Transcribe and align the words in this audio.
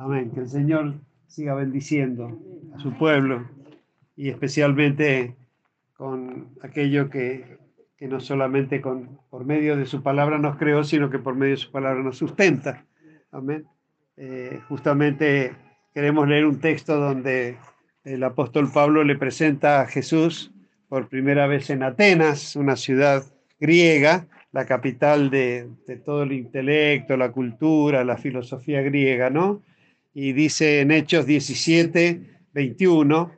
Amén. 0.00 0.30
Que 0.30 0.40
el 0.40 0.48
Señor 0.48 0.94
siga 1.26 1.54
bendiciendo 1.54 2.40
a 2.74 2.78
su 2.78 2.96
pueblo 2.96 3.46
y 4.16 4.30
especialmente 4.30 5.36
con 5.94 6.48
aquello 6.62 7.10
que, 7.10 7.58
que 7.98 8.08
no 8.08 8.18
solamente 8.18 8.80
con, 8.80 9.20
por 9.28 9.44
medio 9.44 9.76
de 9.76 9.84
su 9.84 10.02
palabra 10.02 10.38
nos 10.38 10.56
creó, 10.56 10.84
sino 10.84 11.10
que 11.10 11.18
por 11.18 11.34
medio 11.34 11.52
de 11.52 11.58
su 11.58 11.70
palabra 11.70 12.02
nos 12.02 12.16
sustenta. 12.16 12.86
Amén. 13.30 13.66
Eh, 14.16 14.60
justamente 14.70 15.52
queremos 15.92 16.26
leer 16.26 16.46
un 16.46 16.60
texto 16.60 16.98
donde 16.98 17.58
el 18.04 18.22
apóstol 18.24 18.70
Pablo 18.72 19.04
le 19.04 19.18
presenta 19.18 19.82
a 19.82 19.86
Jesús 19.86 20.50
por 20.88 21.08
primera 21.08 21.46
vez 21.46 21.68
en 21.68 21.82
Atenas, 21.82 22.56
una 22.56 22.76
ciudad 22.76 23.22
griega, 23.60 24.28
la 24.50 24.64
capital 24.64 25.28
de, 25.28 25.68
de 25.86 25.96
todo 25.98 26.22
el 26.22 26.32
intelecto, 26.32 27.18
la 27.18 27.32
cultura, 27.32 28.02
la 28.02 28.16
filosofía 28.16 28.80
griega, 28.80 29.28
¿no? 29.28 29.60
Y 30.22 30.34
dice 30.34 30.80
en 30.80 30.90
Hechos 30.90 31.24
17, 31.24 32.20
21, 32.52 33.32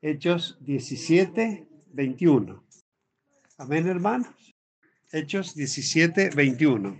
Hechos 0.00 0.56
17, 0.62 1.66
21. 1.92 2.64
Amén, 3.58 3.88
hermanos. 3.88 4.56
Hechos 5.12 5.54
17, 5.54 6.30
21. 6.34 6.96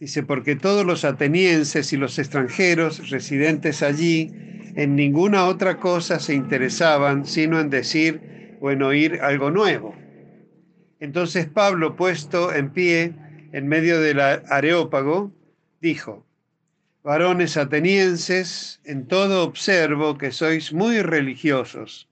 Dice, 0.00 0.22
porque 0.22 0.56
todos 0.56 0.86
los 0.86 1.04
atenienses 1.04 1.92
y 1.92 1.98
los 1.98 2.18
extranjeros 2.18 3.10
residentes 3.10 3.82
allí 3.82 4.32
en 4.74 4.96
ninguna 4.96 5.44
otra 5.44 5.78
cosa 5.78 6.18
se 6.18 6.32
interesaban 6.32 7.26
sino 7.26 7.60
en 7.60 7.68
decir 7.68 8.56
o 8.62 8.70
en 8.70 8.80
oír 8.80 9.20
algo 9.20 9.50
nuevo. 9.50 9.94
Entonces 10.98 11.46
Pablo, 11.46 11.94
puesto 11.94 12.54
en 12.54 12.72
pie 12.72 13.14
en 13.52 13.68
medio 13.68 14.00
del 14.00 14.18
areópago, 14.18 15.30
dijo, 15.82 16.26
varones 17.06 17.56
atenienses, 17.56 18.80
en 18.82 19.06
todo 19.06 19.44
observo 19.44 20.18
que 20.18 20.32
sois 20.32 20.72
muy 20.72 21.02
religiosos, 21.02 22.08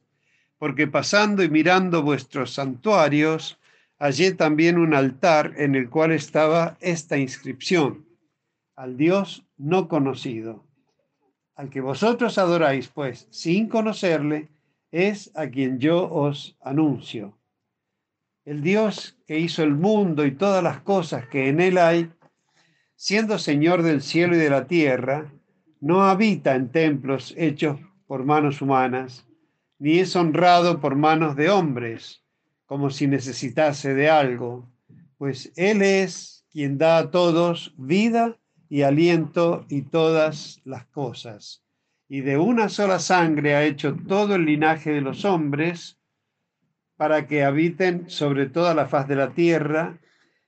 porque 0.57 0.87
pasando 0.87 1.43
y 1.43 1.49
mirando 1.49 2.05
vuestros 2.05 2.55
santuarios, 2.55 3.59
hallé 3.99 4.35
también 4.35 4.79
un 4.79 4.95
altar 4.95 5.53
en 5.57 5.75
el 5.75 5.91
cual 5.91 6.13
estaba 6.13 6.79
esta 6.81 7.19
inscripción, 7.19 8.07
al 8.77 8.97
Dios 8.97 9.45
no 9.57 9.89
conocido. 9.89 10.63
Al 11.57 11.71
que 11.71 11.81
vosotros 11.81 12.39
adoráis, 12.39 12.87
pues, 12.87 13.27
sin 13.31 13.69
conocerle, 13.69 14.49
es 14.93 15.33
a 15.35 15.49
quien 15.49 15.81
yo 15.81 16.09
os 16.09 16.57
anuncio. 16.61 17.37
El 18.45 18.63
Dios 18.63 19.19
que 19.27 19.41
hizo 19.41 19.65
el 19.65 19.75
mundo 19.75 20.25
y 20.25 20.31
todas 20.31 20.63
las 20.63 20.83
cosas 20.83 21.27
que 21.27 21.49
en 21.49 21.61
él 21.61 21.79
hay, 21.79 22.13
siendo 23.05 23.39
Señor 23.39 23.83
del 23.83 24.01
cielo 24.01 24.35
y 24.35 24.39
de 24.39 24.49
la 24.49 24.67
tierra, 24.67 25.31
no 25.79 26.05
habita 26.05 26.55
en 26.55 26.73
templos 26.73 27.35
hechos 27.37 27.79
por 28.07 28.25
manos 28.25 28.63
humanas, 28.63 29.27
ni 29.79 29.99
es 29.99 30.17
honrado 30.17 30.81
por 30.81 30.97
manos 30.97 31.37
de 31.37 31.51
hombres 31.51 32.25
como 32.65 32.89
si 32.89 33.07
necesitase 33.07 33.93
de 33.93 34.09
algo, 34.09 34.73
pues 35.19 35.53
Él 35.57 35.83
es 35.83 36.47
quien 36.51 36.79
da 36.79 36.97
a 36.97 37.11
todos 37.11 37.75
vida 37.77 38.39
y 38.71 38.81
aliento 38.81 39.67
y 39.69 39.83
todas 39.83 40.63
las 40.65 40.87
cosas. 40.87 41.63
Y 42.09 42.23
de 42.23 42.39
una 42.39 42.71
sola 42.71 42.99
sangre 42.99 43.55
ha 43.55 43.65
hecho 43.65 43.95
todo 44.09 44.37
el 44.37 44.47
linaje 44.47 44.93
de 44.93 45.03
los 45.03 45.27
hombres 45.27 45.99
para 46.97 47.27
que 47.27 47.45
habiten 47.45 48.09
sobre 48.09 48.47
toda 48.47 48.75
la 48.75 48.89
faz 48.89 49.07
de 49.09 49.17
la 49.17 49.35
tierra 49.35 50.01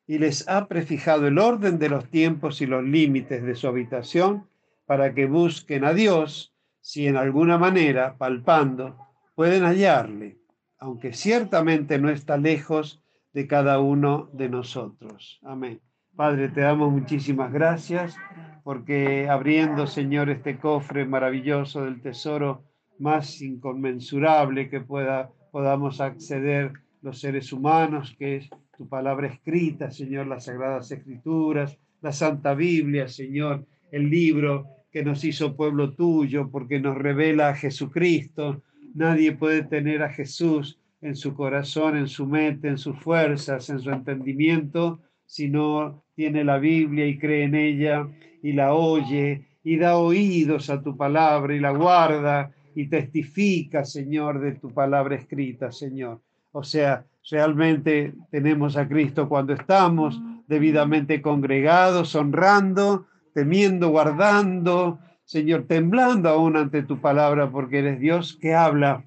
y 0.06 0.18
les 0.18 0.48
ha 0.48 0.68
prefijado 0.68 1.26
el 1.26 1.38
orden 1.38 1.78
de 1.78 1.88
los 1.88 2.08
tiempos 2.10 2.60
y 2.60 2.66
los 2.66 2.84
límites 2.84 3.42
de 3.42 3.54
su 3.54 3.66
habitación 3.66 4.48
para 4.86 5.14
que 5.14 5.26
busquen 5.26 5.84
a 5.84 5.92
Dios 5.92 6.54
si 6.80 7.06
en 7.06 7.16
alguna 7.16 7.58
manera, 7.58 8.16
palpando, 8.16 8.96
pueden 9.34 9.64
hallarle 9.64 10.38
aunque 10.78 11.12
ciertamente 11.12 11.98
no 11.98 12.10
está 12.10 12.36
lejos 12.36 13.02
de 13.32 13.46
cada 13.46 13.80
uno 13.80 14.30
de 14.32 14.48
nosotros. 14.48 15.40
Amén. 15.42 15.80
Padre, 16.14 16.48
te 16.48 16.62
damos 16.62 16.92
muchísimas 16.92 17.52
gracias 17.52 18.16
porque 18.64 19.28
abriendo, 19.28 19.86
Señor, 19.86 20.30
este 20.30 20.58
cofre 20.58 21.04
maravilloso 21.04 21.84
del 21.84 22.00
tesoro 22.00 22.64
más 22.98 23.40
inconmensurable 23.42 24.70
que 24.70 24.80
pueda, 24.80 25.30
podamos 25.52 26.00
acceder 26.00 26.72
los 27.02 27.20
seres 27.20 27.52
humanos, 27.52 28.16
que 28.18 28.36
es 28.36 28.50
tu 28.76 28.88
palabra 28.88 29.28
escrita, 29.28 29.90
Señor, 29.90 30.26
las 30.26 30.44
sagradas 30.44 30.90
escrituras, 30.90 31.78
la 32.02 32.12
Santa 32.12 32.54
Biblia, 32.54 33.08
Señor, 33.08 33.66
el 33.90 34.10
libro 34.10 34.66
que 34.90 35.02
nos 35.02 35.24
hizo 35.24 35.56
pueblo 35.56 35.92
tuyo 35.92 36.50
porque 36.50 36.80
nos 36.80 36.96
revela 36.96 37.48
a 37.48 37.54
Jesucristo, 37.54 38.62
Nadie 38.96 39.32
puede 39.32 39.62
tener 39.62 40.02
a 40.02 40.08
Jesús 40.08 40.78
en 41.02 41.16
su 41.16 41.34
corazón, 41.34 41.98
en 41.98 42.08
su 42.08 42.26
mente, 42.26 42.68
en 42.68 42.78
sus 42.78 42.98
fuerzas, 42.98 43.68
en 43.68 43.78
su 43.78 43.90
entendimiento, 43.90 45.00
si 45.26 45.50
no 45.50 46.02
tiene 46.14 46.44
la 46.44 46.56
Biblia 46.56 47.06
y 47.06 47.18
cree 47.18 47.44
en 47.44 47.54
ella 47.54 48.08
y 48.42 48.54
la 48.54 48.72
oye 48.72 49.44
y 49.62 49.76
da 49.76 49.98
oídos 49.98 50.70
a 50.70 50.82
tu 50.82 50.96
palabra 50.96 51.54
y 51.54 51.60
la 51.60 51.72
guarda 51.72 52.54
y 52.74 52.86
testifica, 52.86 53.84
Señor, 53.84 54.40
de 54.40 54.52
tu 54.52 54.70
palabra 54.72 55.16
escrita, 55.16 55.70
Señor. 55.70 56.22
O 56.52 56.62
sea, 56.62 57.04
realmente 57.30 58.14
tenemos 58.30 58.76
a 58.76 58.88
Cristo 58.88 59.28
cuando 59.28 59.52
estamos 59.52 60.20
debidamente 60.46 61.20
congregados, 61.20 62.14
honrando, 62.14 63.06
temiendo, 63.34 63.88
guardando, 63.88 65.00
Señor, 65.24 65.64
temblando 65.66 66.28
aún 66.28 66.56
ante 66.56 66.82
tu 66.84 67.00
palabra, 67.00 67.50
porque 67.50 67.80
eres 67.80 67.98
Dios 67.98 68.38
que 68.40 68.54
habla. 68.54 69.04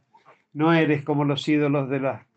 No 0.52 0.74
eres 0.74 1.04
como 1.04 1.24
los 1.24 1.48
ídolos 1.48 1.90
de, 1.90 2.02
la, 2.02 2.28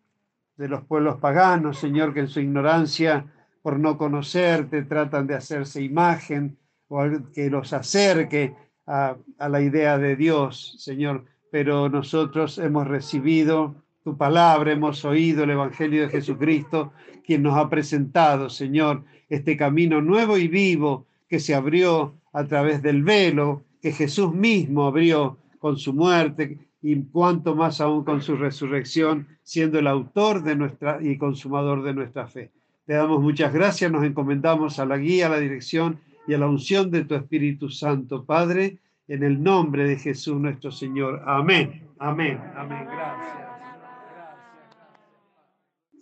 de 0.56 0.68
los 0.68 0.84
pueblos 0.84 1.16
paganos, 1.16 1.78
Señor, 1.78 2.14
que 2.14 2.20
en 2.20 2.28
su 2.28 2.40
ignorancia, 2.40 3.26
por 3.60 3.80
no 3.80 3.98
conocerte, 3.98 4.82
tratan 4.82 5.26
de 5.26 5.34
hacerse 5.34 5.82
imagen 5.82 6.58
o 6.86 7.02
que 7.34 7.50
los 7.50 7.72
acerque 7.72 8.54
a, 8.86 9.16
a 9.38 9.48
la 9.48 9.60
idea 9.60 9.98
de 9.98 10.14
Dios, 10.14 10.76
Señor. 10.78 11.24
Pero 11.50 11.88
nosotros 11.88 12.58
hemos 12.58 12.86
recibido 12.86 13.74
tu 14.04 14.16
palabra, 14.16 14.72
hemos 14.72 15.04
oído 15.04 15.44
el 15.44 15.50
Evangelio 15.50 16.02
de 16.02 16.08
Jesucristo, 16.08 16.92
quien 17.24 17.42
nos 17.42 17.56
ha 17.56 17.68
presentado, 17.68 18.50
Señor, 18.50 19.04
este 19.28 19.56
camino 19.56 20.00
nuevo 20.00 20.36
y 20.36 20.48
vivo 20.48 21.06
que 21.28 21.38
se 21.38 21.54
abrió 21.54 22.14
a 22.32 22.44
través 22.44 22.82
del 22.82 23.02
velo 23.02 23.62
que 23.80 23.92
Jesús 23.92 24.34
mismo 24.34 24.86
abrió 24.86 25.38
con 25.58 25.76
su 25.76 25.92
muerte 25.92 26.58
y 26.82 27.00
cuanto 27.04 27.54
más 27.54 27.80
aún 27.80 28.04
con 28.04 28.22
su 28.22 28.36
resurrección, 28.36 29.28
siendo 29.42 29.78
el 29.78 29.86
autor 29.86 30.42
de 30.42 30.56
nuestra 30.56 30.98
y 31.00 31.16
consumador 31.16 31.82
de 31.82 31.94
nuestra 31.94 32.26
fe. 32.26 32.50
Te 32.86 32.94
damos 32.94 33.20
muchas 33.22 33.52
gracias, 33.52 33.90
nos 33.90 34.04
encomendamos 34.04 34.80
a 34.80 34.86
la 34.86 34.98
guía, 34.98 35.26
a 35.26 35.30
la 35.30 35.38
dirección 35.38 36.00
y 36.26 36.34
a 36.34 36.38
la 36.38 36.48
unción 36.48 36.90
de 36.90 37.04
tu 37.04 37.14
Espíritu 37.14 37.68
Santo, 37.68 38.24
Padre, 38.24 38.78
en 39.06 39.22
el 39.22 39.42
nombre 39.42 39.84
de 39.84 39.96
Jesús 39.96 40.40
nuestro 40.40 40.72
Señor. 40.72 41.22
Amén. 41.24 41.82
Amén. 41.98 42.40
Amén. 42.56 42.86
Gracias. 42.90 43.51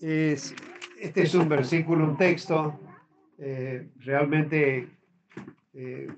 Es, 0.01 0.55
este 0.99 1.23
es 1.23 1.35
un 1.35 1.49
versículo, 1.49 2.05
un 2.05 2.17
texto 2.17 2.79
eh, 3.39 3.89
realmente 4.01 4.89
eh, 5.75 6.09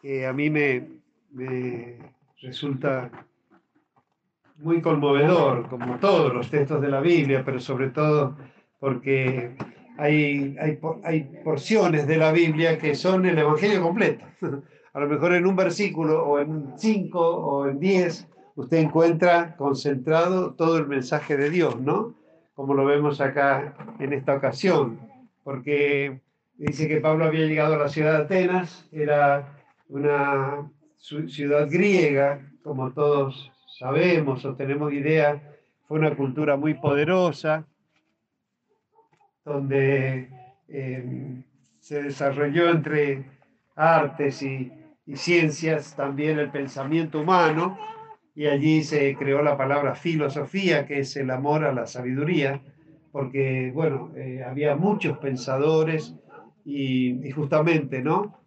que 0.00 0.26
a 0.26 0.32
mí 0.32 0.50
me, 0.50 0.88
me 1.30 1.98
resulta 2.40 3.10
muy 4.58 4.80
conmovedor, 4.80 5.68
como 5.68 5.98
todos 5.98 6.32
los 6.32 6.50
textos 6.50 6.80
de 6.80 6.88
la 6.88 7.00
Biblia, 7.00 7.42
pero 7.44 7.60
sobre 7.60 7.90
todo 7.90 8.36
porque 8.78 9.56
hay, 9.98 10.56
hay, 10.60 10.78
hay, 11.04 11.40
porciones 11.44 12.06
de 12.06 12.16
la 12.16 12.32
Biblia 12.32 12.78
que 12.78 12.94
son 12.94 13.26
el 13.26 13.38
Evangelio 13.38 13.82
completo. 13.82 14.24
A 14.92 15.00
lo 15.00 15.08
mejor 15.08 15.34
en 15.34 15.46
un 15.46 15.56
versículo 15.56 16.24
o 16.24 16.38
en 16.40 16.72
cinco 16.76 17.20
o 17.20 17.68
en 17.68 17.78
diez 17.78 18.26
usted 18.54 18.78
encuentra 18.78 19.54
concentrado 19.56 20.54
todo 20.54 20.78
el 20.78 20.86
mensaje 20.86 21.36
de 21.36 21.50
Dios, 21.50 21.78
¿no? 21.78 22.15
Como 22.56 22.74
lo 22.74 22.86
vemos 22.86 23.20
acá 23.20 23.74
en 24.00 24.14
esta 24.14 24.34
ocasión, 24.34 24.98
porque 25.44 26.20
dice 26.54 26.88
que 26.88 27.02
Pablo 27.02 27.26
había 27.26 27.46
llegado 27.46 27.74
a 27.74 27.78
la 27.78 27.88
ciudad 27.88 28.16
de 28.16 28.24
Atenas, 28.24 28.88
era 28.90 29.46
una 29.88 30.68
ciudad 30.96 31.68
griega, 31.70 32.40
como 32.64 32.92
todos 32.92 33.52
sabemos 33.78 34.44
o 34.46 34.56
tenemos 34.56 34.90
idea, 34.92 35.40
fue 35.86 35.98
una 35.98 36.16
cultura 36.16 36.56
muy 36.56 36.72
poderosa, 36.72 37.66
donde 39.44 40.30
em, 40.68 41.44
se 41.78 42.04
desarrolló 42.04 42.70
entre 42.70 43.24
artes 43.76 44.42
y, 44.42 44.72
y, 45.04 45.16
ciencias 45.16 45.94
también 45.94 46.38
el 46.38 46.50
pensamiento 46.50 47.20
humano, 47.20 47.78
y 48.36 48.46
allí 48.46 48.84
se 48.84 49.16
creó 49.16 49.42
la 49.42 49.56
palabra 49.56 49.96
filosofía, 49.96 50.86
que 50.86 51.00
es 51.00 51.16
el 51.16 51.30
amor 51.30 51.64
a 51.64 51.72
la 51.72 51.86
sabiduría, 51.86 52.60
porque, 53.10 53.72
bueno, 53.74 54.12
eh, 54.14 54.44
había 54.46 54.76
muchos 54.76 55.18
pensadores 55.18 56.14
y, 56.64 57.30
justamente, 57.32 58.02
¿no? 58.02 58.38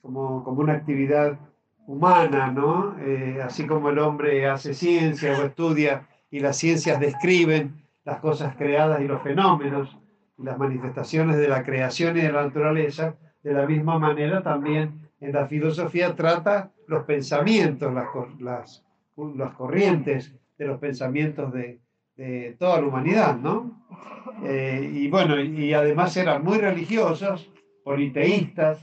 como, 0.00 0.42
como 0.44 0.60
una 0.60 0.74
actividad 0.74 1.38
humana, 1.86 2.52
¿no? 2.52 2.96
Eh, 3.00 3.40
así 3.42 3.66
como 3.66 3.90
el 3.90 3.98
hombre 3.98 4.46
hace 4.46 4.74
ciencia 4.74 5.38
o 5.38 5.44
estudia 5.44 6.06
y 6.30 6.40
las 6.40 6.56
ciencias 6.56 7.00
describen 7.00 7.82
las 8.04 8.20
cosas 8.20 8.56
creadas 8.56 9.00
y 9.00 9.08
los 9.08 9.22
fenómenos 9.22 9.98
las 10.38 10.58
manifestaciones 10.58 11.36
de 11.36 11.48
la 11.48 11.64
creación 11.64 12.16
y 12.16 12.20
de 12.20 12.32
la 12.32 12.44
naturaleza, 12.44 13.16
de 13.42 13.52
la 13.52 13.66
misma 13.66 13.98
manera 13.98 14.42
también 14.42 15.07
en 15.20 15.32
la 15.32 15.46
filosofía 15.46 16.14
trata 16.14 16.72
los 16.86 17.04
pensamientos, 17.04 17.92
las, 18.40 18.84
las, 19.16 19.54
corrientes 19.54 20.34
de 20.56 20.66
los 20.66 20.78
pensamientos 20.78 21.52
de, 21.52 21.80
de 22.16 22.56
toda 22.58 22.80
la 22.80 22.86
humanidad, 22.86 23.36
¿no? 23.36 23.84
Eh, 24.44 24.90
y 24.92 25.08
bueno, 25.08 25.40
y 25.40 25.72
además 25.72 26.16
eran 26.16 26.44
muy 26.44 26.58
religiosos, 26.58 27.50
politeístas, 27.84 28.78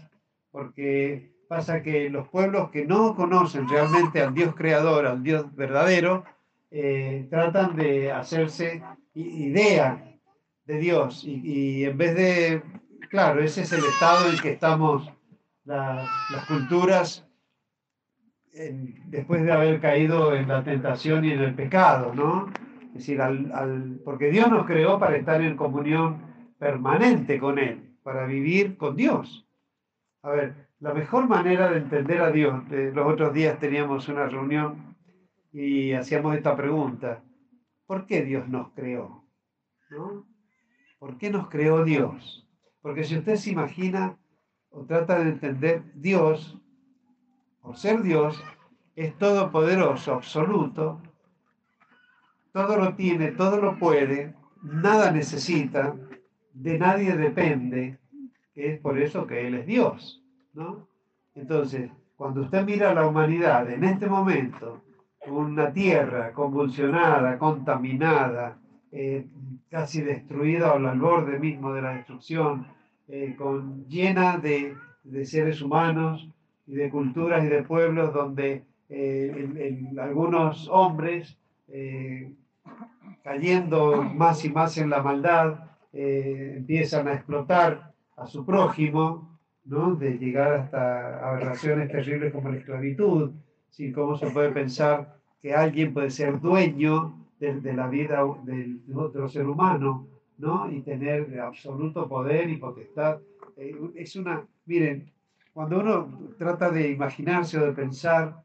porque 0.51 1.31
pasa 1.47 1.83
que 1.83 2.09
los 2.09 2.27
pueblos 2.29 2.71
que 2.71 2.85
no 2.85 3.15
conocen 3.15 3.69
realmente 3.69 4.21
al 4.21 4.33
Dios 4.33 4.55
creador, 4.55 5.05
al 5.05 5.23
Dios 5.23 5.53
verdadero, 5.55 6.25
eh, 6.71 7.27
tratan 7.29 7.75
de 7.75 8.11
hacerse 8.11 8.83
idea 9.13 10.17
de 10.65 10.77
Dios 10.79 11.23
y, 11.23 11.85
en 11.85 11.97
vez 11.97 12.15
de, 12.15 12.63
claro, 13.09 13.41
ese 13.43 13.61
es 13.61 13.71
el 13.71 13.85
estado 13.85 14.29
en 14.29 14.37
que 14.39 14.51
estamos 14.51 15.09
las, 15.65 16.09
culturas 16.47 17.27
después 19.07 19.43
de 19.43 19.51
haber 19.51 19.81
caído 19.81 20.33
en 20.33 20.47
la 20.47 20.63
tentación 20.63 21.25
y 21.25 21.31
en 21.31 21.41
el 21.41 21.53
pecado, 21.53 22.13
¿no? 22.13 22.47
Es 22.87 22.93
decir, 22.93 23.21
al, 23.21 23.99
porque 24.05 24.29
Dios 24.29 24.49
nos 24.49 24.65
creó 24.65 24.97
para 24.97 25.17
estar 25.17 25.41
en 25.41 25.57
comunión 25.57 26.21
permanente 26.57 27.37
con 27.39 27.59
Él, 27.59 27.97
para 28.03 28.25
vivir 28.25 28.77
con 28.77 28.95
Dios. 28.95 29.45
A 30.21 30.29
ver, 30.29 30.69
la 30.79 30.93
mejor 30.93 31.27
manera 31.27 31.69
de 31.69 31.77
entender 31.77 32.21
a 32.21 32.31
Dios, 32.31 32.63
los 32.69 33.05
otros 33.05 33.33
días 33.33 33.59
teníamos 33.59 34.07
una 34.07 34.27
reunión 34.27 34.95
y 35.51 35.91
hacíamos 35.91 36.35
esta 36.35 36.55
pregunta, 36.55 37.21
¿por 37.85 38.05
qué 38.05 38.21
Dios 38.21 38.47
nos 38.47 38.71
creó? 38.71 39.25
¿Por 40.99 41.17
qué 41.17 41.29
nos 41.29 41.49
creó 41.49 41.83
Dios? 41.83 42.47
Porque 42.81 43.03
si 43.03 43.17
usted 43.17 43.35
se 43.35 43.51
imagina 43.51 44.17
o 44.75 44.83
trata 44.83 45.19
de 45.19 45.29
entender 45.29 45.83
Dios, 45.95 46.59
por 47.61 47.77
ser 47.77 48.01
Dios, 48.01 48.43
es 48.95 49.17
todopoderoso, 49.17 50.13
absoluto, 50.13 51.01
todo 52.51 52.77
lo 52.77 52.93
tiene, 52.95 53.31
todo 53.31 53.61
lo 53.61 53.79
puede, 53.79 54.35
nada 54.61 55.11
necesita, 55.11 55.95
de 56.53 56.77
nadie 56.77 57.15
depende, 57.15 57.99
es 58.53 58.79
por 58.79 58.99
eso 58.99 59.25
que 59.25 59.47
Él 59.47 59.55
es 59.55 59.65
Dios. 59.65 60.23
¿no? 60.53 60.87
Entonces, 61.35 61.89
cuando 62.17 62.41
usted 62.41 62.65
mira 62.65 62.91
a 62.91 62.95
la 62.95 63.07
humanidad 63.07 63.69
en 63.69 63.83
este 63.83 64.07
momento, 64.07 64.81
una 65.27 65.71
tierra 65.71 66.33
convulsionada, 66.33 67.37
contaminada, 67.37 68.57
eh, 68.91 69.25
casi 69.69 70.01
destruida 70.01 70.73
o 70.73 70.75
al 70.75 70.99
borde 70.99 71.39
mismo 71.39 71.73
de 71.73 71.81
la 71.81 71.95
destrucción, 71.95 72.67
eh, 73.07 73.35
con, 73.37 73.85
llena 73.87 74.37
de, 74.37 74.75
seres 75.25 75.61
humanos 75.61 76.27
y 76.67 76.75
de 76.75 76.89
culturas 76.89 77.43
y 77.43 77.47
de 77.47 77.63
pueblos 77.63 78.13
donde 78.13 78.63
eh, 78.89 79.91
algunos 79.99 80.67
hombres 80.69 81.37
cayendo 83.23 84.01
más 84.01 84.45
y 84.45 84.49
más 84.49 84.77
en 84.77 84.89
la 84.89 85.01
maldad 85.01 85.59
empiezan 85.93 87.07
a 87.07 87.13
explotar 87.13 87.93
a 88.17 88.27
su 88.27 88.45
prójimo 88.45 89.35
de 89.65 90.17
llegar 90.19 90.53
hasta 90.53 91.27
aberraciones 91.27 91.91
terribles 91.91 92.31
como 92.31 92.49
la 92.49 92.57
esclavitud, 92.57 93.31
sin 93.69 93.91
cómo 93.93 94.15
se 94.15 94.29
puede 94.29 94.51
pensar 94.51 95.17
que 95.41 95.55
alguien 95.55 95.91
puede 95.91 96.11
ser 96.11 96.39
dueño 96.39 97.25
de, 97.39 97.73
la 97.73 97.87
vida 97.87 98.23
del 98.43 98.79
otro 98.93 99.27
ser 99.27 99.47
humano, 99.47 100.07
¿no? 100.37 100.71
Y 100.71 100.81
tener 100.81 101.39
absoluto 101.39 102.07
poder 102.07 102.49
y 102.49 102.57
potestad. 102.57 103.19
Eh, 103.57 103.75
es 103.95 104.15
una, 104.15 104.45
miren, 104.65 105.11
cuando 105.53 105.79
uno 105.79 106.09
trata 106.37 106.69
de 106.69 106.91
imaginarse 106.91 107.57
o 107.57 107.65
de 107.65 107.71
pensar 107.71 108.43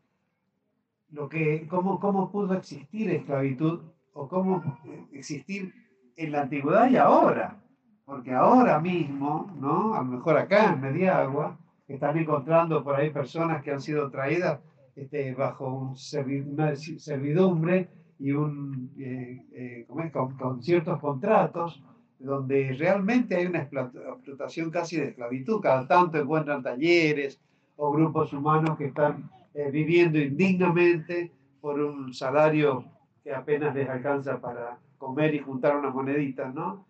lo 1.10 1.28
que, 1.28 1.66
cómo, 1.68 1.98
cómo 1.98 2.30
pudo 2.30 2.54
existir 2.54 3.10
esclavitud 3.10 3.80
o 4.12 4.28
cómo 4.28 4.62
existir 5.12 5.72
en 6.16 6.32
la 6.32 6.42
antigüedad 6.42 6.90
y 6.90 6.96
ahora, 6.96 7.60
porque 8.04 8.32
ahora 8.32 8.78
mismo, 8.78 9.50
¿no? 9.58 9.94
A 9.94 10.02
lo 10.02 10.04
mejor 10.04 10.36
acá 10.36 10.72
en 10.72 10.80
Mediagua, 10.80 11.58
están 11.88 12.16
encontrando 12.16 12.84
por 12.84 12.94
ahí 12.94 13.10
personas 13.10 13.62
que 13.62 13.72
han 13.72 13.80
sido 13.80 14.10
traídas 14.10 14.60
este, 14.94 15.34
bajo 15.34 15.66
un 15.66 15.96
una 16.52 16.76
servidumbre 16.76 17.88
y 18.20 18.32
un, 18.32 18.90
eh, 18.98 19.42
eh, 19.52 19.86
con, 20.12 20.62
ciertos 20.62 21.00
contratos 21.00 21.82
donde 22.18 22.74
realmente 22.78 23.34
hay 23.34 23.46
una 23.46 23.62
explotación 23.62 24.70
casi 24.70 24.98
de 24.98 25.08
esclavitud. 25.08 25.60
Cada 25.62 25.88
tanto 25.88 26.18
encuentran 26.18 26.62
talleres 26.62 27.40
o 27.76 27.90
grupos 27.90 28.32
humanos 28.34 28.76
que 28.76 28.86
están 28.86 29.30
eh, 29.54 29.70
viviendo 29.70 30.18
indignamente 30.18 31.32
por 31.62 31.80
un 31.80 32.12
salario 32.12 32.84
que 33.24 33.34
apenas 33.34 33.74
les 33.74 33.88
alcanza 33.88 34.38
para 34.38 34.78
comer 34.98 35.34
y 35.34 35.38
juntar 35.38 35.76
unas 35.78 35.94
moneditas, 35.94 36.54
¿no? 36.54 36.84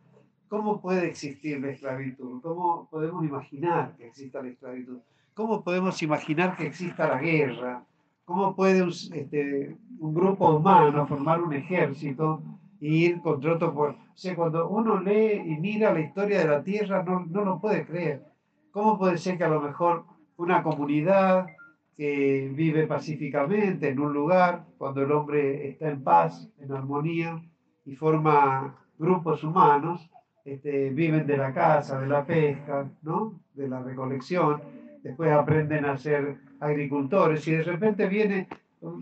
¿Cómo 0.49 0.81
puede 0.81 1.06
existir 1.06 1.61
la 1.61 1.71
esclavitud? 1.71 2.41
¿Cómo 2.43 2.88
podemos 2.91 3.25
imaginar 3.25 3.94
que 3.97 4.09
exista 4.09 4.43
la 4.43 4.49
esclavitud? 4.49 4.99
¿Cómo 5.35 5.62
podemos 5.62 6.03
imaginar 6.03 6.56
que 6.56 6.67
exista 6.67 7.06
la 7.06 7.21
guerra? 7.21 7.85
¿Cómo 8.31 8.55
puede 8.55 8.81
un, 8.81 8.91
este, 8.91 9.77
un 9.99 10.15
grupo 10.15 10.55
humano 10.55 11.05
formar 11.05 11.43
un 11.43 11.53
ejército 11.53 12.41
e 12.81 12.87
ir 12.87 13.21
contra 13.23 13.55
otro 13.55 13.75
pueblo? 13.75 13.99
O 13.99 14.17
sea, 14.17 14.37
cuando 14.37 14.69
uno 14.69 15.00
lee 15.00 15.43
y 15.47 15.56
mira 15.56 15.93
la 15.93 15.99
historia 15.99 16.38
de 16.38 16.47
la 16.47 16.62
tierra, 16.62 17.03
no, 17.03 17.27
no 17.27 17.44
lo 17.44 17.61
puede 17.61 17.85
creer. 17.85 18.23
¿Cómo 18.71 18.97
puede 18.97 19.19
ser 19.19 19.37
que 19.37 19.43
a 19.43 19.49
lo 19.49 19.61
mejor 19.61 20.05
una 20.37 20.62
comunidad 20.62 21.49
que 21.97 22.53
vive 22.55 22.87
pacíficamente 22.87 23.88
en 23.88 23.99
un 23.99 24.12
lugar, 24.12 24.65
cuando 24.79 25.03
el 25.03 25.11
hombre 25.11 25.69
está 25.69 25.91
en 25.91 26.05
paz, 26.05 26.49
en 26.61 26.73
armonía, 26.73 27.43
y 27.85 27.97
forma 27.97 28.77
grupos 28.97 29.43
humanos, 29.43 30.09
este, 30.44 30.91
viven 30.91 31.27
de 31.27 31.37
la 31.37 31.53
caza, 31.53 32.00
de 32.00 32.06
la 32.06 32.25
pesca, 32.25 32.88
¿no? 33.03 33.41
de 33.55 33.67
la 33.67 33.82
recolección, 33.82 34.62
después 35.03 35.32
aprenden 35.32 35.85
a 35.85 35.97
ser 35.97 36.38
agricultores 36.60 37.46
y 37.48 37.52
de 37.52 37.62
repente 37.62 38.06
viene, 38.06 38.48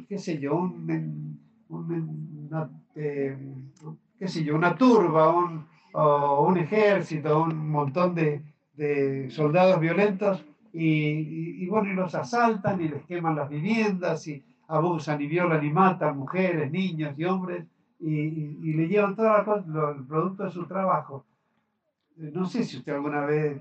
qué 0.08 0.18
sé 0.18 0.38
yo, 0.38 0.56
un, 0.56 1.38
una, 1.68 2.70
eh, 2.94 3.36
qué 4.18 4.28
sé 4.28 4.44
yo, 4.44 4.54
una 4.54 4.76
turba, 4.76 5.36
un, 5.36 5.66
o 5.92 6.46
un 6.46 6.58
ejército, 6.58 7.42
un 7.42 7.70
montón 7.70 8.14
de, 8.14 8.42
de 8.74 9.30
soldados 9.30 9.80
violentos 9.80 10.44
y, 10.72 11.64
y, 11.64 11.66
bueno, 11.68 11.90
y 11.90 11.94
los 11.94 12.14
asaltan 12.14 12.80
y 12.80 12.88
les 12.88 13.04
queman 13.06 13.36
las 13.36 13.48
viviendas 13.48 14.26
y 14.28 14.42
abusan 14.68 15.20
y 15.20 15.26
violan 15.26 15.64
y 15.64 15.70
matan 15.70 16.18
mujeres, 16.18 16.70
niños 16.70 17.18
y 17.18 17.24
hombres 17.24 17.66
y, 17.98 18.10
y, 18.10 18.72
le 18.74 18.86
llevan 18.86 19.16
todo 19.16 19.56
el 19.56 20.06
producto 20.06 20.44
de 20.44 20.50
su 20.50 20.66
trabajo. 20.66 21.24
Eh, 22.18 22.30
no 22.32 22.46
sé 22.46 22.62
si 22.62 22.76
usted 22.76 22.92
alguna 22.92 23.24
vez, 23.26 23.60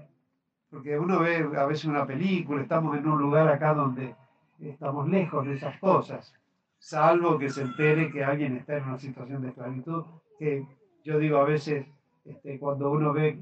porque 0.69 0.97
uno 0.97 1.19
ve 1.19 1.47
a 1.57 1.65
veces 1.65 1.85
una 1.85 2.05
película, 2.05 2.61
estamos 2.61 2.97
en 2.97 3.07
un 3.07 3.21
lugar 3.21 3.47
acá 3.47 3.73
donde 3.73 4.15
estamos 4.59 5.07
lejos 5.07 5.45
de 5.45 5.53
esas 5.55 5.77
cosas, 5.79 6.33
salvo 6.79 7.37
que 7.37 7.49
se 7.49 7.61
entere 7.61 8.11
que 8.11 8.23
alguien 8.23 8.57
está 8.57 8.77
en 8.77 8.83
una 8.83 8.97
situación 8.97 9.41
de 9.41 9.49
esclavitud, 9.49 10.03
que 10.37 10.65
yo 11.03 11.19
digo 11.19 11.37
a 11.37 11.45
veces, 11.45 11.85
este, 12.25 12.59
cuando 12.59 12.91
uno 12.91 13.13
ve, 13.13 13.39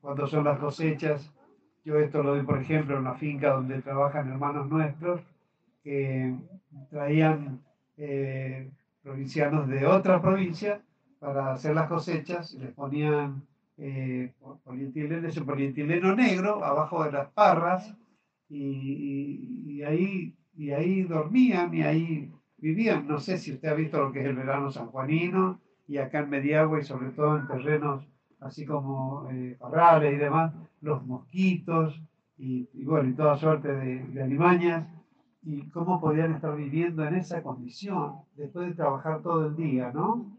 cuando 0.00 0.26
son 0.26 0.44
las 0.44 0.58
cosechas, 0.58 1.32
yo 1.84 1.98
esto 1.98 2.22
lo 2.22 2.34
doy 2.34 2.42
por 2.42 2.60
ejemplo 2.60 2.96
en 2.96 3.02
una 3.02 3.14
finca 3.14 3.52
donde 3.52 3.80
trabajan 3.80 4.30
hermanos 4.30 4.68
nuestros, 4.68 5.20
que 5.82 6.36
traían 6.90 7.62
eh, 7.96 8.70
provincianos 9.02 9.68
de 9.68 9.86
otra 9.86 10.20
provincia 10.20 10.82
para 11.20 11.52
hacer 11.52 11.74
las 11.74 11.88
cosechas, 11.88 12.52
y 12.54 12.58
les 12.58 12.72
ponían 12.72 13.46
eh, 13.78 14.32
polietileno, 14.64 15.28
ese 15.28 15.42
polietileno 15.42 16.14
negro 16.14 16.64
abajo 16.64 17.04
de 17.04 17.12
las 17.12 17.30
parras 17.32 17.94
y, 18.48 19.82
ahí, 19.82 20.34
y 20.56 20.70
ahí 20.70 21.02
dormían 21.02 21.74
y 21.74 21.82
ahí 21.82 22.32
vivían. 22.58 23.06
No 23.06 23.18
sé 23.18 23.38
si 23.38 23.52
usted 23.52 23.68
ha 23.68 23.74
visto 23.74 24.00
lo 24.00 24.12
que 24.12 24.20
es 24.20 24.26
el 24.26 24.36
verano 24.36 24.70
sanjuanino 24.70 25.60
y 25.88 25.98
acá 25.98 26.20
en 26.20 26.30
Mediagua 26.30 26.80
y 26.80 26.84
sobre 26.84 27.10
todo 27.10 27.36
en 27.36 27.46
terrenos 27.46 28.06
así 28.40 28.64
como 28.66 29.28
eh, 29.30 29.56
parrales 29.58 30.14
y 30.14 30.18
demás, 30.18 30.52
los 30.80 31.04
mosquitos 31.06 32.00
y, 32.38 32.68
bueno, 32.84 33.08
y 33.08 33.14
toda 33.14 33.36
suerte 33.36 33.68
de, 33.72 34.06
de 34.06 34.22
alimañas 34.22 34.86
y 35.42 35.68
cómo 35.70 36.00
podían 36.00 36.34
estar 36.34 36.54
viviendo 36.56 37.04
en 37.04 37.14
esa 37.14 37.42
condición 37.42 38.16
después 38.34 38.68
de 38.68 38.74
trabajar 38.74 39.22
todo 39.22 39.46
el 39.46 39.56
día, 39.56 39.90
¿no? 39.92 40.36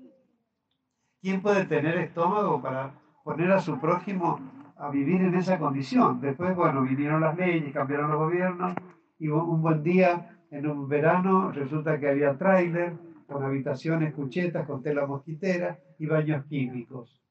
¿Quién 1.21 1.41
puede 1.41 1.65
tener 1.65 1.97
estómago 1.97 2.61
para 2.61 2.93
poner 3.27 3.51
a 3.51 3.59
su 3.59 3.77
prójimo 3.77 4.39
a, 4.77 4.89
vivir 4.89 5.21
en 5.21 5.35
esa 5.35 5.59
condición. 5.59 6.21
Después, 6.21 6.55
bueno, 6.55 6.83
vinieron 6.83 7.19
las 7.19 7.35
leyes, 7.35 7.73
cambiaron 7.73 8.09
los 8.09 8.19
gobiernos 8.19 8.73
y 9.19 9.27
un 9.27 9.61
buen 9.61 9.83
día, 9.83 10.39
en 10.49 10.65
un 10.65 10.87
verano, 10.87 11.51
resulta 11.51 11.99
que 11.99 12.07
había 12.07 12.37
tráiler 12.37 12.93
con 13.27 13.43
habitaciones 13.43 14.13
cuchetas, 14.13 14.65
con 14.65 14.81
tela 14.81 15.05
mosquitera 15.05 15.77
y 15.99 16.05
baños 16.05 16.45
químicos. 16.45 17.21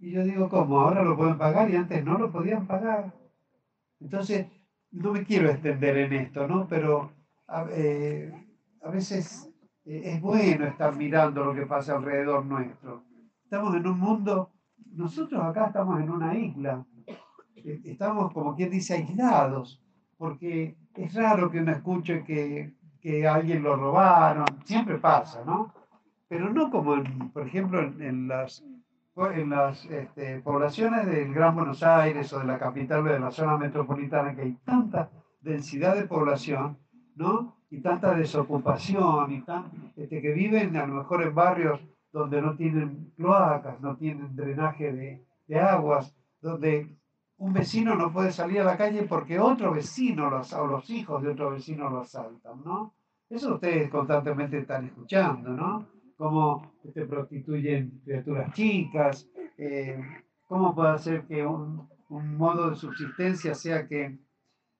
Y 0.00 0.10
yo 0.10 0.24
digo, 0.24 0.48
¿cómo? 0.48 0.80
Ahora 0.80 1.04
lo 1.04 1.16
pueden 1.16 1.38
pagar 1.38 1.70
y 1.70 1.76
antes 1.76 2.04
no 2.04 2.18
lo 2.18 2.32
podían 2.32 2.66
pagar. 2.66 3.12
Entonces, 4.00 4.48
no 4.90 5.12
me 5.12 5.22
quiero 5.24 5.50
extender 5.50 5.98
en 5.98 6.12
esto, 6.14 6.48
¿no? 6.48 6.66
Pero 6.66 7.12
a, 7.46 7.64
eh, 7.70 8.32
veces 8.92 9.48
eh, 9.84 10.02
es 10.14 10.20
bueno 10.20 10.66
estar 10.66 10.96
mirando 10.96 11.44
lo 11.44 11.54
que 11.54 11.64
pasa 11.64 11.94
alrededor 11.94 12.44
nuestro. 12.44 13.07
Estamos 13.50 13.74
en 13.76 13.86
un 13.86 13.98
mundo, 13.98 14.50
nosotros 14.92 15.42
acá 15.42 15.68
estamos 15.68 15.98
en 16.00 16.10
una 16.10 16.36
isla, 16.36 16.84
eh, 17.56 17.80
estamos 17.82 18.30
como 18.34 18.54
quien 18.54 18.68
dice 18.68 18.92
aislados, 18.92 19.82
porque 20.18 20.76
es 20.94 21.14
raro 21.14 21.50
que 21.50 21.60
uno 21.60 21.72
escuche 21.72 22.24
que, 22.24 22.74
que 23.00 23.26
alguien 23.26 23.62
lo 23.62 23.74
robaron, 23.74 24.44
siempre 24.64 24.98
pasa, 24.98 25.44
¿no? 25.46 25.72
Pero 26.28 26.52
no 26.52 26.70
como, 26.70 26.96
por 27.32 27.46
ejemplo, 27.46 27.80
en, 27.80 28.28
las, 28.28 28.62
en 29.16 29.48
las 29.48 29.82
este, 29.86 30.42
poblaciones 30.42 31.06
del 31.06 31.32
Gran 31.32 31.54
Buenos 31.54 31.82
Aires 31.82 32.30
o 32.34 32.40
de 32.40 32.44
la 32.44 32.58
capital 32.58 33.02
de 33.02 33.18
la 33.18 33.30
zona 33.30 33.56
metropolitana, 33.56 34.36
que 34.36 34.42
hay 34.42 34.58
tanta 34.62 35.08
densidad 35.40 35.96
de 35.96 36.04
población, 36.04 36.76
¿no? 37.14 37.56
Y 37.70 37.80
tanta 37.80 38.12
desocupación, 38.12 39.32
y 39.32 39.40
tan, 39.40 39.90
este, 39.96 40.20
que 40.20 40.32
viven 40.34 40.76
a 40.76 40.86
lo 40.86 40.96
mejor 40.96 41.22
en 41.22 41.34
barrios 41.34 41.80
donde 42.12 42.40
no 42.40 42.56
tienen 42.56 43.12
cloacas, 43.16 43.80
no 43.80 43.96
tienen 43.96 44.34
drenaje 44.34 44.92
de, 44.92 45.26
de 45.46 45.60
aguas, 45.60 46.14
donde 46.40 46.98
un 47.38 47.52
vecino 47.52 47.94
no 47.94 48.12
puede 48.12 48.32
salir 48.32 48.60
a 48.60 48.64
la 48.64 48.76
calle 48.76 49.04
porque 49.04 49.38
otro 49.38 49.72
vecino 49.72 50.28
o 50.28 50.66
los 50.66 50.90
hijos 50.90 51.22
de 51.22 51.30
otro 51.30 51.50
vecino 51.50 51.88
lo 51.88 52.00
asaltan, 52.00 52.62
¿no? 52.64 52.94
Eso 53.30 53.54
ustedes 53.54 53.90
constantemente 53.90 54.58
están 54.58 54.86
escuchando, 54.86 55.50
¿no? 55.50 55.86
Cómo 56.16 56.72
se 56.82 56.88
este, 56.88 57.04
prostituyen 57.04 58.00
criaturas 58.04 58.52
chicas, 58.52 59.28
eh, 59.56 60.02
cómo 60.46 60.74
puede 60.74 60.90
hacer 60.90 61.26
que 61.26 61.46
un, 61.46 61.86
modo 62.08 62.70
de 62.70 62.76
subsistencia 62.76 63.54
sea 63.54 63.86
que 63.86 64.18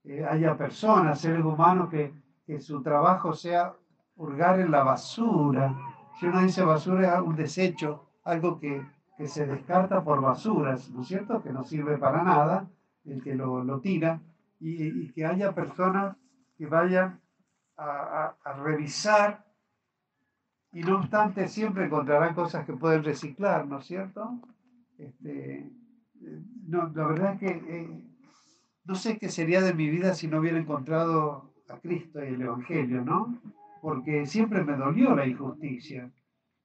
eh, 0.05 0.25
haya 0.25 0.57
personas, 0.57 1.21
seres 1.21 1.45
humanos, 1.45 1.91
que, 1.91 2.11
que 2.47 2.59
su 2.59 2.83
trabajo 2.83 3.35
sea 3.35 3.75
hurgar 4.17 4.59
en 4.61 4.71
la 4.71 4.83
basura. 4.83 5.77
Si 6.19 6.27
uno 6.27 6.43
dice 6.43 6.63
basura 6.63 7.17
es 7.17 7.21
un 7.21 7.37
desecho, 7.37 8.11
algo 8.25 8.59
que 8.59 8.83
que 9.19 9.27
se 9.27 9.47
descarta 9.47 10.05
por 10.05 10.23
basuras, 10.23 10.89
¿no 10.91 11.03
es 11.03 11.09
cierto? 11.09 11.43
Que 11.43 11.51
no 11.51 11.65
sirve 11.65 11.99
para 11.99 12.23
nada, 12.23 12.71
el 13.05 13.21
que 13.21 13.35
lo, 13.35 13.65
lo 13.65 13.81
tira, 13.81 14.23
y, 14.61 15.11
que 15.13 15.27
haya 15.27 15.53
personas 15.53 16.17
que 16.57 16.67
vayan 16.67 17.21
a, 17.77 18.37
revisar 18.63 19.45
y 20.73 20.81
no 20.81 20.99
obstante 20.99 21.49
siempre 21.49 21.87
encontrarán 21.87 22.35
cosas 22.35 22.65
que 22.65 22.75
pueden 22.75 23.03
reciclar, 23.03 23.67
¿no 23.67 23.79
es 23.79 23.87
cierto? 23.87 24.41
Este, 24.99 25.59
eh, 26.21 26.43
no, 26.67 26.91
la 26.95 27.07
verdad 27.07 27.35
es 27.35 27.41
que 27.41 27.49
eh, 27.49 28.05
no 28.85 28.95
sé 28.95 29.19
qué 29.19 29.29
sería 29.29 29.63
de 29.63 29.75
mi 29.75 29.89
vida 29.89 30.15
si 30.15 30.29
no 30.29 30.39
hubiera 30.39 30.59
encontrado 30.59 31.55
a 31.69 31.79
Cristo 31.79 32.23
y 32.25 32.35
el 32.35 32.43
Evangelio, 32.43 33.03
¿no? 33.03 33.41
Porque 33.81 34.27
siempre 34.27 34.65
me 34.65 34.77
dolió 34.77 35.15
la 35.15 35.27
injusticia. 35.27 36.11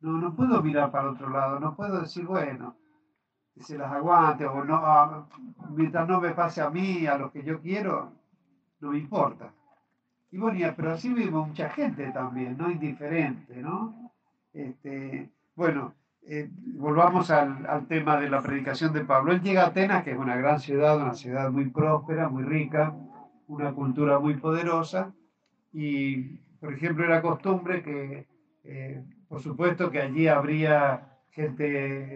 No, 0.02 0.18
no 0.18 0.36
puedo 0.36 0.62
mirar 0.62 0.92
para 0.92 1.12
otro 1.12 1.30
lado, 1.30 1.60
no 1.60 1.76
puedo 1.76 2.02
decir, 2.02 2.26
bueno, 2.26 2.76
se 3.60 3.78
las 3.78 3.92
aguante 3.92 4.46
o 4.46 4.64
no, 4.64 4.76
ah, 4.76 5.28
mientras 5.70 6.08
no 6.08 6.20
me 6.20 6.32
pase 6.32 6.62
a 6.62 6.70
mí, 6.70 7.06
a 7.06 7.18
lo 7.18 7.32
que 7.32 7.44
yo 7.44 7.62
quiero, 7.62 8.12
no 8.80 8.92
me 8.92 8.98
importa. 8.98 9.54
Y 10.32 10.38
bueno, 10.38 10.74
pero 10.76 10.92
así 10.92 11.14
vive 11.14 11.32
mucha 11.32 11.70
gente 11.70 12.12
también, 12.12 12.58
¿no? 12.58 12.70
Indiferente, 12.72 13.56
¿no? 13.62 14.12
Este, 14.52 15.30
bueno, 15.56 15.94
eh, 16.24 16.50
volvamos 16.76 17.30
al, 17.30 17.66
al, 17.68 17.88
tema 17.88 18.20
de 18.20 18.30
la 18.30 18.42
predicación 18.42 18.94
de 18.94 19.06
Pablo. 19.06 19.32
Él 19.32 19.42
llega 19.42 19.64
a 19.64 19.68
Atenas, 19.68 20.04
que 20.04 20.12
es 20.12 20.18
una 20.18 20.36
gran 20.36 20.60
ciudad, 20.60 20.98
una 20.98 21.14
ciudad 21.14 21.52
muy 21.52 21.70
próspera, 21.70 22.30
muy 22.30 22.44
rica, 22.44 22.96
una 23.48 23.74
cultura 23.74 24.20
muy 24.20 24.36
poderosa, 24.36 25.14
y 25.72 26.40
por 26.64 26.74
ejemplo 26.74 27.04
era 27.04 27.22
costumbre 27.22 27.84
que 27.84 28.26
eh, 28.64 29.04
por 29.28 29.42
supuesto 29.42 29.92
que 29.92 30.02
allí 30.02 30.28
habría 30.28 31.10
gente 31.32 31.64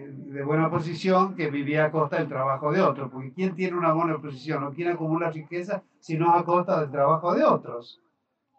de 0.09 0.43
buena 0.43 0.69
posición 0.69 1.35
que 1.35 1.51
vivía 1.51 1.85
a 1.85 1.91
costa 1.91 2.17
del 2.17 2.29
trabajo 2.29 2.71
de 2.71 2.81
otros, 2.81 3.11
porque 3.11 3.33
¿quién 3.33 3.55
tiene 3.55 3.75
una 3.75 3.91
buena 3.91 4.17
posición 4.19 4.63
o 4.63 4.71
quién 4.71 4.89
acumula 4.89 5.31
riqueza 5.31 5.83
si 5.99 6.17
no 6.17 6.33
a 6.33 6.45
costa 6.45 6.79
del 6.79 6.91
trabajo 6.91 7.35
de 7.35 7.43
otros? 7.43 8.01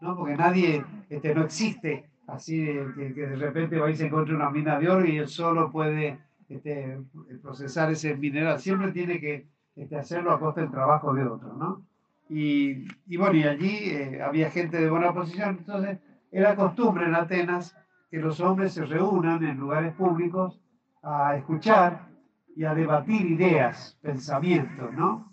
¿no? 0.02 0.14
Porque 0.14 0.36
nadie, 0.36 0.84
este, 1.08 1.34
no 1.34 1.44
existe 1.44 2.10
así 2.26 2.66
que, 2.94 3.26
de 3.26 3.36
repente 3.36 3.78
va 3.78 3.90
y 3.90 3.96
se 3.96 4.08
encuentra 4.08 4.34
una 4.34 4.50
mina 4.50 4.78
de 4.78 4.90
oro 4.90 5.06
y 5.06 5.16
él 5.16 5.28
solo 5.28 5.72
puede 5.72 6.20
este, 6.50 7.00
procesar 7.40 7.90
ese 7.90 8.14
mineral, 8.14 8.60
siempre 8.60 8.92
tiene 8.92 9.18
que 9.20 9.48
este, 9.74 9.96
hacerlo 9.96 10.32
a 10.32 10.40
costa 10.40 10.60
del 10.60 10.70
trabajo 10.70 11.14
de 11.14 11.24
otros, 11.24 11.56
¿no? 11.56 11.87
Y, 12.28 12.86
y 13.06 13.16
bueno, 13.16 13.36
y 13.36 13.44
allí 13.44 13.90
eh, 13.90 14.22
había 14.22 14.50
gente 14.50 14.78
de 14.78 14.90
buena 14.90 15.12
posición, 15.14 15.58
entonces 15.58 15.98
era 16.30 16.56
costumbre 16.56 17.06
en 17.06 17.14
Atenas 17.14 17.74
que 18.10 18.18
los 18.18 18.40
hombres 18.40 18.74
se 18.74 18.84
reúnan 18.84 19.42
en 19.44 19.56
lugares 19.56 19.94
públicos 19.94 20.60
a 21.02 21.36
escuchar 21.36 22.08
y 22.54 22.64
a 22.64 22.74
debatir 22.74 23.26
ideas, 23.26 23.98
pensamientos, 24.02 24.92
¿no? 24.92 25.32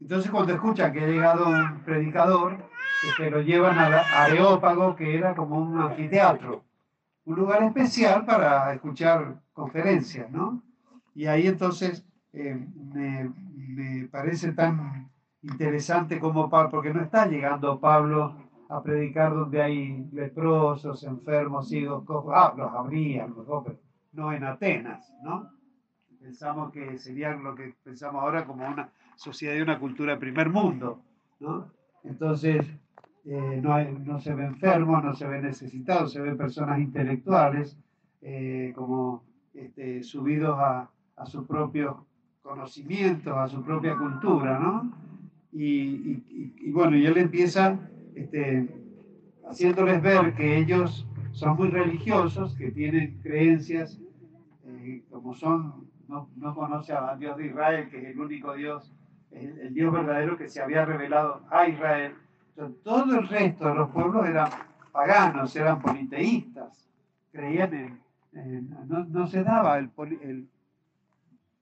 Entonces 0.00 0.30
cuando 0.30 0.52
escuchan 0.52 0.92
que 0.92 1.00
ha 1.00 1.06
llegado 1.06 1.48
un 1.48 1.80
predicador, 1.84 2.58
este, 3.08 3.30
lo 3.30 3.40
llevan 3.40 3.78
al 3.78 3.94
Areópago, 3.94 4.96
que 4.96 5.16
era 5.16 5.34
como 5.34 5.58
un 5.58 5.80
anfiteatro, 5.80 6.64
un 7.24 7.36
lugar 7.36 7.62
especial 7.62 8.24
para 8.24 8.72
escuchar 8.74 9.40
conferencias, 9.52 10.30
¿no? 10.30 10.62
Y 11.14 11.26
ahí 11.26 11.46
entonces 11.46 12.04
eh, 12.32 12.66
me, 12.94 13.30
me, 13.44 14.08
parece 14.08 14.52
tan 14.52 15.10
interesante 15.42 16.20
como 16.20 16.48
Pablo, 16.48 16.70
porque 16.70 16.94
no 16.94 17.02
está 17.02 17.26
llegando 17.26 17.80
Pablo 17.80 18.34
a 18.68 18.82
predicar 18.82 19.34
donde 19.34 19.60
hay 19.60 20.08
leprosos, 20.12 21.02
enfermos, 21.04 21.68
ciegos. 21.68 22.04
Ah, 22.34 22.54
los 22.56 22.72
habría, 22.72 23.28
no 24.12 24.32
en 24.32 24.44
Atenas, 24.44 25.12
¿no? 25.22 25.50
Pensamos 26.20 26.72
que 26.72 26.96
sería 26.98 27.34
lo 27.34 27.54
que 27.54 27.74
pensamos 27.82 28.22
ahora 28.22 28.46
como 28.46 28.66
una 28.66 28.90
sociedad 29.16 29.56
y 29.56 29.60
una 29.60 29.78
cultura 29.78 30.14
de 30.14 30.20
primer 30.20 30.48
mundo, 30.48 31.02
¿no? 31.40 31.72
Entonces, 32.04 32.64
eh, 33.24 33.60
no, 33.62 33.82
no, 33.82 34.20
se 34.20 34.34
ve 34.34 34.44
enfermos, 34.44 35.02
no 35.04 35.14
se 35.14 35.26
ve 35.26 35.40
necesitados, 35.42 36.12
se 36.12 36.20
ven 36.20 36.36
personas 36.36 36.78
intelectuales 36.78 37.76
eh, 38.20 38.72
como 38.74 39.24
este, 39.52 40.02
subidos 40.02 40.58
a, 40.58 40.88
a 41.16 41.26
sus 41.26 41.46
propios 41.46 41.96
conocimientos, 42.42 43.36
a 43.36 43.48
su 43.48 43.62
propia 43.62 43.96
cultura, 43.96 44.58
¿no? 44.58 45.01
Y, 45.52 45.64
y, 45.64 46.54
y, 46.60 46.72
bueno, 46.72 46.96
y 46.96 47.06
él 47.06 47.18
empieza 47.18 47.78
este, 48.14 48.68
haciéndoles 49.48 50.00
ver 50.02 50.34
que 50.34 50.58
ellos 50.58 51.06
son 51.32 51.56
muy 51.56 51.68
religiosos, 51.68 52.54
que 52.56 52.70
tienen 52.70 53.18
creencias 53.22 54.00
eh, 54.66 55.02
como 55.10 55.34
son, 55.34 55.88
no, 56.08 56.28
no 56.36 56.54
conoce 56.54 56.92
a 56.92 57.16
Dios 57.16 57.36
de 57.36 57.46
Israel, 57.46 57.88
que 57.90 57.98
es 57.98 58.04
el 58.10 58.20
único 58.20 58.54
Dios, 58.54 58.92
el, 59.30 59.72
Dios 59.74 59.92
verdadero 59.92 60.36
que 60.36 60.48
se 60.48 60.62
había 60.62 60.84
revelado 60.84 61.42
a 61.50 61.68
Israel. 61.68 62.14
todo 62.82 63.18
el 63.18 63.28
resto 63.28 63.68
de 63.68 63.74
los 63.74 63.90
pueblos 63.90 64.26
eran 64.26 64.50
paganos, 64.92 65.54
eran 65.56 65.80
politeístas, 65.80 66.88
creían 67.32 67.98
en, 68.34 68.70
no, 68.88 69.04
no, 69.04 69.26
se 69.26 69.42
daba 69.42 69.78
el, 69.78 69.90
el 70.22 70.48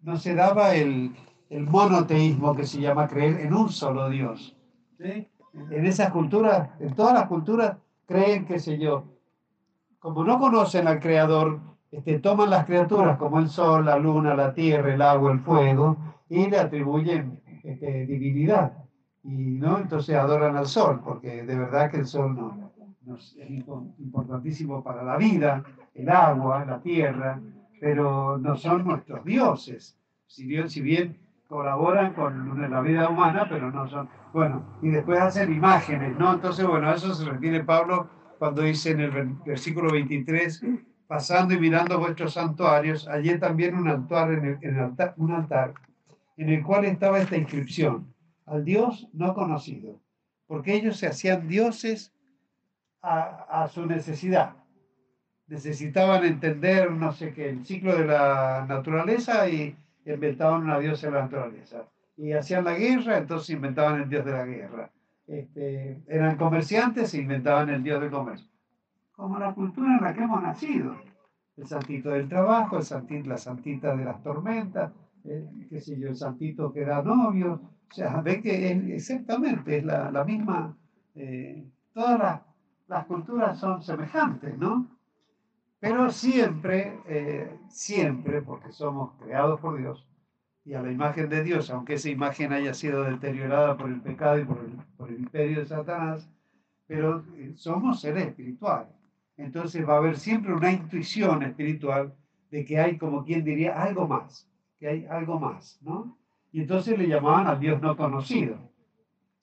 no 0.02 0.16
se 0.16 0.34
daba 0.34 0.74
el, 0.74 1.12
el 1.50 1.66
monoteísmo 1.66 2.54
que 2.56 2.64
se 2.64 2.80
llama 2.80 3.06
creer 3.06 3.40
en 3.40 3.52
un 3.54 3.68
solo 3.68 4.08
Dios. 4.08 4.56
¿sí? 4.98 5.28
en 5.52 5.86
esas 5.86 6.10
culturas, 6.10 6.70
en 6.80 6.94
todas 6.94 7.14
las 7.14 7.26
culturas, 7.26 7.76
creen, 8.06 8.44
qué 8.44 8.58
sé 8.58 8.78
yo, 8.78 9.04
como 9.98 10.24
no 10.24 10.38
conocen 10.38 10.88
al 10.88 11.00
Creador, 11.00 11.60
este, 11.90 12.18
toman 12.20 12.50
las 12.50 12.66
criaturas 12.66 13.18
como 13.18 13.38
el 13.38 13.48
sol, 13.48 13.84
la 13.84 13.98
luna, 13.98 14.34
la 14.34 14.54
tierra, 14.54 14.94
el 14.94 15.02
agua, 15.02 15.32
el 15.32 15.40
fuego, 15.40 15.96
y 16.28 16.48
le 16.48 16.58
atribuyen 16.58 17.40
este, 17.64 18.06
divinidad. 18.06 18.72
Y 19.22 19.28
no, 19.28 19.78
entonces 19.78 20.14
adoran 20.14 20.56
al 20.56 20.66
sol, 20.66 21.00
porque 21.04 21.42
de 21.42 21.58
verdad 21.58 21.90
que 21.90 21.98
el 21.98 22.06
sol 22.06 22.34
no, 22.34 22.70
es 23.16 23.36
importantísimo 23.98 24.82
para 24.84 25.02
la 25.02 25.16
vida, 25.16 25.64
el 25.94 26.08
agua, 26.08 26.64
la 26.64 26.80
tierra, 26.80 27.40
pero 27.80 28.38
no 28.38 28.56
son 28.56 28.84
nuestros 28.84 29.24
dioses. 29.24 29.96
Si, 30.26 30.46
Dios, 30.46 30.72
si 30.72 30.80
bien 30.80 31.18
colaboran 31.50 32.14
con 32.14 32.70
la 32.70 32.80
vida 32.80 33.08
humana, 33.08 33.44
pero 33.48 33.72
no 33.72 33.88
son. 33.88 34.08
Bueno, 34.32 34.78
y 34.80 34.90
después 34.90 35.18
hacen 35.18 35.52
imágenes, 35.52 36.16
¿no? 36.16 36.32
Entonces, 36.32 36.64
bueno, 36.64 36.88
a 36.88 36.94
eso 36.94 37.12
se 37.12 37.28
refiere 37.28 37.64
Pablo 37.64 38.08
cuando 38.38 38.62
dice 38.62 38.92
en 38.92 39.00
el 39.00 39.10
versículo 39.44 39.90
23, 39.90 40.64
pasando 41.08 41.52
y 41.52 41.58
mirando 41.58 41.98
vuestros 41.98 42.34
santuarios, 42.34 43.08
allí 43.08 43.36
también 43.40 43.74
un 43.76 43.88
altar 43.88 44.30
en 44.30 44.58
el, 44.62 44.78
altar, 44.78 45.14
un 45.16 45.32
altar 45.32 45.74
en 46.36 46.50
el 46.50 46.62
cual 46.62 46.84
estaba 46.84 47.18
esta 47.18 47.36
inscripción, 47.36 48.14
al 48.46 48.64
Dios 48.64 49.08
no 49.12 49.34
conocido, 49.34 50.00
porque 50.46 50.74
ellos 50.74 50.98
se 50.98 51.08
hacían 51.08 51.48
dioses 51.48 52.14
a, 53.02 53.62
a 53.64 53.68
su 53.68 53.86
necesidad. 53.86 54.54
Necesitaban 55.48 56.24
entender, 56.24 56.92
no 56.92 57.10
sé 57.10 57.34
qué, 57.34 57.48
el 57.48 57.66
ciclo 57.66 57.96
de 57.96 58.06
la 58.06 58.64
naturaleza 58.68 59.48
y 59.48 59.76
inventaban 60.04 60.62
una 60.64 60.78
diosa 60.78 61.06
de 61.06 61.12
la 61.12 61.22
naturaleza. 61.22 61.88
Y 62.16 62.32
hacían 62.32 62.64
la 62.64 62.74
guerra, 62.74 63.18
entonces 63.18 63.50
inventaban 63.50 64.02
el 64.02 64.08
dios 64.08 64.24
de 64.24 64.32
la 64.32 64.44
guerra. 64.44 64.90
Este, 65.26 66.02
eran 66.08 66.36
comerciantes 66.36 67.14
e 67.14 67.18
inventaban 67.18 67.70
el 67.70 67.82
dios 67.82 68.00
del 68.00 68.10
comercio. 68.10 68.48
Como 69.12 69.38
la 69.38 69.54
cultura 69.54 69.96
en 69.96 70.04
la 70.04 70.12
que 70.12 70.22
hemos 70.22 70.42
nacido. 70.42 70.96
El 71.56 71.66
santito 71.66 72.10
del 72.10 72.28
trabajo, 72.28 72.78
el 72.78 72.82
santito, 72.82 73.28
la 73.28 73.38
santita 73.38 73.94
de 73.94 74.04
las 74.04 74.22
tormentas, 74.22 74.92
eh, 75.24 75.46
qué 75.68 75.80
sé 75.80 75.98
yo, 75.98 76.08
el 76.08 76.16
santito 76.16 76.72
que 76.72 76.84
da 76.84 77.02
novio. 77.02 77.60
O 77.90 77.94
sea, 77.94 78.20
ve 78.22 78.40
que 78.40 78.72
es, 78.72 78.84
exactamente 78.88 79.78
es 79.78 79.84
la, 79.84 80.10
la 80.10 80.24
misma. 80.24 80.76
Eh, 81.14 81.66
todas 81.92 82.18
las, 82.18 82.40
las 82.88 83.06
culturas 83.06 83.58
son 83.58 83.82
semejantes, 83.82 84.56
¿no? 84.58 84.99
Pero 85.80 86.10
siempre, 86.10 87.00
eh, 87.06 87.58
siempre, 87.68 88.42
porque 88.42 88.70
somos 88.70 89.14
creados 89.18 89.58
por 89.60 89.78
Dios 89.78 90.06
y 90.62 90.74
a 90.74 90.82
la 90.82 90.92
imagen 90.92 91.30
de 91.30 91.42
Dios, 91.42 91.70
aunque 91.70 91.94
esa 91.94 92.10
imagen 92.10 92.52
haya 92.52 92.74
sido 92.74 93.02
deteriorada 93.04 93.78
por 93.78 93.88
el 93.88 94.00
pecado 94.02 94.38
y 94.38 94.44
por 94.44 95.08
el, 95.08 95.18
imperio 95.18 95.60
de 95.60 95.66
Satanás, 95.66 96.30
pero 96.86 97.24
eh, 97.36 97.54
somos 97.56 98.00
seres 98.00 98.28
espirituales. 98.28 98.92
Entonces 99.38 99.88
va 99.88 99.94
a 99.94 99.98
haber 99.98 100.18
siempre 100.18 100.52
una 100.52 100.70
intuición 100.70 101.42
espiritual 101.42 102.14
de 102.50 102.64
que 102.64 102.78
hay, 102.78 102.98
como 102.98 103.24
quien 103.24 103.42
diría, 103.42 103.82
algo 103.82 104.06
más, 104.06 104.46
que 104.78 104.86
hay 104.86 105.06
algo 105.06 105.40
más, 105.40 105.78
¿no? 105.80 106.18
Y 106.52 106.60
entonces 106.60 106.98
le 106.98 107.08
llamaban 107.08 107.46
al 107.46 107.58
Dios 107.58 107.80
no 107.80 107.96
conocido. 107.96 108.58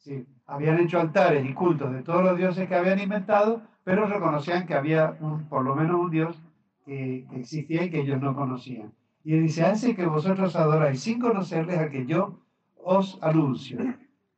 Sí, 0.07 0.25
habían 0.45 0.79
hecho 0.79 1.01
altares 1.01 1.45
y 1.45 1.53
cultos 1.53 1.91
de 1.91 2.01
todos 2.01 2.23
los 2.23 2.37
dioses 2.37 2.69
que 2.69 2.75
habían 2.75 2.97
inventado, 2.97 3.61
pero 3.83 4.05
reconocían 4.05 4.65
que 4.65 4.73
había 4.73 5.17
un, 5.19 5.49
por 5.49 5.65
lo 5.65 5.75
menos 5.75 5.99
un 5.99 6.09
Dios 6.09 6.41
que, 6.85 7.27
existía 7.33 7.83
y 7.83 7.89
que 7.89 7.99
ellos 7.99 8.21
no 8.21 8.33
conocían. 8.33 8.93
Y 9.25 9.33
él 9.33 9.43
dice, 9.43 9.65
hace 9.65 9.97
que 9.97 10.05
vosotros 10.05 10.55
adoráis 10.55 11.01
sin 11.01 11.19
conocerles 11.19 11.77
a 11.77 11.89
que 11.89 12.05
yo 12.05 12.39
os 12.77 13.19
anuncio. 13.21 13.79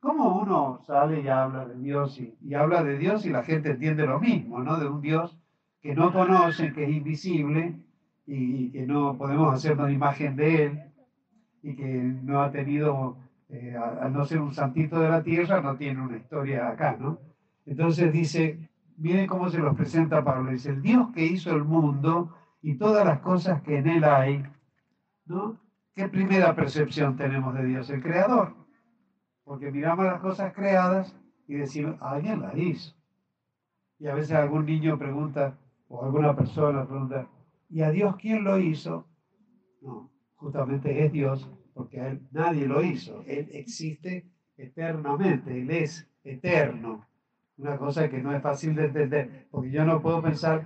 ¿Cómo 0.00 0.40
uno 0.40 0.80
sale 0.88 1.20
y 1.20 1.28
habla 1.28 1.66
de 1.66 1.76
Dios 1.76 2.18
y, 2.18 2.34
y, 2.42 2.54
habla 2.54 2.82
de 2.82 2.98
Dios 2.98 3.24
y 3.24 3.30
la 3.30 3.44
gente 3.44 3.70
entiende 3.70 4.06
lo 4.06 4.18
mismo, 4.18 4.58
¿no? 4.58 4.76
De 4.76 4.88
un 4.88 5.00
Dios 5.00 5.38
que 5.80 5.94
no 5.94 6.12
conocen, 6.12 6.74
que 6.74 6.82
es 6.82 6.90
invisible 6.90 7.76
y, 8.26 8.72
que 8.72 8.88
no 8.88 9.16
podemos 9.16 9.54
hacer 9.54 9.78
una 9.78 9.92
imagen 9.92 10.34
de 10.34 10.64
Él 10.64 10.82
y 11.62 11.76
que 11.76 11.84
no 12.24 12.42
ha 12.42 12.50
tenido, 12.50 13.16
eh, 13.52 13.76
no 14.10 14.24
ser 14.24 14.40
un 14.40 14.52
santito 14.52 15.00
de 15.00 15.08
la 15.08 15.22
tierra, 15.22 15.60
no 15.60 15.76
tiene 15.76 16.00
una 16.00 16.16
historia 16.16 16.68
acá, 16.68 16.96
¿no? 16.98 17.18
Entonces 17.66 18.12
dice, 18.12 18.70
Miren 19.00 19.26
cómo 19.26 19.48
se 19.48 19.56
los 19.56 19.74
presenta 19.76 20.22
Pablo. 20.22 20.50
Dice, 20.50 20.68
el 20.68 20.82
Dios 20.82 21.08
que 21.14 21.24
hizo 21.24 21.52
el 21.52 21.64
mundo 21.64 22.36
y 22.60 22.74
todas 22.74 23.06
las 23.06 23.20
cosas 23.20 23.62
que 23.62 23.78
en 23.78 23.88
él 23.88 24.04
hay, 24.04 24.44
¿no? 25.24 25.58
¿Qué 25.94 26.06
primera 26.06 26.54
percepción 26.54 27.16
tenemos 27.16 27.54
de 27.54 27.64
Dios? 27.64 27.88
El 27.88 28.02
creador. 28.02 28.54
Porque 29.42 29.70
miramos 29.70 30.04
las 30.04 30.20
cosas 30.20 30.52
creadas 30.52 31.16
y 31.48 31.54
decimos, 31.54 31.96
alguien 32.02 32.42
las 32.42 32.54
hizo. 32.58 32.94
Y 33.98 34.06
a 34.06 34.14
veces 34.14 34.32
algún 34.32 34.66
niño 34.66 34.98
pregunta, 34.98 35.56
o 35.88 36.04
alguna 36.04 36.36
persona 36.36 36.86
pregunta, 36.86 37.26
¿y 37.70 37.80
a 37.80 37.90
Dios 37.90 38.16
quién 38.16 38.44
lo 38.44 38.58
hizo? 38.58 39.06
No, 39.80 40.10
justamente 40.36 41.06
es 41.06 41.10
Dios, 41.10 41.50
porque 41.74 41.98
él 41.98 42.20
nadie 42.32 42.66
lo 42.66 42.82
hizo. 42.82 43.22
Él 43.26 43.48
existe 43.52 44.26
eternamente, 44.56 45.58
Él 45.58 45.70
es 45.70 46.06
eterno 46.22 47.06
una 47.60 47.76
cosa 47.76 48.08
que 48.08 48.18
no 48.18 48.34
es 48.34 48.42
fácil 48.42 48.74
de 48.74 48.86
entender, 48.86 49.46
porque 49.50 49.70
yo 49.70 49.84
no 49.84 50.00
puedo 50.00 50.22
pensar, 50.22 50.64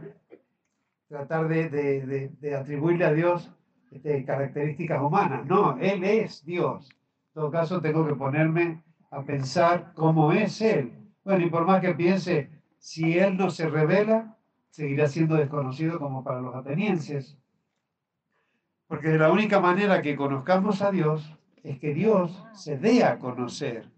tratar 1.08 1.48
de, 1.48 1.68
de, 1.68 2.30
de, 2.40 2.54
atribuirle 2.54 3.04
a 3.04 3.12
Dios 3.12 3.52
este, 3.90 4.24
características 4.24 5.02
humanas. 5.02 5.44
No, 5.46 5.76
Él 5.78 6.04
es 6.04 6.44
Dios. 6.44 6.88
En 6.90 7.34
todo 7.34 7.50
caso, 7.50 7.80
tengo 7.80 8.06
que 8.06 8.14
ponerme 8.14 8.82
a 9.10 9.24
pensar 9.24 9.92
cómo 9.94 10.32
es 10.32 10.60
Él. 10.60 10.92
Bueno, 11.24 11.44
y 11.44 11.50
por 11.50 11.66
más 11.66 11.80
que 11.80 11.94
piense, 11.94 12.50
si 12.78 13.18
Él 13.18 13.36
no 13.36 13.50
se 13.50 13.68
revela, 13.68 14.36
seguirá 14.70 15.08
siendo 15.08 15.36
desconocido 15.36 15.98
como 15.98 16.22
para 16.22 16.40
los 16.40 16.54
atenienses. 16.54 17.36
Porque 18.94 19.18
la 19.18 19.32
única 19.32 19.58
manera 19.58 20.02
que 20.02 20.14
conozcamos 20.14 20.80
a 20.80 20.92
Dios 20.92 21.36
es 21.64 21.80
que 21.80 21.92
Dios 21.92 22.46
se 22.52 22.78
dé 22.78 23.02
a 23.02 23.18
conocer, 23.18 23.90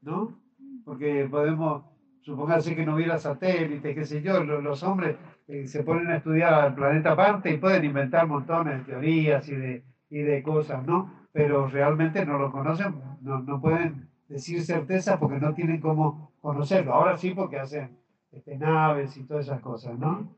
¿no? 0.00 0.40
Porque 0.86 1.28
podemos 1.30 1.84
Supóngase 2.22 2.74
que 2.74 2.86
no 2.86 2.94
hubiera 2.94 3.18
satélite, 3.18 3.94
qué 3.94 4.04
sé 4.06 4.22
yo, 4.22 4.42
los, 4.42 4.82
hombres 4.82 5.16
eh, 5.48 5.66
se 5.66 5.82
ponen 5.82 6.08
a 6.08 6.16
estudiar 6.16 6.68
el 6.68 6.74
planeta 6.74 7.12
aparte 7.12 7.50
y 7.50 7.58
pueden 7.58 7.84
inventar 7.84 8.26
montones 8.26 8.78
de 8.78 8.84
teorías 8.84 9.46
y 9.48 9.54
de, 9.54 9.84
y 10.08 10.18
de 10.18 10.42
cosas, 10.42 10.86
¿no? 10.86 11.28
Pero 11.32 11.68
realmente 11.68 12.24
no 12.24 12.38
lo 12.38 12.50
conocen, 12.50 12.94
no, 13.20 13.40
no 13.40 13.60
pueden 13.60 14.08
decir 14.28 14.62
certeza 14.62 15.18
porque 15.18 15.40
no 15.40 15.52
tienen 15.52 15.80
cómo 15.80 16.32
conocerlo. 16.40 16.94
Ahora 16.94 17.18
sí 17.18 17.32
porque 17.34 17.58
hacen 17.58 17.98
este, 18.32 18.56
naves 18.56 19.14
y 19.18 19.24
todas 19.24 19.46
esas 19.46 19.60
cosas, 19.60 19.98
¿no? 19.98 20.37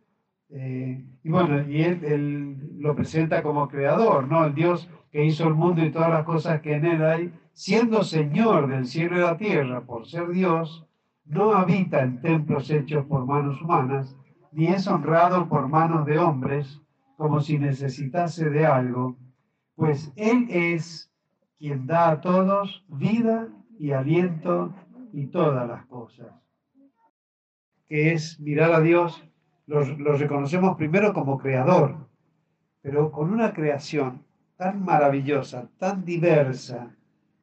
Eh, 0.52 1.04
y 1.22 1.30
bueno, 1.30 1.68
y 1.68 1.82
él, 1.82 2.04
él, 2.04 2.78
lo 2.78 2.94
presenta 2.94 3.42
como 3.42 3.68
creador, 3.68 4.26
¿no? 4.26 4.44
El 4.44 4.54
Dios 4.54 4.88
que 5.12 5.24
hizo 5.24 5.46
el 5.46 5.54
mundo 5.54 5.84
y 5.84 5.90
todas 5.90 6.10
las 6.10 6.24
cosas 6.24 6.60
que 6.60 6.74
en 6.74 6.84
él 6.84 7.04
hay, 7.04 7.32
siendo 7.52 8.02
Señor 8.02 8.68
del 8.68 8.86
cielo 8.86 9.16
y 9.16 9.20
la 9.20 9.36
tierra, 9.36 9.82
por 9.82 10.06
ser 10.06 10.28
Dios, 10.30 10.86
no 11.24 11.52
habita 11.52 12.02
en 12.02 12.20
templos 12.20 12.70
hechos 12.70 13.04
por 13.06 13.26
manos 13.26 13.60
humanas, 13.62 14.16
ni 14.52 14.66
es 14.66 14.88
honrado 14.88 15.48
por 15.48 15.68
manos 15.68 16.04
de 16.06 16.18
hombres, 16.18 16.80
como 17.16 17.40
si 17.40 17.58
necesitase 17.58 18.50
de 18.50 18.66
algo, 18.66 19.16
pues 19.76 20.12
Él 20.16 20.46
es 20.50 21.12
quien 21.58 21.86
da 21.86 22.10
a 22.10 22.20
todos 22.20 22.84
vida 22.88 23.48
y 23.78 23.92
aliento 23.92 24.74
y 25.12 25.26
todas 25.26 25.68
las 25.68 25.86
cosas. 25.86 26.32
Que 27.86 28.12
es 28.12 28.40
mirar 28.40 28.72
a 28.72 28.80
Dios, 28.80 29.22
lo, 29.70 30.16
reconocemos 30.16 30.76
primero 30.76 31.12
como 31.12 31.38
creador, 31.38 31.94
pero 32.82 33.12
con 33.12 33.32
una 33.32 33.52
creación 33.52 34.24
tan 34.56 34.84
maravillosa, 34.84 35.68
tan 35.78 36.04
diversa, 36.04 36.94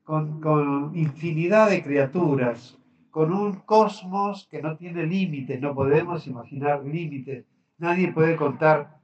con, 0.04 0.42
con 0.42 0.92
infinidad 0.96 1.70
de 1.70 1.82
criaturas, 1.82 2.78
con 3.12 3.34
un 3.34 3.54
cosmos 3.62 4.48
que 4.52 4.62
no 4.62 4.76
tiene 4.76 5.06
límites, 5.06 5.60
no 5.62 5.74
podemos 5.74 6.28
imaginar 6.28 6.84
límites. 6.84 7.46
Nadie 7.78 8.12
puede 8.12 8.36
contar 8.36 9.00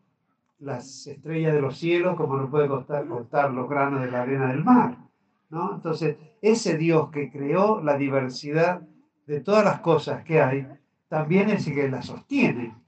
las 0.60 1.08
estrellas 1.08 1.54
de 1.54 1.62
los 1.62 1.78
cielos 1.78 2.16
como 2.16 2.36
no 2.38 2.50
puede 2.50 2.68
contar, 2.68 3.08
contar 3.08 3.52
los 3.52 3.70
granos 3.70 4.02
de 4.02 4.12
la 4.12 4.22
arena 4.24 4.48
del 4.50 4.64
mar. 4.64 4.98
¿no? 5.50 5.76
Entonces, 5.76 6.18
ese 6.42 6.78
Dios 6.78 7.10
que 7.10 7.32
creó 7.32 7.82
la 7.82 7.98
diversidad 7.98 8.82
de 9.26 9.40
todas 9.40 9.64
las 9.64 9.80
cosas 9.80 10.24
que 10.24 10.42
hay, 10.42 10.68
también 11.08 11.50
es 11.50 11.66
el 11.68 11.76
que 11.76 11.90
las 11.90 12.08
sostiene. 12.08 12.83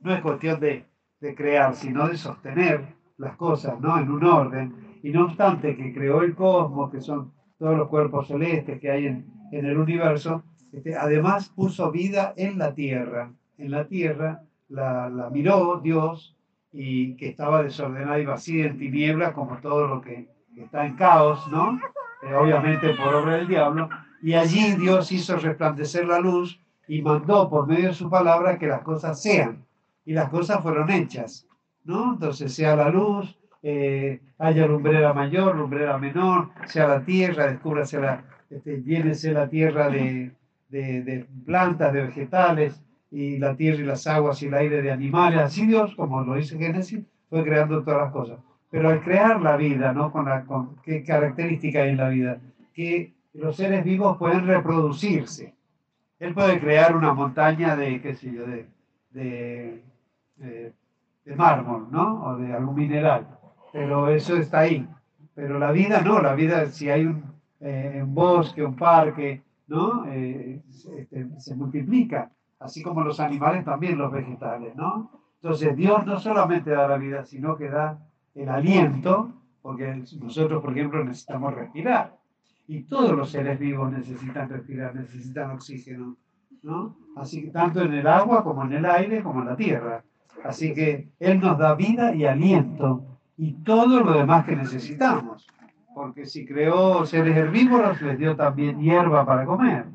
No 0.00 0.14
es 0.14 0.20
cuestión 0.20 0.60
de, 0.60 0.84
de 1.20 1.34
crear, 1.34 1.74
sino 1.74 2.08
de 2.08 2.16
sostener 2.16 2.94
las 3.18 3.36
cosas 3.36 3.78
¿no? 3.80 3.98
en 3.98 4.10
un 4.10 4.24
orden. 4.24 4.98
Y 5.02 5.10
no 5.10 5.26
obstante 5.26 5.76
que 5.76 5.92
creó 5.92 6.22
el 6.22 6.34
cosmos, 6.34 6.90
que 6.90 7.00
son 7.00 7.32
todos 7.58 7.76
los 7.76 7.88
cuerpos 7.88 8.28
celestes 8.28 8.80
que 8.80 8.90
hay 8.90 9.06
en, 9.06 9.26
en 9.52 9.66
el 9.66 9.78
universo, 9.78 10.42
este, 10.72 10.96
además 10.96 11.48
puso 11.50 11.90
vida 11.90 12.32
en 12.36 12.58
la 12.58 12.74
tierra. 12.74 13.32
En 13.58 13.70
la 13.70 13.86
tierra 13.86 14.42
la, 14.68 15.28
miró 15.32 15.80
Dios 15.82 16.36
y 16.72 17.16
que 17.16 17.28
estaba 17.28 17.62
desordenada 17.62 18.18
y 18.18 18.24
vacía 18.24 18.66
en 18.66 18.78
tinieblas 18.78 19.32
como 19.32 19.58
todo 19.58 19.86
lo 19.86 20.00
que 20.00 20.28
está 20.56 20.86
en 20.86 20.94
caos, 20.94 21.46
¿no? 21.50 21.80
Eh, 22.22 22.34
obviamente 22.34 22.94
por 22.94 23.14
obra 23.14 23.36
del 23.36 23.48
diablo. 23.48 23.88
Y 24.22 24.34
allí 24.34 24.74
Dios 24.76 25.10
hizo 25.12 25.36
resplandecer 25.36 26.06
la 26.06 26.20
luz 26.20 26.60
y 26.86 27.02
mandó 27.02 27.48
por 27.48 27.66
medio 27.66 27.88
de 27.88 27.94
su 27.94 28.08
palabra 28.08 28.58
que 28.58 28.66
las 28.66 28.82
cosas 28.82 29.20
sean. 29.20 29.64
Y 30.10 30.12
las 30.12 30.28
cosas 30.28 30.60
fueron 30.60 30.90
hechas, 30.90 31.46
¿no? 31.84 32.14
Entonces 32.14 32.52
sea 32.52 32.74
la 32.74 32.88
luz, 32.88 33.38
eh, 33.62 34.20
haya 34.38 34.66
lumbrera 34.66 35.12
mayor, 35.12 35.54
lumbrera 35.54 35.98
menor, 35.98 36.50
sea 36.66 36.88
la 36.88 37.04
tierra, 37.04 37.46
descúbrase 37.46 38.00
la, 38.00 38.24
este, 38.50 38.82
llénese 38.82 39.32
la 39.32 39.48
tierra 39.48 39.88
de, 39.88 40.32
de, 40.68 41.26
plantas, 41.46 41.92
de 41.92 42.02
vegetales, 42.06 42.82
y 43.12 43.38
la 43.38 43.54
tierra 43.54 43.82
y 43.82 43.84
las 43.84 44.04
aguas 44.08 44.42
y 44.42 44.46
el 44.46 44.54
aire 44.54 44.82
de 44.82 44.90
animales. 44.90 45.38
Así 45.38 45.64
Dios, 45.64 45.94
como 45.94 46.24
lo 46.24 46.34
dice 46.34 46.58
Génesis, 46.58 47.04
fue 47.28 47.44
creando 47.44 47.84
todas 47.84 48.02
las 48.02 48.12
cosas. 48.12 48.40
Pero 48.68 48.88
al 48.88 49.04
crear 49.04 49.40
la 49.40 49.56
vida, 49.56 49.92
¿no? 49.92 50.10
Con, 50.10 50.24
la, 50.24 50.44
con 50.44 50.74
qué 50.82 51.04
característica 51.04 51.82
hay 51.82 51.90
en 51.90 51.98
la 51.98 52.08
vida, 52.08 52.40
que 52.74 53.14
los 53.32 53.54
seres 53.54 53.84
vivos 53.84 54.18
pueden 54.18 54.44
reproducirse. 54.44 55.54
Él 56.18 56.34
puede 56.34 56.58
crear 56.58 56.96
una 56.96 57.14
montaña 57.14 57.76
de, 57.76 58.02
qué 58.02 58.16
sé 58.16 58.32
yo, 58.32 58.44
de, 58.44 58.66
de, 59.12 59.84
de, 60.40 60.72
de 61.24 61.36
mármol, 61.36 61.88
¿no? 61.90 62.24
O 62.24 62.36
de 62.36 62.52
algún 62.52 62.74
mineral. 62.74 63.26
Pero 63.72 64.08
eso 64.08 64.36
está 64.36 64.60
ahí. 64.60 64.86
Pero 65.34 65.58
la 65.58 65.70
vida 65.72 66.00
no, 66.02 66.20
la 66.20 66.34
vida, 66.34 66.66
si 66.66 66.90
hay 66.90 67.06
un, 67.06 67.22
eh, 67.60 68.00
un 68.02 68.14
bosque, 68.14 68.64
un 68.64 68.74
parque, 68.74 69.42
¿no? 69.68 70.04
Eh, 70.06 70.62
este, 70.98 71.28
se 71.38 71.54
multiplica, 71.54 72.30
así 72.58 72.82
como 72.82 73.02
los 73.02 73.20
animales 73.20 73.64
también, 73.64 73.96
los 73.96 74.10
vegetales, 74.10 74.74
¿no? 74.74 75.10
Entonces 75.42 75.76
Dios 75.76 76.04
no 76.04 76.18
solamente 76.18 76.70
da 76.70 76.88
la 76.88 76.98
vida, 76.98 77.24
sino 77.24 77.56
que 77.56 77.70
da 77.70 77.98
el 78.34 78.48
aliento, 78.48 79.32
porque 79.62 80.02
nosotros, 80.20 80.62
por 80.62 80.72
ejemplo, 80.72 81.04
necesitamos 81.04 81.54
respirar. 81.54 82.16
Y 82.66 82.82
todos 82.82 83.12
los 83.12 83.30
seres 83.30 83.58
vivos 83.58 83.90
necesitan 83.90 84.48
respirar, 84.48 84.94
necesitan 84.94 85.50
oxígeno, 85.52 86.16
¿no? 86.62 86.96
Así 87.16 87.50
tanto 87.50 87.82
en 87.82 87.94
el 87.94 88.06
agua 88.06 88.44
como 88.44 88.64
en 88.64 88.72
el 88.74 88.86
aire 88.86 89.22
como 89.22 89.40
en 89.40 89.46
la 89.46 89.56
tierra. 89.56 90.04
Así 90.44 90.74
que 90.74 91.08
Él 91.18 91.40
nos 91.40 91.58
da 91.58 91.74
vida 91.74 92.14
y 92.14 92.24
aliento 92.24 93.04
y 93.36 93.52
todo 93.64 94.00
lo 94.00 94.12
demás 94.12 94.44
que 94.44 94.56
necesitamos. 94.56 95.46
Porque 95.94 96.24
si 96.26 96.46
creó 96.46 97.04
seres 97.04 97.36
herbívoros, 97.36 98.00
les 98.00 98.18
dio 98.18 98.36
también 98.36 98.80
hierba 98.80 99.26
para 99.26 99.44
comer, 99.44 99.86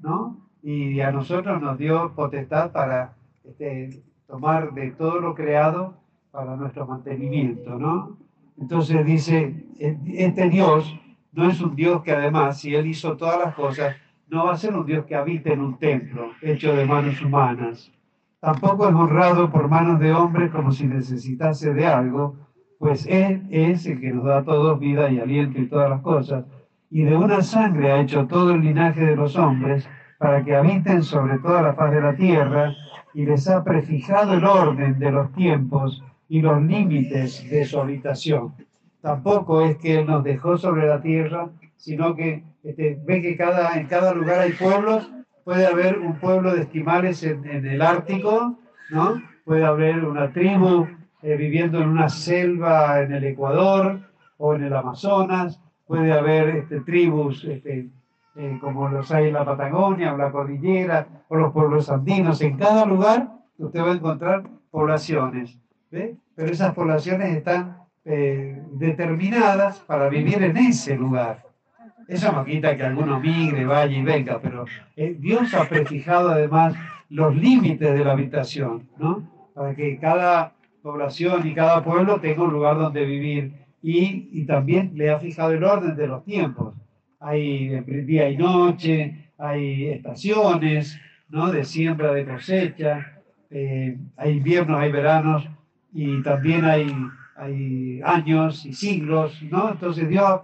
¿no? 0.00 0.38
Y 0.62 1.00
a 1.00 1.12
nosotros 1.12 1.60
nos 1.60 1.78
dio 1.78 2.12
potestad 2.14 2.72
para 2.72 3.14
este, 3.44 4.02
tomar 4.26 4.72
de 4.72 4.90
todo 4.92 5.20
lo 5.20 5.34
creado 5.34 5.94
para 6.30 6.56
nuestro 6.56 6.86
mantenimiento, 6.86 7.78
¿no? 7.78 8.16
Entonces 8.58 9.04
dice, 9.04 9.66
este 9.78 10.48
Dios 10.48 10.98
no 11.32 11.48
es 11.48 11.60
un 11.60 11.74
Dios 11.74 12.02
que 12.02 12.12
además, 12.12 12.60
si 12.60 12.74
Él 12.74 12.86
hizo 12.86 13.16
todas 13.16 13.38
las 13.38 13.54
cosas, 13.54 13.96
no 14.28 14.46
va 14.46 14.52
a 14.52 14.56
ser 14.56 14.74
un 14.74 14.86
Dios 14.86 15.04
que 15.04 15.14
habite 15.14 15.52
en 15.52 15.60
un 15.60 15.78
templo 15.78 16.30
hecho 16.40 16.74
de 16.74 16.86
manos 16.86 17.20
humanas. 17.20 17.92
Tampoco 18.44 18.86
es 18.90 18.94
honrado 18.94 19.50
por 19.50 19.68
manos 19.68 19.98
de 20.00 20.12
hombres 20.12 20.50
como 20.50 20.70
si 20.70 20.86
necesitase 20.86 21.72
de 21.72 21.86
algo, 21.86 22.36
pues 22.78 23.06
Él 23.06 23.46
es 23.48 23.86
el 23.86 23.98
que 23.98 24.12
nos 24.12 24.26
da 24.26 24.38
a 24.40 24.44
todos 24.44 24.78
vida 24.78 25.10
y 25.10 25.18
aliento 25.18 25.58
y 25.58 25.66
todas 25.66 25.88
las 25.88 26.02
cosas, 26.02 26.44
y 26.90 27.04
de 27.04 27.16
una 27.16 27.40
sangre 27.40 27.90
ha 27.90 28.02
hecho 28.02 28.26
todo 28.26 28.50
el 28.50 28.60
linaje 28.60 29.00
de 29.00 29.16
los 29.16 29.34
hombres 29.36 29.88
para 30.18 30.44
que 30.44 30.54
habiten 30.54 31.02
sobre 31.02 31.38
toda 31.38 31.62
la 31.62 31.72
faz 31.72 31.92
de 31.92 32.02
la 32.02 32.16
tierra, 32.16 32.74
y 33.14 33.24
les 33.24 33.48
ha 33.48 33.64
prefijado 33.64 34.34
el 34.34 34.44
orden 34.44 34.98
de 34.98 35.10
los 35.10 35.32
tiempos 35.32 36.04
y 36.28 36.42
los 36.42 36.62
límites 36.62 37.48
de 37.48 37.64
su 37.64 37.80
habitación. 37.80 38.52
Tampoco 39.00 39.62
es 39.62 39.78
que 39.78 40.00
Él 40.00 40.06
nos 40.06 40.22
dejó 40.22 40.58
sobre 40.58 40.86
la 40.86 41.00
tierra, 41.00 41.48
sino 41.78 42.14
que 42.14 42.44
este, 42.62 43.00
ve 43.06 43.22
que 43.22 43.30
en 43.30 43.86
cada 43.86 44.12
lugar 44.12 44.40
hay 44.40 44.52
pueblos, 44.52 45.10
puede 45.44 45.66
haber 45.66 45.98
un 45.98 46.18
pueblo 46.18 46.54
de 46.54 46.62
esquimales 46.62 47.22
en, 47.22 47.44
el 47.44 47.82
Ártico, 47.82 48.58
¿no? 48.90 49.22
puede 49.44 49.64
haber 49.64 50.04
una 50.04 50.32
tribu 50.32 50.86
eh, 51.22 51.36
viviendo 51.36 51.80
en 51.80 51.88
una 51.88 52.08
selva 52.08 53.00
en 53.02 53.12
el 53.12 53.24
Ecuador 53.24 54.00
o 54.38 54.54
en 54.54 54.64
el 54.64 54.74
Amazonas, 54.74 55.60
puede 55.86 56.12
haber 56.12 56.56
este, 56.56 56.80
tribus 56.80 57.44
este, 57.44 57.88
eh, 58.36 58.58
como 58.60 58.88
los 58.88 59.12
hay 59.12 59.28
en 59.28 59.34
la 59.34 59.44
Patagonia 59.44 60.14
o 60.14 60.16
la 60.16 60.32
cordillera 60.32 61.06
o 61.28 61.36
los 61.36 61.52
pueblos 61.52 61.90
andinos. 61.90 62.40
En 62.40 62.56
cada 62.56 62.84
lugar 62.84 63.28
usted 63.58 63.80
va 63.80 63.92
a 63.92 63.94
encontrar 63.94 64.42
poblaciones. 64.70 65.58
Pero 65.90 66.50
esas 66.50 66.74
poblaciones 66.74 67.36
están 67.36 67.76
eh, 68.04 68.60
determinadas 68.72 69.78
para 69.80 70.08
vivir 70.08 70.42
en 70.42 70.56
ese 70.56 70.96
lugar. 70.96 71.44
Eso 72.08 72.32
no 72.32 72.44
quita 72.44 72.76
que 72.76 72.82
alguno 72.84 73.20
migre, 73.20 73.64
vaya 73.64 73.96
y 73.96 74.02
venga, 74.02 74.40
pero 74.40 74.64
eh, 74.96 75.16
Dios 75.18 75.54
ha 75.54 75.68
prefijado 75.68 76.30
además 76.30 76.74
los 77.08 77.34
límites 77.36 77.92
de 77.92 78.04
la 78.04 78.12
habitación, 78.12 78.88
¿no? 78.98 79.28
Para 79.54 79.74
que 79.74 79.98
cada 79.98 80.52
población 80.82 81.46
y 81.46 81.54
cada 81.54 81.82
pueblo 81.82 82.20
tenga 82.20 82.42
un 82.42 82.52
lugar 82.52 82.76
donde 82.76 83.04
vivir 83.04 83.52
y, 83.82 84.28
y 84.32 84.44
también 84.44 84.92
le 84.94 85.10
ha 85.10 85.18
fijado 85.18 85.52
el 85.52 85.64
orden 85.64 85.96
de 85.96 86.06
los 86.06 86.24
tiempos. 86.24 86.74
Hay 87.20 87.80
día 87.80 88.28
y 88.28 88.36
noche, 88.36 89.30
hay 89.38 89.88
estaciones, 89.88 91.00
¿no? 91.28 91.50
De 91.50 91.64
siembra, 91.64 92.12
de 92.12 92.24
cosecha, 92.24 93.14
eh, 93.50 93.96
hay 94.16 94.32
inviernos, 94.32 94.80
hay 94.80 94.92
veranos, 94.92 95.48
y 95.92 96.22
también 96.22 96.64
hay, 96.64 96.94
hay 97.36 98.00
años 98.04 98.64
y 98.64 98.72
siglos, 98.72 99.42
¿no? 99.42 99.70
Entonces 99.72 100.08
Dios 100.08 100.24
ha, 100.24 100.40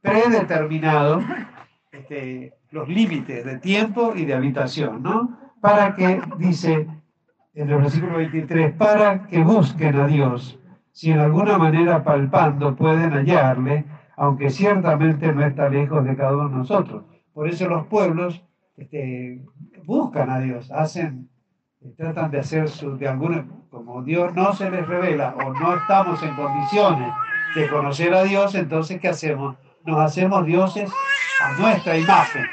predeterminado 0.00 1.20
este, 1.92 2.54
los 2.70 2.88
límites 2.88 3.44
de 3.44 3.58
tiempo 3.58 4.14
y 4.14 4.24
de 4.24 4.34
habitación, 4.34 5.02
¿no? 5.02 5.38
Para 5.60 5.96
que, 5.96 6.20
dice 6.38 6.86
en 7.54 7.70
el 7.70 7.78
versículo 7.78 8.16
23, 8.18 8.74
para 8.74 9.26
que 9.26 9.42
busquen 9.42 9.96
a 9.96 10.06
Dios, 10.06 10.58
si 10.92 11.10
en 11.10 11.20
alguna 11.20 11.56
manera 11.58 12.04
palpando 12.04 12.74
pueden 12.76 13.12
hallarle, 13.12 13.84
aunque 14.16 14.50
ciertamente 14.50 15.32
no 15.32 15.44
está 15.44 15.68
lejos 15.68 16.04
de 16.04 16.16
cada 16.16 16.36
uno 16.36 16.48
de 16.48 16.56
nosotros. 16.56 17.04
Por 17.32 17.48
eso 17.48 17.68
los 17.68 17.86
pueblos 17.86 18.44
este, 18.76 19.42
buscan 19.84 20.30
a 20.30 20.38
Dios, 20.40 20.70
hacen 20.70 21.28
tratan 21.92 22.30
de 22.30 22.38
hacer 22.38 22.68
su, 22.68 22.96
de 22.96 23.08
alguna, 23.08 23.46
como 23.70 24.02
Dios 24.02 24.34
no 24.34 24.52
se 24.54 24.70
les 24.70 24.86
revela 24.86 25.34
o 25.44 25.52
no 25.52 25.76
estamos 25.76 26.22
en 26.22 26.34
condiciones 26.34 27.12
de 27.54 27.68
conocer 27.68 28.14
a 28.14 28.24
Dios, 28.24 28.54
entonces 28.54 29.00
¿qué 29.00 29.08
hacemos? 29.08 29.56
Nos 29.84 30.00
hacemos 30.00 30.46
dioses 30.46 30.90
a 31.40 31.52
nuestra 31.60 31.96
imagen. 31.96 32.46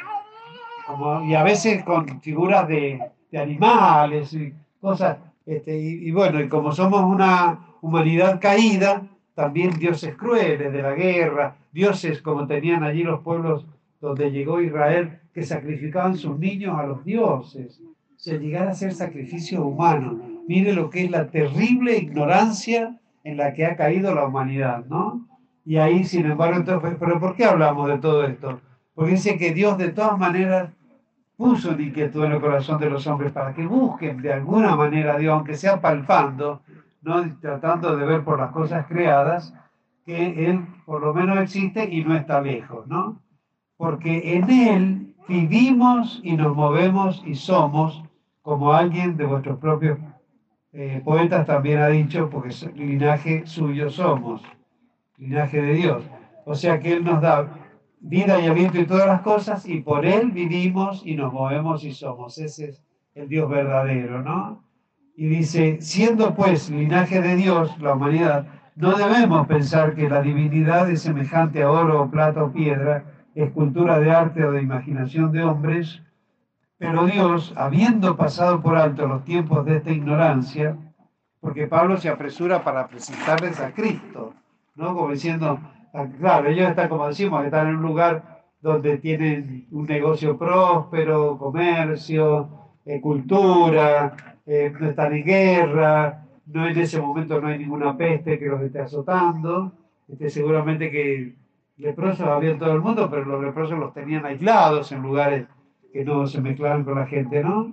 Y 1.26 1.34
a 1.36 1.44
veces 1.44 1.84
con 1.86 2.22
figuras 2.22 2.68
de, 2.68 3.00
de 3.32 3.40
animales 3.40 4.34
y 4.34 4.54
cosas. 4.82 5.18
Este, 5.46 5.78
y, 5.78 6.12
bueno, 6.12 6.42
y 6.42 6.50
como 6.50 6.74
somos 6.74 7.02
una 7.04 7.76
humanidad 7.82 8.40
caída, 8.42 9.04
también 9.34 9.80
dioses 9.80 10.16
crueles 10.16 10.72
de 10.72 10.82
la 10.82 10.94
guerra, 10.94 11.56
dioses 11.72 12.22
como 12.22 12.46
tenían 12.46 12.84
allí 12.84 13.04
los 13.04 13.22
pueblos 13.22 13.66
donde 14.02 14.32
llegó 14.32 14.62
Israel, 14.62 15.20
que 15.34 15.44
sacrificaban 15.44 16.18
sus 16.18 16.38
niños 16.38 16.78
a 16.78 16.84
los 16.84 17.06
dioses 17.06 17.82
se 18.22 18.38
llegar 18.38 18.68
a 18.68 18.76
ser 18.76 18.94
sacrificio 18.94 19.66
humano. 19.66 20.22
Mire 20.48 20.74
lo 20.74 20.92
que 20.92 21.06
es 21.06 21.10
la 21.10 21.32
terrible 21.32 21.98
ignorancia 21.98 23.00
en 23.24 23.36
la 23.36 23.54
que 23.54 23.66
ha 23.66 23.76
caído 23.76 24.14
la 24.14 24.28
humanidad, 24.28 24.86
¿no? 24.86 25.28
Y 25.66 25.78
ahí, 25.78 26.04
sin 26.04 26.28
embargo, 26.28 26.58
entonces, 26.58 26.98
pero 27.00 27.20
¿por 27.20 27.36
qué 27.36 27.46
hablamos 27.46 27.88
de 27.88 27.98
todo 27.98 28.24
esto? 28.24 28.62
Porque 28.94 29.14
dice 29.14 29.40
que 29.40 29.54
Dios 29.54 29.76
de 29.80 29.90
todas 29.90 30.20
maneras 30.20 30.70
puso 31.36 31.72
una 31.72 31.82
inquietud 31.82 32.24
en 32.26 32.34
el 32.34 32.42
corazón 32.42 32.80
de 32.80 32.92
los 32.92 33.08
hombres 33.08 33.32
para 33.32 33.56
que 33.56 33.66
busquen 33.66 34.22
de 34.22 34.34
alguna 34.34 34.76
manera 34.76 35.16
a 35.16 35.18
Dios, 35.18 35.34
aunque 35.34 35.56
sea 35.56 35.82
palpando, 35.82 36.62
¿no? 37.02 37.24
tratando 37.40 37.98
de 37.98 38.06
ver 38.06 38.24
por 38.24 38.38
las 38.38 38.52
cosas 38.52 38.86
creadas, 38.86 39.52
que 40.06 40.46
Él 40.48 40.68
por 40.86 41.02
lo 41.02 41.12
menos 41.16 41.40
existe 41.40 41.90
y 41.90 42.04
no 42.04 42.16
está 42.16 42.40
lejos, 42.40 42.86
¿no? 42.86 43.20
Porque 43.78 44.36
en 44.36 44.50
Él 44.52 45.16
vivimos 45.28 46.22
y 46.24 46.34
nos 46.34 46.56
movemos 46.56 47.24
y 47.26 47.34
somos 47.34 48.04
como 48.42 48.74
alguien 48.74 49.18
de 49.18 49.26
vuestros 49.26 49.60
propios 49.60 50.00
eh, 50.74 51.02
poetas 51.04 51.46
también 51.46 51.80
ha 51.80 51.88
dicho, 51.88 52.30
porque 52.30 52.56
linaje 52.76 53.46
suyo 53.46 53.90
somos, 53.90 54.42
linaje 55.18 55.62
de 55.62 55.74
Dios. 55.74 56.04
O 56.46 56.56
sea 56.56 56.80
que 56.80 56.94
Él 56.94 57.04
nos 57.04 57.22
da 57.22 57.52
vida 58.00 58.40
y 58.40 58.48
aliento 58.48 58.80
y 58.80 58.86
todas 58.86 59.08
las 59.08 59.22
cosas, 59.22 59.68
y 59.68 59.82
por 59.82 60.06
Él 60.06 60.32
vivimos 60.32 61.04
y 61.06 61.16
nos 61.16 61.34
movemos 61.34 61.84
y 61.84 61.92
somos. 61.92 62.38
Ese 62.38 62.70
es 62.70 62.84
el 63.16 63.28
Dios 63.28 63.50
verdadero, 63.50 64.22
¿no? 64.24 64.64
Y 65.16 65.28
dice, 65.28 65.82
siendo 65.82 66.34
pues 66.34 66.70
linaje 66.70 67.22
de 67.22 67.36
Dios, 67.36 67.78
la 67.80 67.94
humanidad, 67.94 68.48
no 68.76 68.94
debemos 68.94 69.46
pensar 69.48 69.94
que 69.94 70.10
la 70.10 70.22
divinidad 70.22 70.90
es 70.90 71.02
semejante 71.02 71.62
a 71.62 71.70
oro 71.70 72.10
plata 72.10 72.44
o 72.44 72.52
piedra, 72.52 73.04
escultura 73.36 74.00
de 74.00 74.12
arte 74.12 74.46
o 74.46 74.52
de 74.54 74.62
imaginación 74.62 75.32
de 75.32 75.44
hombres, 75.44 76.02
pero 76.82 77.06
Dios, 77.06 77.54
habiendo 77.56 78.18
pasado 78.18 78.60
por 78.60 78.76
alto 78.76 79.06
los 79.06 79.24
tiempos 79.24 79.64
de 79.66 79.78
esta 79.78 79.92
ignorancia, 79.92 80.76
porque 81.40 81.68
Pablo 81.68 81.96
se 81.98 82.10
apresura 82.10 82.64
para 82.64 82.88
presentarles 82.88 83.60
a 83.60 83.72
Cristo, 83.72 84.34
¿no? 84.74 84.96
Como 84.96 85.12
diciendo, 85.12 85.60
ah, 85.94 86.08
claro, 86.18 86.50
ellos 86.50 86.68
están, 86.68 86.90
como 86.90 87.08
decimos, 87.08 87.46
están 87.46 87.68
en 87.68 87.76
un 87.76 87.84
lugar 87.84 88.42
donde 88.62 88.98
tienen 88.98 89.68
un 89.70 89.86
negocio 89.86 90.40
próspero, 90.40 91.38
comercio, 91.38 92.50
eh, 92.84 93.00
cultura, 93.00 94.14
eh, 94.48 94.74
no 94.80 94.90
están 94.90 95.14
en 95.14 95.24
guerra, 95.24 96.26
no 96.48 96.68
en 96.68 96.80
ese 96.80 97.00
momento 97.00 97.40
no 97.40 97.50
hay 97.50 97.60
ninguna 97.60 97.96
peste 97.96 98.40
que 98.40 98.48
los 98.48 98.60
esté 98.60 98.80
azotando, 98.80 99.72
este, 100.08 100.32
seguramente 100.32 100.90
que 100.90 101.36
leprosos 101.78 102.28
había 102.28 102.50
en 102.50 102.58
todo 102.58 102.74
el 102.74 102.82
mundo, 102.82 103.08
pero 103.08 103.24
los 103.26 103.44
leprosos 103.44 103.78
los 103.78 103.94
tenían 103.94 104.26
aislados 104.26 104.92
en 104.92 105.04
lugares 105.04 105.46
que 105.92 106.06
no 106.06 106.26
se 106.28 106.42
mezclaran 106.42 106.84
con 106.84 106.96
la 106.96 107.08
gente, 107.08 107.44
¿no? 107.44 107.72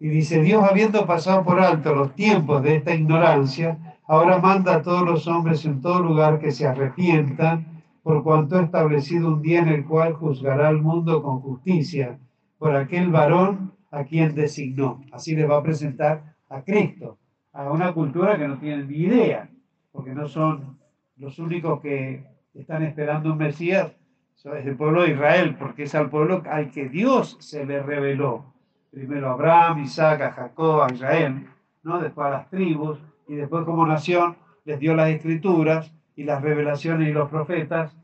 Y 0.00 0.08
dice, 0.08 0.42
Dios 0.42 0.62
habiendo 0.62 1.06
pasado 1.06 1.44
por 1.44 1.60
alto 1.60 1.94
los 1.94 2.14
tiempos 2.14 2.62
de 2.62 2.76
esta 2.76 2.94
ignorancia, 2.94 3.96
ahora 4.06 4.38
manda 4.38 4.76
a 4.76 4.82
todos 4.82 5.02
los 5.02 5.26
hombres 5.26 5.64
en 5.64 5.80
todo 5.80 6.00
lugar 6.00 6.38
que 6.38 6.52
se 6.52 6.66
arrepientan, 6.66 7.82
por 8.02 8.22
cuanto 8.22 8.56
ha 8.56 8.62
establecido 8.62 9.28
un 9.28 9.42
día 9.42 9.60
en 9.60 9.68
el 9.68 9.84
cual 9.84 10.14
juzgará 10.14 10.68
al 10.68 10.80
mundo 10.80 11.22
con 11.22 11.40
justicia 11.40 12.18
por 12.58 12.74
aquel 12.74 13.10
varón 13.10 13.72
a 13.90 14.04
quien 14.04 14.34
designó. 14.34 15.02
Así 15.12 15.34
les 15.34 15.50
va 15.50 15.58
a 15.58 15.62
presentar 15.62 16.36
a 16.48 16.62
Cristo, 16.62 17.18
a 17.52 17.70
una 17.70 17.92
cultura 17.92 18.38
que 18.38 18.48
no 18.48 18.58
tiene 18.58 18.84
ni 18.84 18.96
idea, 18.96 19.50
porque 19.92 20.14
no 20.14 20.26
son 20.26 20.78
los 21.16 21.38
únicos 21.38 21.80
que 21.80 22.24
están 22.54 22.82
esperando 22.82 23.32
un 23.32 23.38
Mesías 23.38 23.92
es 24.44 24.66
el 24.66 24.76
pueblo 24.76 25.02
de 25.02 25.10
Israel, 25.10 25.56
porque 25.58 25.84
es 25.84 25.94
al 25.94 26.10
pueblo 26.10 26.42
al 26.48 26.70
que 26.70 26.88
Dios 26.88 27.36
se 27.40 27.66
le 27.66 27.82
reveló. 27.82 28.54
Primero 28.90 29.28
a 29.28 29.32
Abraham, 29.32 29.80
Isaac, 29.80 30.20
a 30.22 30.32
Jacob, 30.32 30.82
a 30.82 30.92
Israel, 30.92 31.46
¿no? 31.82 32.00
después 32.00 32.26
a 32.28 32.30
las 32.30 32.48
tribus, 32.48 32.98
y 33.26 33.34
después 33.34 33.64
como 33.64 33.86
nación 33.86 34.36
les 34.64 34.78
dio 34.78 34.94
las 34.94 35.10
escrituras 35.10 35.92
y 36.16 36.24
las 36.24 36.42
revelaciones 36.42 37.08
y 37.08 37.12
los 37.12 37.28
profetas 37.28 37.94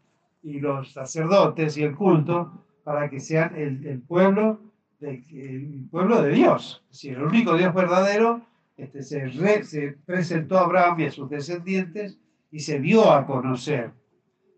y 0.42 0.61
los 0.61 0.92
sacerdotes 0.92 1.77
y 1.79 1.85
el 1.85 1.94
culto 1.94 2.64
para 2.85 3.09
que 3.09 3.20
sean 3.20 3.57
el, 3.57 4.03
pueblo 4.03 4.61
de, 5.01 5.23
el 5.33 5.88
pueblo 5.90 6.20
de 6.20 6.31
Dios. 6.31 6.85
Si 6.90 7.09
el 7.09 7.23
único 7.23 7.57
Dios 7.57 7.73
verdadero 7.75 8.42
este, 8.77 9.03
se, 9.03 9.64
se 9.64 9.97
presentó 10.05 10.59
a 10.59 10.64
Abraham 10.64 11.01
y 11.01 11.05
a 11.07 11.11
sus 11.11 11.31
descendientes 11.31 12.18
y 12.51 12.61
se 12.61 12.79
dio 12.81 13.11
a 13.11 13.27
conocer. 13.27 13.92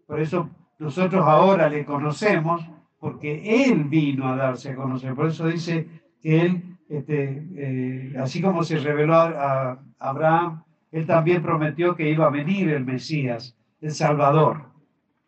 Por 0.07 0.21
eso 0.21 0.51
nosotros 0.79 1.25
ahora 1.27 1.69
le 1.69 1.85
conocemos 1.85 2.63
porque 2.99 3.65
Él 3.65 3.85
vino 3.85 4.29
a 4.29 4.37
darse 4.37 4.71
a 4.71 4.77
conocer. 4.77 5.15
Por 5.15 5.29
eso 5.29 5.47
dice 5.47 5.87
que 6.21 6.41
Él, 6.43 6.77
este, 6.89 7.43
eh, 7.57 8.15
así 8.19 8.43
como 8.43 8.63
se 8.63 8.79
reveló 8.79 9.15
a, 9.15 9.79
Abraham, 9.99 10.63
Él 10.93 11.07
también 11.07 11.43
prometió 11.43 11.95
que 11.95 12.11
iba 12.11 12.27
a 12.27 12.31
venir 12.31 12.69
el 12.69 12.85
Mesías, 12.85 13.57
el 13.81 13.93
Salvador. 13.93 14.65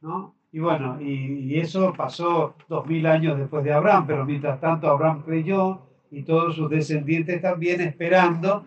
¿no? 0.02 0.34
Y 0.52 0.58
bueno, 0.60 1.00
y, 1.00 1.54
y 1.54 1.58
eso 1.58 1.94
pasó 1.96 2.54
dos 2.68 2.86
mil 2.86 3.06
años 3.06 3.38
después 3.38 3.64
de 3.64 3.72
Abraham, 3.72 4.04
pero 4.06 4.24
mientras 4.26 4.60
tanto 4.60 4.88
Abraham 4.90 5.22
creyó 5.24 5.82
y 6.10 6.22
todos 6.22 6.56
sus 6.56 6.70
descendientes 6.70 7.40
también 7.40 7.80
esperando, 7.80 8.66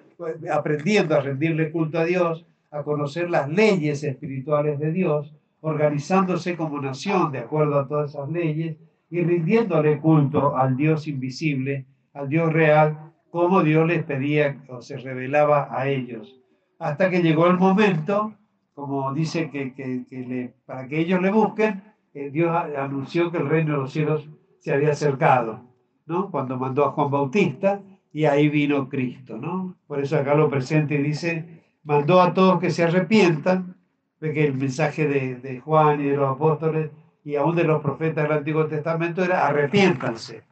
aprendiendo 0.52 1.16
a 1.16 1.22
rendirle 1.22 1.72
culto 1.72 2.00
a 2.00 2.06
Dios, 2.06 2.46
a 2.72 2.84
conocer 2.84 3.30
las 3.30 3.50
leyes 3.50 4.04
espirituales 4.04 4.80
de 4.80 4.92
Dios 4.92 5.34
organizándose 5.62 6.58
como 6.58 6.82
nación 6.82 7.32
de 7.32 7.40
acuerdo 7.40 7.80
a 7.80 7.88
todas 7.88 8.12
esas 8.12 8.30
leyes 8.30 8.78
y 9.10 9.24
rindiéndole 9.24 10.00
culto 10.00 10.58
al 10.58 10.76
Dios 10.76 11.08
invisible, 11.08 11.86
al 12.14 12.30
Dios 12.30 12.52
real, 12.52 13.14
como 13.30 13.64
Dios 13.64 13.88
les 13.88 14.04
pedía 14.04 14.62
o 14.68 14.82
se 14.82 14.98
revelaba 14.98 15.70
a 15.72 15.88
ellos. 15.88 16.40
Hasta 16.80 17.10
que 17.10 17.22
llegó 17.22 17.48
el 17.48 17.58
momento, 17.58 18.34
como 18.74 19.14
dice 19.14 19.50
que, 19.50 19.74
le, 20.10 20.54
para 20.66 20.88
que 20.88 21.00
ellos 21.00 21.22
le 21.22 21.32
busquen, 21.32 21.84
eh, 22.14 22.30
Dios 22.32 22.52
anunció 22.78 23.32
que 23.32 23.38
el 23.38 23.48
reino 23.48 23.74
de 23.74 23.80
los 23.80 23.92
cielos 23.92 24.28
se 24.60 24.74
había 24.74 24.92
acercado, 24.92 25.62
¿no? 26.06 26.30
Cuando 26.32 26.58
mandó 26.58 26.86
a 26.86 26.92
Juan 26.92 27.12
Bautista 27.12 27.82
y 28.12 28.26
ahí 28.26 28.50
vino 28.50 28.90
Cristo, 28.90 29.38
¿no? 29.38 29.78
Por 29.88 30.02
eso 30.02 30.18
acá 30.18 30.36
lo 30.36 30.50
presente 30.50 30.98
dice, 30.98 31.64
mandó 31.84 32.22
a 32.22 32.34
todos 32.34 32.60
que 32.60 32.70
se 32.70 32.84
arrepientan 32.84 33.78
Ve 34.22 34.34
que 34.34 34.46
el 34.46 34.54
mensaje 34.54 35.08
de, 35.08 35.60
Juan 35.60 36.00
y 36.00 36.06
de 36.06 36.16
los 36.16 36.30
apóstoles 36.30 36.92
y 37.26 37.36
aún 37.36 37.56
de 37.56 37.64
los 37.64 37.82
profetas 37.82 38.24
del 38.24 38.38
Antiguo 38.38 38.68
Testamento 38.68 39.24
era 39.24 39.48
arrepiéntanse, 39.48 40.44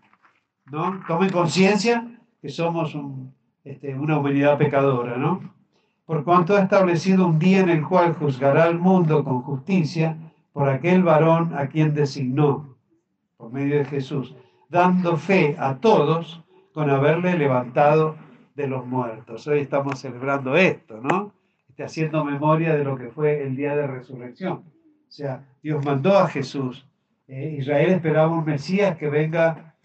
¿no? 0.71 1.01
Tomen 1.07 1.29
conciencia 1.29 2.19
que 2.41 2.49
somos 2.49 2.97
este, 3.63 3.93
una 3.93 4.17
humanidad 4.17 4.57
pecadora, 4.57 5.17
¿no? 5.17 5.53
Por 6.05 6.23
cuanto 6.23 6.57
ha 6.57 6.61
establecido 6.61 7.27
un 7.27 7.37
día 7.37 7.59
en 7.59 7.69
el 7.69 7.87
cual 7.87 8.15
juzgará 8.15 8.63
al 8.63 8.79
mundo 8.79 9.23
con 9.23 9.43
justicia 9.43 10.17
por 10.51 10.67
aquel 10.67 11.03
varón 11.03 11.53
a 11.55 11.67
quien 11.67 11.93
designó, 11.93 12.75
por 13.37 13.51
medio 13.51 13.77
de 13.77 13.85
Jesús, 13.85 14.35
dando 14.67 15.15
fe 15.15 15.55
a 15.59 15.75
todos 15.75 16.43
con 16.73 16.89
haberle 16.89 17.37
levantado 17.37 18.15
de 18.55 18.67
los 18.67 18.83
muertos. 18.85 19.45
Hoy 19.45 19.59
estamos 19.59 19.99
celebrando 19.99 20.55
esto, 20.55 20.99
¿no? 21.01 21.38
Haciendo 21.83 22.23
memoria 22.23 22.75
de 22.75 22.83
lo 22.83 22.97
que 22.97 23.09
fue 23.09 23.43
el 23.43 23.55
día 23.55 23.75
de 23.75 23.87
resurrección. 23.87 24.53
O 24.53 25.11
sea, 25.11 25.45
Dios 25.61 25.83
mandó 25.83 26.17
a 26.17 26.27
Jesús. 26.27 26.87
Eh, 27.27 27.55
Israel 27.59 27.89
esperaba 27.91 28.31
un 28.31 28.45
Mesías 28.45 28.97
que 28.97 29.09
venga 29.09 29.75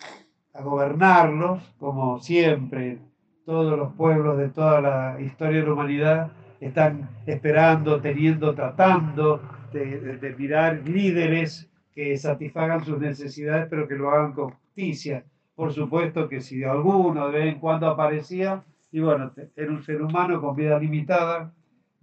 a 0.53 0.63
gobernarlos, 0.63 1.63
como 1.79 2.21
siempre, 2.21 2.99
todos 3.45 3.79
los 3.79 3.93
pueblos 3.95 4.39
de 4.39 4.49
toda 4.49 4.81
la 4.81 5.21
historia 5.21 5.61
de 5.61 5.67
la 5.67 5.73
humanidad 5.73 6.33
están 6.61 7.11
esperando, 7.27 8.01
teniendo, 8.01 8.55
tratando 8.55 9.43
de, 9.73 10.35
mirar 10.39 10.83
líderes 10.89 11.69
que 11.93 12.17
satisfagan 12.17 12.85
sus 12.85 12.99
necesidades, 12.99 13.67
pero 13.69 13.87
que 13.87 13.97
lo 13.97 14.11
hagan 14.11 14.33
con 14.33 14.51
justicia. 14.51 15.25
Por 15.55 15.73
supuesto 15.73 16.29
que 16.29 16.41
si 16.41 16.65
alguno 16.65 17.29
de 17.29 17.39
vez 17.39 17.55
en 17.55 17.61
cuando 17.61 17.89
aparecía, 17.89 18.65
y 18.91 19.01
bueno, 19.01 19.33
era 19.57 19.71
un 19.71 19.83
ser 19.83 20.03
humano 20.03 20.41
con 20.41 20.57
vida 20.57 20.79
limitada, 20.79 21.53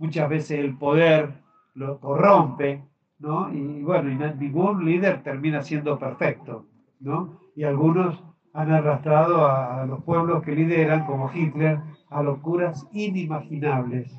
muchas 0.02 0.28
veces 0.28 0.60
el 0.60 0.76
poder 0.78 1.30
lo 1.76 2.00
corrompe, 2.00 2.84
¿no? 3.20 3.54
Y 3.54 3.84
bueno, 3.84 4.10
y 4.10 4.16
ningún 4.40 4.84
líder 4.84 5.22
termina 5.22 5.62
siendo 5.62 6.00
perfecto, 6.00 6.66
¿no? 7.00 7.40
Y 7.56 7.64
algunos 7.64 8.22
han 8.52 8.72
arrastrado 8.72 9.46
a, 9.46 9.86
los 9.86 10.04
pueblos 10.04 10.44
que 10.44 10.56
lideran, 10.56 11.06
como 11.06 11.32
Hitler, 11.32 11.80
a 12.10 12.24
locuras 12.24 12.88
inimaginables. 12.92 14.12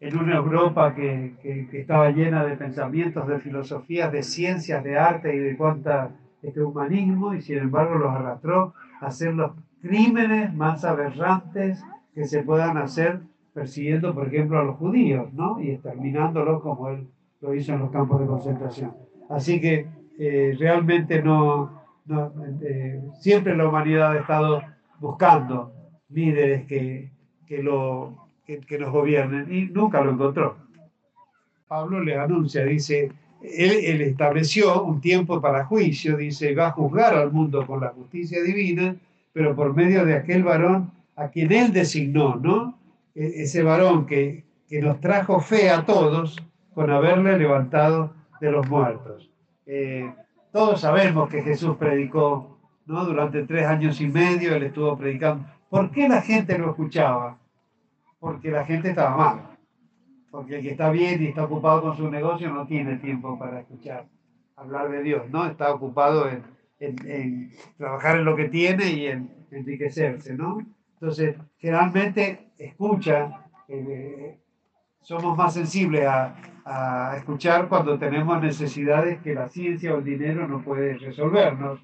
En 0.00 0.16
una 0.16 0.36
Europa 0.36 0.94
que, 0.94 1.34
que, 1.42 1.80
estaba 1.80 2.10
llena 2.10 2.44
de 2.44 2.56
pensamientos, 2.56 3.26
de 3.26 3.40
filosofías, 3.40 4.12
de 4.12 4.22
ciencias, 4.22 4.84
de 4.84 4.96
arte 4.96 5.34
y 5.34 5.38
de 5.38 5.56
cuánta 5.56 6.12
este 6.40 6.62
humanismo, 6.62 7.34
y 7.34 7.42
sin 7.42 7.58
embargo 7.58 7.96
los 7.96 8.14
arrastró 8.14 8.74
a 9.00 9.06
hacer 9.06 9.34
los 9.34 9.52
crímenes 9.82 10.54
más 10.54 10.84
aberrantes 10.84 11.84
que 12.14 12.26
se 12.26 12.44
puedan 12.44 12.76
hacer 12.76 13.22
persiguiendo, 13.58 14.14
por 14.14 14.28
ejemplo, 14.28 14.60
a 14.60 14.62
los 14.62 14.76
judíos, 14.76 15.32
¿no? 15.32 15.60
Y 15.60 15.70
exterminándolos 15.70 16.62
como 16.62 16.90
él 16.90 17.08
lo 17.40 17.52
hizo 17.54 17.72
en 17.72 17.80
los 17.80 17.90
campos 17.90 18.20
de 18.20 18.26
concentración. 18.26 18.94
Así 19.28 19.60
que 19.60 19.88
eh, 20.16 20.56
realmente 20.56 21.20
no, 21.20 21.82
eh, 22.62 23.00
siempre 23.18 23.56
la 23.56 23.68
humanidad 23.68 24.12
ha 24.12 24.20
estado 24.20 24.62
buscando 25.00 25.72
líderes 26.08 26.66
que, 26.66 27.10
que, 27.48 27.60
lo, 27.60 28.28
que, 28.46 28.78
nos 28.78 28.92
gobiernen 28.92 29.52
y 29.52 29.64
nunca 29.64 30.02
lo 30.02 30.12
encontró. 30.12 30.56
Pablo 31.66 32.00
le 32.00 32.16
anuncia, 32.16 32.64
dice, 32.64 33.10
él, 33.42 33.72
él, 33.84 34.00
estableció 34.02 34.84
un 34.84 35.00
tiempo 35.00 35.40
para 35.40 35.64
juicio, 35.64 36.16
dice, 36.16 36.54
va 36.54 36.68
a 36.68 36.72
juzgar 36.72 37.14
al 37.14 37.32
mundo 37.32 37.66
con 37.66 37.80
la 37.80 37.88
justicia 37.88 38.40
divina, 38.40 38.94
pero 39.32 39.56
por 39.56 39.74
medio 39.74 40.04
de 40.04 40.14
aquel 40.14 40.44
varón 40.44 40.92
a 41.16 41.28
quien 41.28 41.50
él 41.50 41.72
designó, 41.72 42.36
¿no? 42.36 42.77
E-, 43.18 43.42
ese 43.42 43.62
varón 43.62 44.06
que, 44.06 44.44
nos 44.70 45.00
trajo 45.00 45.40
fe 45.40 45.70
a 45.70 45.84
todos 45.84 46.36
con 46.74 46.90
haberle 46.90 47.38
levantado 47.38 48.14
de 48.40 48.52
los 48.52 48.68
muertos. 48.68 49.30
Eh, 49.66 50.12
todos 50.52 50.82
sabemos 50.82 51.28
que 51.30 51.42
Jesús 51.42 51.76
predicó, 51.76 52.58
¿no? 52.86 53.04
Durante 53.06 53.44
tres 53.44 53.66
años 53.66 54.00
y 54.00 54.06
medio 54.06 54.54
él 54.54 54.64
estuvo 54.64 54.96
predicando. 54.96 55.46
¿Por 55.70 55.90
qué 55.90 56.08
la 56.08 56.20
gente 56.20 56.58
lo 56.58 56.70
escuchaba? 56.70 57.38
Porque 58.20 58.50
la 58.50 58.64
gente 58.64 58.90
estaba 58.90 59.16
mal. 59.16 59.58
Porque 60.30 60.56
el 60.56 60.62
que 60.62 60.70
está 60.72 60.90
bien 60.90 61.22
y 61.22 61.26
está 61.28 61.44
ocupado 61.44 61.80
con 61.82 61.96
su 61.96 62.10
negocio 62.10 62.50
no 62.50 62.66
tiene 62.66 62.98
tiempo 62.98 63.38
para 63.38 63.60
escuchar 63.60 64.06
hablar 64.56 64.90
de 64.90 65.02
Dios, 65.02 65.30
¿no? 65.30 65.46
Está 65.46 65.72
ocupado 65.72 66.28
en, 66.28 66.42
en 66.80 67.52
trabajar 67.76 68.18
en 68.18 68.24
lo 68.24 68.36
que 68.36 68.48
tiene 68.48 68.90
y 68.90 69.06
en 69.06 69.30
enriquecerse, 69.50 70.34
¿no? 70.34 70.58
Entonces, 71.00 71.36
generalmente 71.58 72.50
escucha, 72.58 73.46
eh, 73.68 74.36
somos 75.00 75.36
más 75.36 75.54
sensibles 75.54 76.06
a, 76.06 76.34
escuchar 77.16 77.66
cuando 77.66 77.98
tenemos 77.98 78.42
necesidades 78.42 79.22
que 79.22 79.32
la 79.32 79.48
ciencia 79.48 79.94
o 79.94 79.98
el 79.98 80.04
dinero 80.04 80.46
no 80.46 80.62
puede 80.62 80.98
resolvernos. 80.98 81.80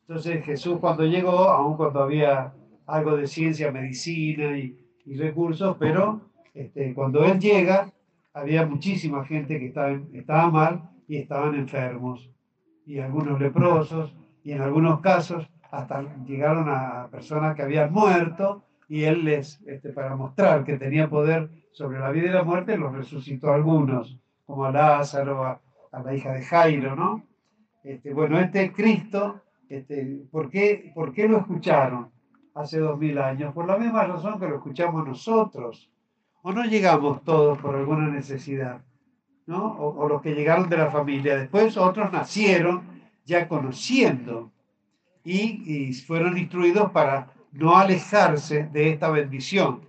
Entonces 0.00 0.44
Jesús 0.44 0.78
cuando 0.80 1.04
llegó, 1.04 1.48
aun 1.48 1.76
cuando 1.76 2.02
había 2.02 2.52
algo 2.86 3.16
de 3.16 3.28
ciencia, 3.28 3.70
medicina 3.70 4.58
y, 4.58 4.76
recursos, 5.16 5.76
pero 5.78 6.20
este, 6.52 6.94
cuando 6.94 7.24
Él 7.24 7.38
llega, 7.38 7.92
había 8.34 8.66
muchísima 8.66 9.24
gente 9.24 9.60
que 9.60 9.66
estaba, 9.66 9.96
estaba 10.12 10.50
mal 10.50 10.90
y 11.06 11.18
estaban 11.18 11.54
enfermos, 11.54 12.28
y 12.84 12.98
algunos 12.98 13.40
leprosos, 13.40 14.12
y 14.42 14.50
en 14.50 14.62
algunos 14.62 15.00
casos 15.00 15.48
hasta 15.70 16.02
llegaron 16.24 16.68
a 16.68 17.08
personas 17.10 17.54
que 17.54 17.62
habían 17.62 17.92
muerto 17.92 18.64
y 18.88 19.04
él 19.04 19.24
les, 19.24 19.60
este, 19.66 19.90
para 19.90 20.16
mostrar 20.16 20.64
que 20.64 20.78
tenía 20.78 21.10
poder 21.10 21.50
sobre 21.72 21.98
la 21.98 22.10
vida 22.10 22.28
y 22.28 22.32
la 22.32 22.42
muerte, 22.42 22.78
los 22.78 22.92
resucitó 22.94 23.50
a 23.50 23.56
algunos, 23.56 24.18
como 24.46 24.64
a 24.64 24.72
Lázaro, 24.72 25.44
a, 25.44 25.60
la 26.04 26.14
hija 26.14 26.32
de 26.32 26.42
Jairo, 26.42 26.96
¿no? 26.96 27.24
Este, 27.82 28.12
bueno, 28.12 28.38
este 28.38 28.72
Cristo, 28.72 29.42
este, 29.68 30.22
¿por, 30.30 30.48
qué, 30.50 30.92
¿por 30.94 31.12
qué 31.12 31.28
lo 31.28 31.38
escucharon 31.38 32.10
hace 32.54 32.78
dos 32.78 32.98
mil 32.98 33.18
años? 33.18 33.52
Por 33.52 33.66
la 33.66 33.76
misma 33.76 34.04
razón 34.04 34.38
que 34.38 34.48
lo 34.48 34.56
escuchamos 34.56 35.06
nosotros. 35.06 35.90
¿O 36.42 36.52
no 36.52 36.64
llegamos 36.64 37.24
todos 37.24 37.58
por 37.58 37.74
alguna 37.74 38.08
necesidad? 38.08 38.80
¿no? 39.46 39.64
O, 39.64 40.04
o 40.04 40.08
los 40.08 40.22
que 40.22 40.34
llegaron 40.34 40.68
de 40.68 40.76
la 40.76 40.90
familia. 40.90 41.36
Después 41.36 41.76
otros 41.76 42.12
nacieron 42.12 42.82
ya 43.24 43.48
conociendo 43.48 44.52
y, 45.24 45.92
fueron 45.94 46.38
instruidos 46.38 46.90
para 46.92 47.32
no 47.52 47.76
alejarse 47.76 48.68
de 48.72 48.90
esta 48.90 49.10
bendición. 49.10 49.88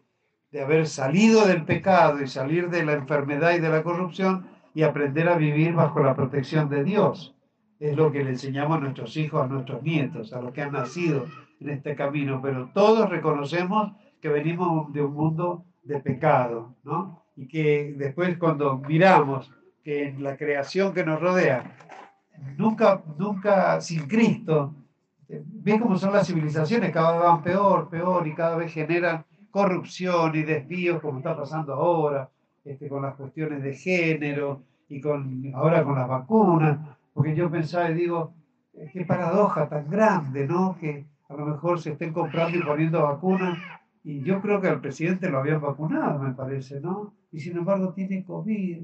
de 0.52 0.64
haber 0.64 0.88
salido 0.88 1.46
del 1.46 1.64
pecado 1.64 2.24
y 2.24 2.28
salir 2.28 2.72
de 2.72 2.84
la 2.84 2.94
enfermedad 2.94 3.54
y 3.54 3.60
de 3.60 3.70
la 3.70 3.84
corrupción 3.84 4.48
y 4.74 4.82
aprender 4.82 5.30
a 5.30 5.38
vivir 5.38 5.74
bajo 5.74 6.00
la 6.00 6.16
protección 6.16 6.70
de 6.70 6.84
Dios. 6.84 7.36
Es 7.80 7.96
lo 7.96 8.12
que 8.12 8.24
le 8.24 8.32
enseñamos 8.32 8.78
a 8.78 8.82
nuestros 8.82 9.16
hijos, 9.16 9.44
a 9.44 9.48
nuestros 9.48 9.84
nietos, 9.84 10.34
a 10.34 10.42
los 10.42 10.52
que 10.52 10.64
han 10.64 10.72
nacido 10.72 11.28
en 11.60 11.70
este 11.70 11.96
camino, 11.96 12.42
pero 12.42 12.72
todos 12.74 13.10
reconocemos 13.10 13.92
que 14.22 14.30
venimos 14.30 14.92
de 14.92 15.04
un 15.04 15.14
mundo 15.14 15.66
de 15.84 16.00
pecado, 16.00 16.76
¿no? 16.84 17.24
Y 17.36 17.48
que 17.48 17.94
después 17.98 18.38
cuando 18.38 18.78
miramos 18.80 19.52
que 19.84 20.08
en 20.08 20.24
la 20.24 20.36
creación 20.36 20.94
que 20.94 21.06
nos 21.06 21.22
rodea, 21.22 21.76
nunca, 22.58 23.02
nunca 23.18 23.80
sin 23.82 24.08
Cristo, 24.08 24.76
ven 25.30 25.80
cómo 25.80 25.98
son 25.98 26.14
las 26.14 26.28
civilizaciones, 26.28 26.92
cada 26.92 27.14
vez 27.14 27.22
van 27.22 27.44
peor, 27.44 27.90
peor 27.90 28.28
y 28.28 28.34
cada 28.34 28.56
vez 28.56 28.74
generan 28.74 29.26
corrupción 29.52 30.36
y 30.36 30.44
desvíos 30.44 31.02
como 31.02 31.20
está 31.20 31.38
pasando 31.38 31.74
ahora, 31.74 32.30
este, 32.66 32.90
con 32.90 33.04
las 33.04 33.16
cuestiones 33.16 33.64
de 33.64 33.76
género 33.76 34.64
y 34.88 35.00
con, 35.02 35.52
ahora 35.54 35.84
con 35.84 35.96
las 35.96 36.08
vacunas, 36.08 36.80
porque 37.14 37.36
yo 37.36 37.50
pensaba 37.50 37.90
y 37.92 37.94
digo, 37.94 38.34
eh, 38.74 38.90
qué 38.92 39.06
paradoja 39.06 39.70
tan 39.70 39.90
grande, 39.90 40.48
¿no? 40.48 40.78
Que 40.80 41.06
a 41.30 41.34
lo 41.36 41.46
mejor 41.46 41.80
se 41.80 41.92
estén 41.92 42.12
comprando 42.14 42.58
y 42.58 42.64
poniendo 42.64 43.04
vacunas 43.04 43.58
y 44.04 44.24
yo 44.24 44.42
creo 44.42 44.62
que 44.62 44.68
al 44.68 44.82
presidente 44.82 45.30
lo 45.30 45.40
habían 45.40 45.62
vacunado, 45.62 46.20
me 46.20 46.34
parece, 46.34 46.80
¿no? 46.80 47.14
Y 47.32 47.40
sin 47.42 47.58
embargo 47.58 47.94
tiene 47.94 48.24
COVID, 48.24 48.84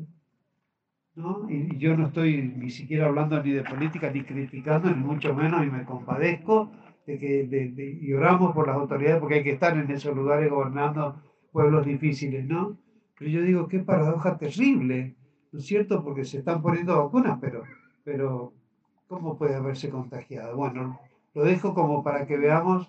¿no? 1.15 1.49
Y, 1.49 1.77
yo 1.77 1.95
no 1.95 2.07
estoy 2.07 2.53
ni 2.55 2.69
siquiera 2.69 3.07
hablando 3.07 3.41
ni 3.41 3.51
de 3.51 3.63
política 3.63 4.11
ni 4.11 4.23
criticando, 4.23 4.89
ni 4.89 5.01
mucho 5.01 5.33
menos, 5.33 5.65
y 5.65 5.69
me 5.69 5.85
compadezco 5.85 6.71
de 7.05 7.19
que 7.19 7.47
de, 7.47 7.99
y 8.01 8.13
oramos 8.13 8.53
por 8.53 8.67
las 8.67 8.77
autoridades 8.77 9.19
porque 9.19 9.35
hay 9.35 9.43
que 9.43 9.51
estar 9.51 9.77
en 9.77 9.89
esos 9.91 10.15
lugares 10.15 10.49
gobernando 10.49 11.21
pueblos 11.51 11.85
difíciles, 11.85 12.45
¿no? 12.45 12.77
Pero 13.17 13.31
yo 13.31 13.41
digo, 13.41 13.67
qué 13.67 13.79
paradoja 13.79 14.37
terrible, 14.37 15.15
¿no 15.51 15.59
es 15.59 15.65
cierto? 15.65 16.03
Porque 16.03 16.25
se 16.25 16.39
están 16.39 16.61
poniendo 16.61 17.01
vacunas, 17.01 17.37
pero, 17.39 17.63
pero 18.03 18.53
¿cómo 19.07 19.37
puede 19.37 19.55
haberse 19.55 19.89
contagiado? 19.89 20.57
Bueno, 20.57 20.99
lo 21.33 21.43
dejo 21.43 21.73
como 21.73 22.03
para 22.03 22.25
que 22.25 22.37
veamos 22.37 22.87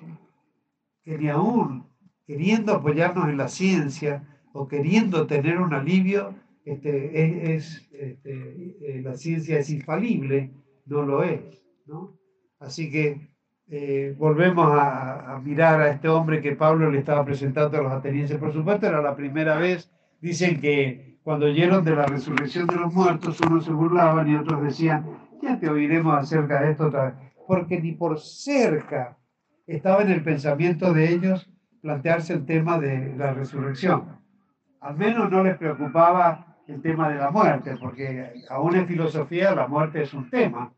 que 1.04 1.18
ni 1.18 1.28
aún 1.28 1.86
queriendo 2.26 2.74
apoyarnos 2.74 3.28
en 3.28 3.36
la 3.36 3.48
ciencia 3.48 4.26
o 4.52 4.66
queriendo 4.66 5.26
tener 5.26 5.58
un 5.60 5.74
alivio, 5.74 6.34
este, 6.66 7.54
es, 7.54 7.88
este, 7.92 8.76
eh, 8.80 9.00
la 9.00 9.14
ciencia 9.14 9.60
es 9.60 9.70
infalible, 9.70 10.50
no 10.84 11.02
lo 11.02 11.22
es. 11.22 11.40
¿no? 11.86 12.18
Así 12.58 12.90
que 12.90 13.30
eh, 13.68 14.16
volvemos 14.18 14.68
a, 14.72 15.40
mirar 15.44 15.80
a 15.80 15.90
este 15.90 16.08
hombre 16.08 16.40
que 16.40 16.56
Pablo 16.56 16.90
le 16.90 16.98
estaba 16.98 17.24
presentando 17.24 17.78
a 17.78 17.82
los 17.82 17.92
atenienses. 17.92 18.38
Por 18.38 18.52
supuesto, 18.52 18.88
era 18.88 19.00
la 19.00 19.14
primera 19.14 19.56
vez, 19.56 19.92
dicen 20.20 20.60
que 20.60 21.20
cuando 21.22 21.46
oyeron 21.46 21.84
de 21.84 21.94
la 21.94 22.06
resurrección 22.06 22.66
de 22.66 22.76
los 22.76 22.92
muertos, 22.92 23.40
unos 23.42 23.64
se 23.64 23.72
burlaban 23.72 24.28
y 24.28 24.34
otros 24.34 24.60
decían, 24.60 25.06
ya 25.40 25.60
te 25.60 25.70
oiremos 25.70 26.18
acerca 26.18 26.62
de 26.62 26.72
esto 26.72 26.86
otra 26.88 27.04
vez, 27.04 27.14
porque 27.46 27.80
ni 27.80 27.92
por 27.92 28.18
cerca 28.18 29.16
estaba 29.68 30.02
en 30.02 30.10
el 30.10 30.24
pensamiento 30.24 30.92
de 30.92 31.12
ellos 31.12 31.48
plantearse 31.80 32.32
el 32.32 32.44
tema 32.44 32.80
de 32.80 33.14
la 33.16 33.32
resurrección. 33.34 34.18
Al 34.80 34.96
menos 34.96 35.30
no 35.30 35.44
les 35.44 35.56
preocupaba 35.56 36.55
el 36.68 36.82
tema 36.82 37.08
de 37.08 37.16
la 37.16 37.30
muerte, 37.30 37.76
porque 37.80 38.44
aún 38.50 38.74
en 38.76 38.86
filosofía 38.86 39.54
la 39.54 39.68
muerte 39.68 40.02
es 40.02 40.12
un 40.14 40.28
tema 40.30 40.72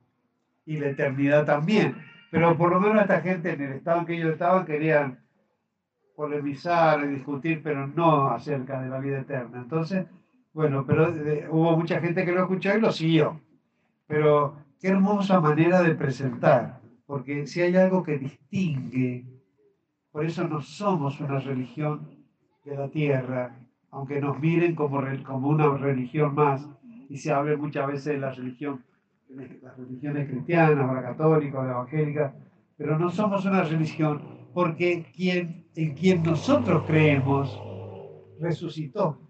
y 0.67 0.79
la 0.79 0.89
eternidad 0.89 1.45
también. 1.45 1.97
Pero 2.31 2.57
por 2.57 2.71
lo 2.71 2.81
menos 2.81 3.03
esta 3.03 3.21
gente 3.21 3.53
en 3.53 3.63
el 3.63 3.73
estado 3.73 4.01
en 4.01 4.07
que 4.07 4.15
ellos 4.15 4.33
estaban 4.33 4.67
querían 4.67 5.19
polemizar 6.15 7.05
y 7.05 7.09
discutir, 7.09 7.63
pero 7.63 7.87
no 7.87 8.29
acerca 8.29 8.81
de 8.81 8.89
la 8.89 8.99
vida 8.99 9.21
eterna. 9.21 9.59
Entonces, 9.59 10.07
bueno, 10.53 10.85
pero 10.87 11.09
eh, 11.09 11.47
hubo 11.51 11.77
mucha 11.77 12.01
gente 12.01 12.25
que 12.25 12.33
lo 12.33 12.43
escuchó 12.43 12.77
y 12.77 12.81
lo 12.81 12.93
siguió. 12.93 13.41
Pero 14.07 14.57
qué 14.81 14.89
hermosa 14.89 15.41
manera 15.41 15.83
de 15.83 15.95
presentar, 15.95 16.81
porque 17.07 17.47
si 17.47 17.63
hay 17.63 17.77
algo 17.77 18.03
que 18.03 18.19
distingue 18.19 19.25
por 20.19 20.25
eso 20.25 20.49
no 20.49 20.61
somos 20.61 21.21
una 21.21 21.39
religión 21.39 22.09
de 22.65 22.77
la 22.77 22.89
tierra, 22.89 23.55
aunque 23.91 24.21
nos 24.21 24.39
miren 24.39 24.75
como, 24.75 25.03
como 25.25 25.49
una 25.49 25.69
religión 25.77 26.35
más 26.35 26.69
y 27.09 27.17
se 27.17 27.33
hable 27.33 27.57
muchas 27.57 27.87
veces 27.87 28.15
de 28.15 28.19
la 28.19 28.31
religión, 28.33 28.85
las 29.29 29.77
religiones 29.77 30.29
cristianas, 30.29 30.95
la 30.95 31.03
católica, 31.03 31.63
la 31.63 31.73
evangélica, 31.73 32.35
pero 32.77 32.99
no 32.99 33.11
somos 33.11 33.45
una 33.45 33.63
religión 33.63 34.23
porque 34.55 35.07
quien, 35.15 35.67
en 35.75 35.95
quien 35.95 36.23
nosotros 36.23 36.85
creemos 36.87 37.61
resucitó. 38.41 39.21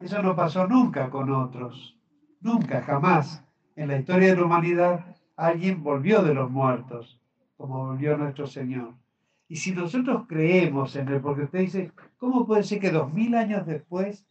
Eso 0.00 0.22
no 0.22 0.36
pasó 0.36 0.66
nunca 0.66 1.08
con 1.10 1.30
otros, 1.30 1.98
nunca, 2.40 2.82
jamás. 2.82 3.42
En 3.76 3.88
la 3.88 3.98
historia 3.98 4.28
de 4.30 4.36
la 4.36 4.44
humanidad 4.44 5.16
alguien 5.36 5.82
volvió 5.82 6.22
de 6.22 6.34
los 6.34 6.50
muertos, 6.50 7.20
como 7.56 7.86
volvió 7.86 8.16
nuestro 8.16 8.46
Señor. 8.46 8.94
Y 9.48 9.56
si 9.56 9.72
nosotros 9.72 10.24
creemos 10.28 10.96
en 10.96 11.08
él, 11.08 11.20
porque 11.20 11.44
usted 11.44 11.60
dice, 11.60 11.92
¿cómo 12.18 12.46
puede 12.46 12.64
ser 12.64 12.80
que 12.80 12.90
dos 12.90 13.12
mil 13.12 13.34
años 13.34 13.66
después, 13.66 14.26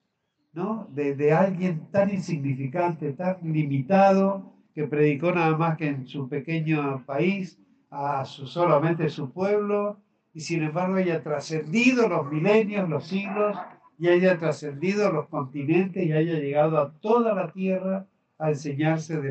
¿no? 0.52 0.88
De, 0.92 1.32
alguien 1.32 1.90
tan 1.92 2.10
insignificante, 2.10 3.14
tan 3.14 3.38
limitado, 3.42 4.54
que 4.74 4.88
predicó 4.88 5.32
nada 5.32 5.56
más 5.56 5.78
que 5.78 5.88
en 5.88 6.08
su 6.08 6.28
pequeño 6.28 7.06
país, 7.06 7.58
a 7.90 8.26
su, 8.26 8.46
solamente 8.46 9.10
su 9.10 9.32
pueblo, 9.32 10.02
y 10.34 10.42
sin 10.42 10.64
embargo 10.64 10.96
haya 10.96 11.24
trascendido 11.24 12.10
los 12.10 12.30
milenios, 12.30 12.90
los 12.90 13.08
siglos, 13.08 13.58
y 13.98 14.10
haya 14.10 14.38
trascendido 14.38 15.12
los 15.12 15.28
continentes 15.30 16.06
y 16.06 16.12
haya 16.12 16.34
llegado 16.34 16.78
a 16.78 16.92
toda 17.00 17.34
la 17.34 17.54
tierra 17.54 18.06
a 18.38 18.50
enseñarse 18.50 19.22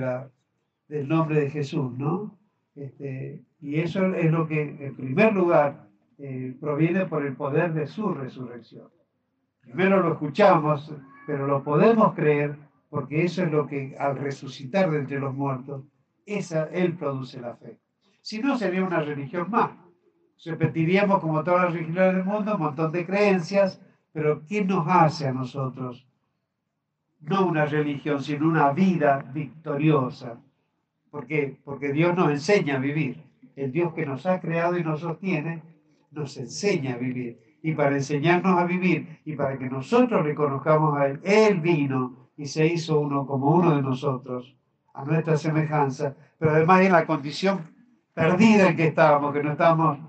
del 0.88 1.08
nombre 1.08 1.40
de 1.40 1.50
Jesús, 1.50 1.92
¿no? 1.98 2.38
Este, 2.74 3.44
y 3.60 3.80
eso 3.80 4.14
es 4.14 4.30
lo 4.30 4.46
que, 4.46 4.62
en 4.62 4.96
primer 4.96 5.32
lugar, 5.32 5.88
eh, 6.18 6.56
proviene 6.60 7.06
por 7.06 7.24
el 7.24 7.36
poder 7.36 7.72
de 7.72 7.86
su 7.86 8.12
resurrección. 8.12 8.88
Primero 9.60 10.00
lo 10.00 10.12
escuchamos, 10.12 10.92
pero 11.26 11.46
lo 11.46 11.62
podemos 11.62 12.14
creer 12.14 12.56
porque 12.90 13.24
eso 13.24 13.42
es 13.42 13.50
lo 13.50 13.66
que 13.66 13.96
al 13.98 14.16
resucitar 14.16 14.90
de 14.90 14.98
entre 14.98 15.18
los 15.18 15.34
muertos, 15.34 15.82
esa, 16.26 16.66
Él 16.66 16.96
produce 16.96 17.40
la 17.40 17.56
fe. 17.56 17.80
Si 18.20 18.38
no, 18.38 18.56
sería 18.56 18.84
una 18.84 19.00
religión 19.00 19.50
más. 19.50 19.72
Repetiríamos 20.44 21.20
como 21.20 21.42
todas 21.42 21.64
las 21.64 21.72
religiones 21.74 22.14
del 22.14 22.24
mundo 22.24 22.54
un 22.54 22.62
montón 22.62 22.92
de 22.92 23.04
creencias, 23.04 23.80
pero 24.12 24.44
¿qué 24.46 24.64
nos 24.64 24.86
hace 24.86 25.26
a 25.26 25.32
nosotros? 25.32 26.06
No 27.20 27.46
una 27.46 27.66
religión, 27.66 28.22
sino 28.22 28.46
una 28.46 28.70
vida 28.72 29.24
victoriosa, 29.32 30.38
¿Por 31.14 31.28
qué? 31.28 31.56
Porque 31.64 31.92
Dios 31.92 32.16
nos 32.16 32.28
enseña 32.28 32.74
a 32.74 32.78
vivir. 32.80 33.22
El 33.54 33.70
Dios 33.70 33.94
que 33.94 34.04
nos 34.04 34.26
ha 34.26 34.40
creado 34.40 34.76
y 34.76 34.82
nos 34.82 34.98
sostiene, 34.98 35.62
nos 36.10 36.36
enseña 36.36 36.94
a 36.94 36.96
vivir. 36.96 37.60
Y 37.62 37.72
para 37.72 37.94
enseñarnos 37.94 38.58
a 38.58 38.64
vivir 38.64 39.20
y 39.24 39.36
para 39.36 39.56
que 39.56 39.70
nosotros 39.70 40.26
le 40.26 40.34
conozcamos 40.34 40.98
a 40.98 41.06
Él, 41.06 41.20
Él 41.22 41.60
vino 41.60 42.30
y 42.36 42.46
se 42.46 42.66
hizo 42.66 42.98
uno 42.98 43.28
como 43.28 43.54
uno 43.54 43.76
de 43.76 43.82
nosotros, 43.82 44.56
a 44.92 45.04
nuestra 45.04 45.36
semejanza, 45.36 46.16
pero 46.36 46.50
además 46.50 46.80
en 46.80 46.90
la 46.90 47.06
condición 47.06 47.60
perdida 48.12 48.70
en 48.70 48.76
que 48.76 48.88
estábamos, 48.88 49.32
que 49.32 49.44
no 49.44 49.52
estábamos 49.52 50.00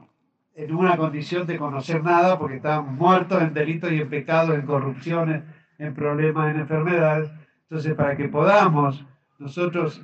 en 0.56 0.74
una 0.74 0.98
condición 0.98 1.46
de 1.46 1.60
conocer 1.60 2.04
nada 2.04 2.40
porque 2.40 2.56
estábamos 2.56 2.96
muertos 2.96 3.44
en 3.44 3.54
delitos 3.54 3.92
y 3.92 4.02
en 4.02 4.10
pecados, 4.10 4.56
en 4.56 4.66
corrupciones, 4.66 5.44
en 5.78 5.94
problemas, 5.94 6.56
en 6.56 6.62
enfermedades. 6.62 7.30
Entonces, 7.70 7.94
para 7.94 8.18
que 8.18 8.28
podamos 8.28 9.06
nosotros 9.38 10.02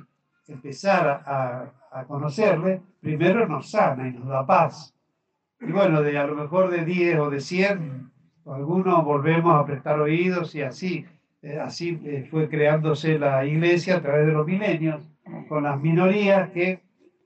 empezar 0.48 1.22
a, 1.26 1.72
conocerle, 2.06 2.80
primero 3.00 3.46
nos 3.46 3.70
sana 3.70 4.08
y 4.08 4.12
nos 4.12 4.26
da 4.26 4.46
paz. 4.46 4.94
Y 5.60 5.70
bueno, 5.70 6.02
de 6.02 6.18
a 6.18 6.26
lo 6.26 6.34
mejor 6.34 6.70
de 6.70 6.84
10 6.84 7.18
o 7.18 7.30
de 7.30 7.40
100, 7.40 8.10
algunos 8.46 9.04
volvemos 9.04 9.54
a 9.54 9.66
prestar 9.66 10.00
oídos 10.00 10.54
y 10.54 10.62
así, 10.62 11.04
eh, 11.42 11.58
así 11.60 12.00
eh, 12.04 12.26
fue 12.30 12.48
creándose 12.48 13.18
la 13.18 13.44
iglesia 13.44 13.96
a 13.96 14.02
través 14.02 14.26
de 14.26 14.32
los 14.32 14.46
milenios, 14.46 15.06
con 15.48 15.64
las 15.64 15.80
minorías 15.80 16.50
que, 16.50 16.80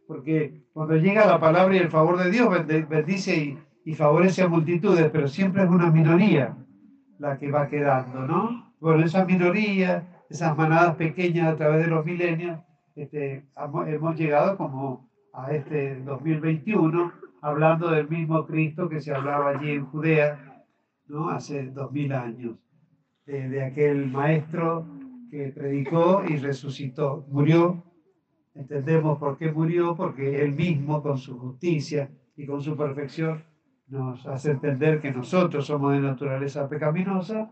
porque 0.07 0.67
cuando 0.73 0.97
llega 0.97 1.27
la 1.27 1.41
palabra 1.41 1.75
y 1.77 1.79
el 1.79 1.91
favor 1.91 2.19
de 2.19 2.31
Dios 2.31 2.67
bendice 2.89 3.37
y, 3.37 3.59
y 3.85 3.95
favorece 3.95 4.43
a 4.43 4.49
multitudes, 4.49 5.09
pero 5.11 5.29
siempre 5.29 5.63
es 5.63 5.71
una 5.71 5.91
minoría 5.91 6.57
la 7.19 7.39
que 7.39 7.51
va 7.51 7.69
quedando, 7.69 8.27
¿no? 8.27 8.75
Bueno, 8.81 9.05
esa 9.05 9.25
minoría, 9.25 10.07
esas 10.29 10.57
manadas 10.57 10.97
pequeñas 10.97 11.53
a 11.53 11.57
través 11.57 11.85
de 11.85 11.91
los 11.91 12.05
milenios, 12.05 12.61
este, 12.97 13.45
hemos 13.87 14.17
llegado 14.17 14.57
como 14.57 15.11
a 15.35 15.53
este 15.53 16.01
2021 16.01 17.13
hablando 17.43 17.91
del 17.91 18.09
mismo 18.09 18.47
Cristo 18.47 18.89
que 18.89 19.01
se 19.01 19.15
hablaba 19.15 19.51
allí 19.51 19.73
en 19.73 19.87
Judea, 19.87 20.65
¿no? 21.07 21.29
Hace 21.29 21.67
dos 21.67 21.93
mil 21.93 22.13
años, 22.13 22.57
de, 23.27 23.63
aquel 23.63 24.11
maestro 24.11 24.87
que 25.31 25.53
predicó 25.55 26.25
y 26.27 26.37
resucitó, 26.39 27.27
murió. 27.29 27.83
Entendemos 28.55 29.19
por 29.19 29.37
qué 29.37 29.53
murió, 29.53 29.95
porque 29.95 30.43
él 30.43 30.55
mismo 30.55 31.03
con 31.03 31.19
su 31.19 31.39
justicia 31.39 32.11
y 32.37 32.47
con 32.47 32.63
su 32.63 32.77
perfección 32.77 33.45
nos 33.89 34.27
hace 34.27 34.53
entender 34.53 35.01
que 35.01 35.13
nosotros 35.13 35.67
somos 35.67 35.93
de 35.93 36.01
naturaleza 36.01 36.69
pecaminosa, 36.69 37.51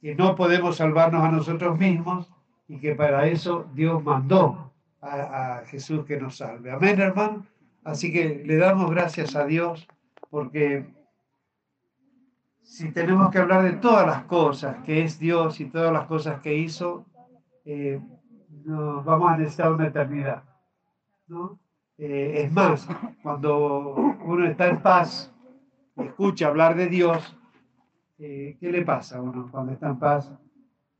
que 0.00 0.14
no 0.14 0.34
podemos 0.34 0.76
salvarnos 0.76 1.22
a 1.22 1.30
nosotros 1.30 1.78
mismos 1.78 2.32
y 2.68 2.78
que 2.78 2.94
para 2.94 3.26
eso 3.26 3.66
Dios 3.74 4.02
mandó 4.02 4.72
a, 5.00 5.58
a 5.58 5.66
Jesús 5.66 6.04
que 6.04 6.18
nos 6.18 6.36
salve. 6.36 6.70
Amén, 6.70 7.00
hermano. 7.00 7.46
Así 7.84 8.12
que 8.12 8.42
le 8.44 8.56
damos 8.56 8.90
gracias 8.90 9.36
a 9.36 9.44
Dios 9.44 9.86
porque 10.30 10.86
si 12.62 12.90
tenemos 12.92 13.30
que 13.30 13.38
hablar 13.38 13.62
de 13.62 13.74
todas 13.74 14.06
las 14.06 14.24
cosas 14.24 14.78
que 14.84 15.04
es 15.04 15.18
Dios 15.18 15.60
y 15.60 15.66
todas 15.66 15.92
las 15.92 16.06
cosas 16.06 16.40
que 16.40 16.56
hizo, 16.56 17.06
eh, 17.64 18.00
nos 18.64 19.04
vamos 19.04 19.30
a 19.30 19.36
necesitar 19.36 19.72
una 19.72 19.88
eternidad. 19.88 20.42
¿no? 21.28 21.58
Eh, 21.98 22.42
es 22.44 22.52
más, 22.52 22.88
cuando 23.22 23.94
uno 24.24 24.46
está 24.46 24.68
en 24.68 24.80
paz 24.80 25.30
escucha 25.96 26.48
hablar 26.48 26.74
de 26.74 26.88
Dios, 26.88 27.36
eh, 28.18 28.56
¿qué 28.58 28.72
le 28.72 28.82
pasa 28.82 29.18
a 29.18 29.22
uno 29.22 29.48
cuando 29.50 29.72
está 29.72 29.88
en 29.88 29.98
paz 29.98 30.32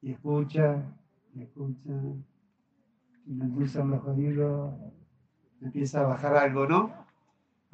y 0.00 0.12
escucha, 0.12 0.82
y 1.34 1.42
escucha, 1.42 1.90
y 3.26 3.34
le 3.34 3.44
empiezan 3.44 3.90
los 3.90 4.04
oídos, 4.04 4.74
empieza 5.60 6.00
a 6.00 6.06
bajar 6.06 6.36
algo, 6.36 6.66
¿no? 6.66 7.04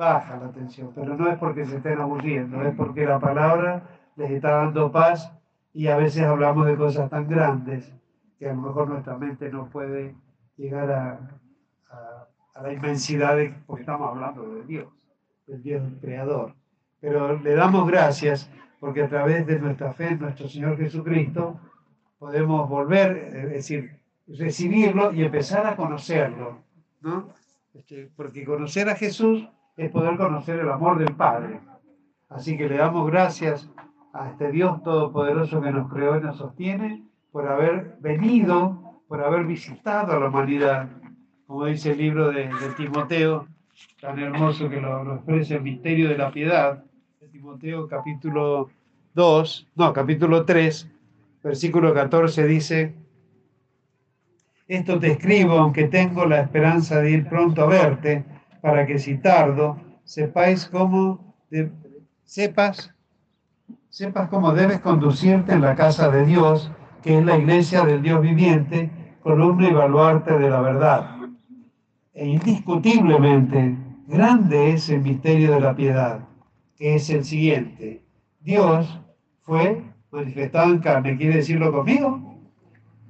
baja 0.01 0.39
la 0.39 0.51
tensión, 0.51 0.93
pero 0.95 1.15
no 1.15 1.29
es 1.29 1.37
porque 1.37 1.67
se 1.67 1.77
estén 1.77 2.01
aburriendo, 2.01 2.63
es 2.63 2.75
porque 2.75 3.05
la 3.05 3.21
palabra 3.21 3.83
les 4.17 4.31
está 4.31 4.53
dando 4.53 4.91
paz 4.91 5.31
y 5.75 5.89
a 5.89 5.97
veces 5.99 6.23
hablamos 6.23 6.67
de 6.67 6.77
cosas 6.77 7.11
tan 7.11 7.29
grandes 7.29 7.93
que 8.39 8.49
a 8.49 8.55
lo 8.55 8.63
mejor 8.63 8.89
nuestra 8.89 9.19
mente 9.19 9.51
no 9.51 9.69
puede 9.69 10.17
llegar 10.57 10.91
a, 10.91 11.21
a, 12.55 12.63
la 12.63 12.73
inmensidad 12.73 13.37
de, 13.37 13.55
porque 13.67 13.83
estamos 13.83 14.09
hablando 14.09 14.55
de 14.55 14.65
Dios, 14.65 14.89
del 15.47 15.63
Dios 15.63 15.83
creador. 16.01 16.55
Pero 17.01 17.39
le 17.39 17.55
damos 17.55 17.87
gracias 17.87 18.51
porque 18.81 19.03
a 19.03 19.09
través 19.09 19.47
de 19.47 19.59
nuestra 19.59 19.93
fe 19.93 20.09
en 20.09 20.21
nuestro 20.21 20.49
Señor 20.49 20.79
Jesucristo 20.79 21.61
podemos 22.21 22.69
volver, 22.69 23.31
es 23.35 23.51
decir, 23.51 23.99
recibirlo 24.29 25.11
y 25.13 25.25
empezar 25.25 25.67
a 25.67 25.75
conocerlo, 25.75 26.59
¿no? 27.01 27.31
Este, 27.73 28.11
porque 28.15 28.45
conocer 28.45 28.91
a 28.91 28.95
Jesús 28.95 29.49
es 29.77 29.91
poder 29.91 30.19
conocer 30.19 30.61
el 30.61 30.69
amor 30.69 30.99
del 30.99 31.17
Padre. 31.17 31.61
Así 32.29 32.59
que 32.59 32.69
le 32.69 32.77
damos 32.77 33.11
gracias 33.11 33.71
a 34.13 34.29
este 34.29 34.53
Dios 34.53 34.83
Todopoderoso 34.83 35.63
que 35.63 35.71
nos 35.71 35.91
creó 35.91 36.19
y 36.19 36.21
nos 36.21 36.37
sostiene 36.37 37.03
por 37.33 37.49
haber 37.49 37.97
venido, 38.01 39.01
por 39.09 39.25
haber 39.25 39.47
visitado 39.47 40.13
a 40.13 40.21
la 40.21 40.29
humanidad, 40.29 40.91
como 41.47 41.65
dice 41.65 41.93
el 41.93 41.99
libro 41.99 42.31
de, 42.31 42.51
Timoteo, 42.77 43.49
tan 43.99 44.19
hermoso 44.19 44.69
que 44.69 44.79
lo, 44.79 45.05
lo, 45.05 45.15
expresa 45.15 45.55
el 45.55 45.63
misterio 45.63 46.11
de 46.11 46.19
la 46.19 46.31
piedad, 46.31 46.85
de 47.19 47.29
Timoteo 47.29 47.89
capítulo 47.89 48.69
2, 49.15 49.69
no, 49.75 49.93
capítulo 49.95 50.45
3, 50.45 51.00
versículo 51.43 51.95
14 51.95 52.47
dice, 52.47 52.95
esto 54.69 55.01
te 55.01 55.13
escribo 55.13 55.59
aunque 55.59 55.89
tengo 55.89 56.27
la 56.27 56.41
esperanza 56.41 57.01
de 57.01 57.11
ir 57.11 57.29
pronto 57.29 57.63
a 57.63 57.67
verte 57.67 58.25
para 58.61 58.87
que 58.87 58.99
si 58.99 59.17
tardo, 59.19 59.81
sepáis 60.05 60.67
cómo, 60.67 61.35
sepas, 62.25 62.95
sepas 63.89 64.29
cómo 64.29 64.53
debes 64.53 64.81
conducirte 64.81 65.53
en 65.53 65.63
la 65.63 65.75
casa 65.75 66.11
de 66.11 66.25
Dios, 66.25 66.71
que 67.03 67.19
es 67.19 67.25
la 67.25 67.39
iglesia 67.39 67.85
del 67.85 68.03
Dios 68.03 68.21
viviente, 68.21 68.91
columna 69.23 69.69
y 69.69 69.73
baluarte 69.73 70.39
de 70.39 70.51
la 70.51 70.61
verdad. 70.61 71.17
E 72.13 72.27
indiscutiblemente, 72.27 73.77
grande 74.07 74.73
es 74.73 74.89
el 74.91 75.01
misterio 75.01 75.53
de 75.53 75.61
la 75.61 75.75
piedad, 75.75 76.29
que 76.77 76.95
es 76.95 77.09
el 77.11 77.25
siguiente. 77.25 78.05
Dios 78.41 79.01
fue 79.41 79.83
manifestado 80.11 80.73
en 80.73 80.79
carne. 80.79 81.17
¿Quiere 81.17 81.37
decirlo 81.37 81.73
conmigo? 81.73 82.21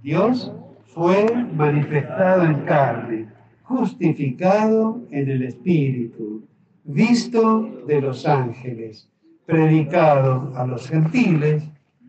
Dios 0.03 0.53
fue 0.87 1.27
manifestado 1.55 2.45
en 2.45 2.65
carne 2.65 3.29
justificado 3.71 5.01
en 5.13 5.31
el 5.31 5.43
Espíritu, 5.45 6.43
visto 6.83 7.63
de 7.87 8.01
los 8.01 8.27
ángeles, 8.27 9.09
predicado 9.47 10.53
a 10.57 10.67
los 10.67 10.89
gentiles, 10.89 11.63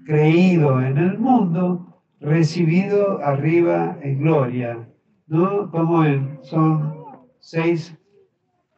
creído 0.03 0.81
en 0.81 0.97
el 0.97 1.19
mundo, 1.19 2.01
recibido 2.19 3.23
arriba 3.23 3.95
en 4.01 4.19
gloria. 4.19 4.87
¿No? 5.27 5.69
Como 5.69 6.03
son 6.41 6.95
seis 7.39 7.95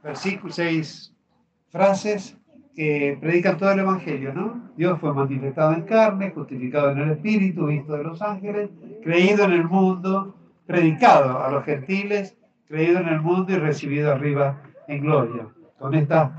versículos, 0.03 0.55
seis 0.55 1.15
frases 1.69 2.37
que 2.75 3.17
predican 3.19 3.57
todo 3.57 3.71
el 3.71 3.79
Evangelio, 3.79 4.33
¿no? 4.33 4.71
Dios 4.75 4.99
fue 4.99 5.13
manifestado 5.13 5.73
en 5.73 5.83
carne, 5.83 6.31
justificado 6.31 6.91
en 6.91 6.99
el 6.99 7.11
Espíritu, 7.11 7.67
visto 7.67 7.93
de 7.93 8.03
los 8.03 8.21
ángeles, 8.21 8.71
creído 9.03 9.45
en 9.45 9.51
el 9.53 9.65
mundo, 9.65 10.35
predicado 10.65 11.43
a 11.43 11.51
los 11.51 11.63
gentiles, 11.65 12.35
creído 12.67 12.99
en 12.99 13.09
el 13.09 13.21
mundo 13.21 13.53
y 13.53 13.57
recibido 13.57 14.11
arriba 14.11 14.61
en 14.87 15.01
gloria. 15.01 15.47
Con 15.77 15.93
estas 15.93 16.31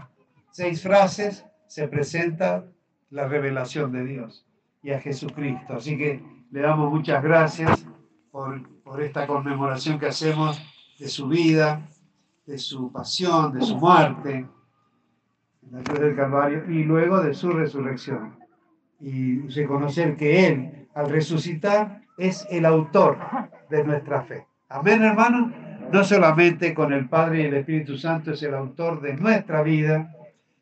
seis 0.50 0.82
frases 0.82 1.44
se 1.66 1.86
presenta 1.86 2.64
la 3.10 3.28
revelación 3.28 3.92
de 3.92 4.04
Dios 4.04 4.44
y 4.82 4.90
a 4.90 5.00
Jesucristo. 5.00 5.74
Así 5.74 5.96
que 5.96 6.20
le 6.50 6.60
damos 6.60 6.92
muchas 6.92 7.22
gracias 7.22 7.86
por, 8.32 8.60
por 8.82 9.00
esta 9.00 9.26
conmemoración 9.26 10.00
que 10.00 10.06
hacemos 10.06 10.60
de 10.98 11.08
su 11.08 11.28
vida, 11.28 11.88
de 12.44 12.58
su 12.58 12.90
pasión, 12.90 13.52
de 13.52 13.62
su 13.62 13.76
muerte 13.76 14.46
en 15.66 15.78
la 15.78 15.82
cruz 15.82 16.00
del 16.00 16.16
Calvario 16.16 16.64
y 16.68 16.84
luego 16.84 17.20
de 17.22 17.34
su 17.34 17.50
resurrección. 17.50 18.36
Y 19.00 19.40
reconocer 19.48 20.16
que 20.16 20.46
Él, 20.46 20.88
al 20.94 21.10
resucitar, 21.10 22.02
es 22.16 22.46
el 22.50 22.64
autor 22.64 23.18
de 23.70 23.84
nuestra 23.84 24.22
fe. 24.22 24.46
Amén, 24.68 25.02
hermano 25.02 25.52
no 25.92 26.02
solamente 26.04 26.74
con 26.74 26.92
el 26.92 27.08
Padre 27.08 27.42
y 27.42 27.46
el 27.46 27.54
Espíritu 27.54 27.96
Santo 27.96 28.32
es 28.32 28.42
el 28.42 28.54
autor 28.54 29.00
de 29.00 29.14
nuestra 29.14 29.62
vida, 29.62 30.12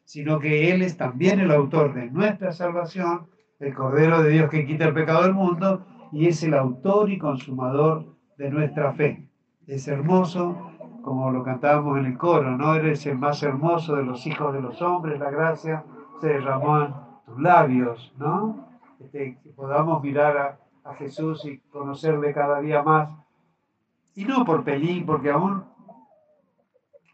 sino 0.05 0.39
que 0.39 0.71
Él 0.71 0.83
es 0.83 0.97
también 0.97 1.41
el 1.41 1.51
autor 1.51 1.95
de 1.95 2.11
nuestra 2.11 2.53
salvación, 2.53 3.29
el 3.59 3.75
Cordero 3.75 4.23
de 4.23 4.31
Dios 4.31 4.51
que 4.51 4.67
quita 4.67 4.85
el 4.85 4.95
pecado 4.95 5.23
del 5.23 5.35
mundo, 5.35 5.87
y 6.13 6.27
es 6.27 6.43
el 6.43 6.55
autor 6.55 7.11
y 7.11 7.19
consumador 7.19 8.15
de 8.37 8.51
nuestra 8.51 8.93
fe. 8.93 9.27
Es 9.67 9.89
hermoso, 9.89 10.71
como 11.03 11.31
lo 11.31 11.43
cantábamos 11.43 11.99
en 11.99 12.07
el 12.07 12.19
coro, 12.19 12.57
¿no? 12.57 12.75
Eres 12.75 13.05
el 13.07 13.19
más 13.19 13.43
hermoso 13.43 13.97
de 13.97 14.05
los 14.05 14.27
hijos 14.27 14.53
de 14.53 14.63
los 14.63 14.81
hombres, 14.81 15.19
la 15.19 15.31
gracia 15.31 15.85
se 16.21 16.29
derramó 16.29 16.81
en 16.81 16.95
tus 17.27 17.41
labios, 17.41 18.15
¿no? 18.17 18.69
Este, 19.01 19.39
que 19.43 19.51
podamos 19.51 20.03
mirar 20.03 20.37
a, 20.37 20.59
Jesús 20.95 21.45
y 21.45 21.59
conocerle 21.71 22.35
cada 22.35 22.61
día 22.61 22.83
más 22.83 23.09
y 24.17 24.25
no 24.25 24.45
por 24.45 24.65
pelín, 24.65 25.07
porque 25.07 25.31
aún 25.31 25.63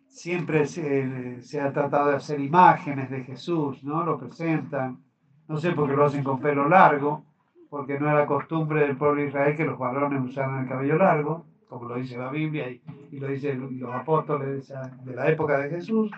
siempre 0.09 0.65
se, 0.67 1.61
ha 1.61 1.73
tratado 1.73 2.09
de 2.09 2.17
hacer 2.17 2.41
imágenes 2.41 3.11
de 3.11 3.25
Jesús, 3.25 3.85
¿no? 3.85 4.05
Lo 4.05 4.19
presentan, 4.19 5.03
no 5.49 5.59
sé 5.59 5.73
por 5.73 5.89
qué 5.89 5.97
lo 5.97 6.07
hacen 6.07 6.25
con 6.25 6.41
pelo 6.41 6.67
largo, 6.67 7.25
porque 7.69 8.01
no 8.01 8.11
era 8.11 8.27
costumbre 8.27 8.81
del 8.81 8.97
pueblo 8.97 9.21
de 9.21 9.29
Israel 9.29 9.57
que 9.57 9.67
los 9.67 9.79
varones 9.79 10.25
usaran 10.25 10.63
el 10.63 10.69
cabello 10.69 10.97
largo, 10.97 11.45
como 11.69 11.89
lo 11.89 11.97
dice 11.97 12.17
la 12.17 12.31
Biblia 12.31 12.71
y, 12.71 12.81
lo 13.19 13.29
dicen 13.29 13.79
los 13.79 13.95
apóstoles 13.95 14.73
de 15.05 15.15
la 15.15 15.29
época 15.29 15.59
de 15.59 15.71
Jesús. 15.71 16.11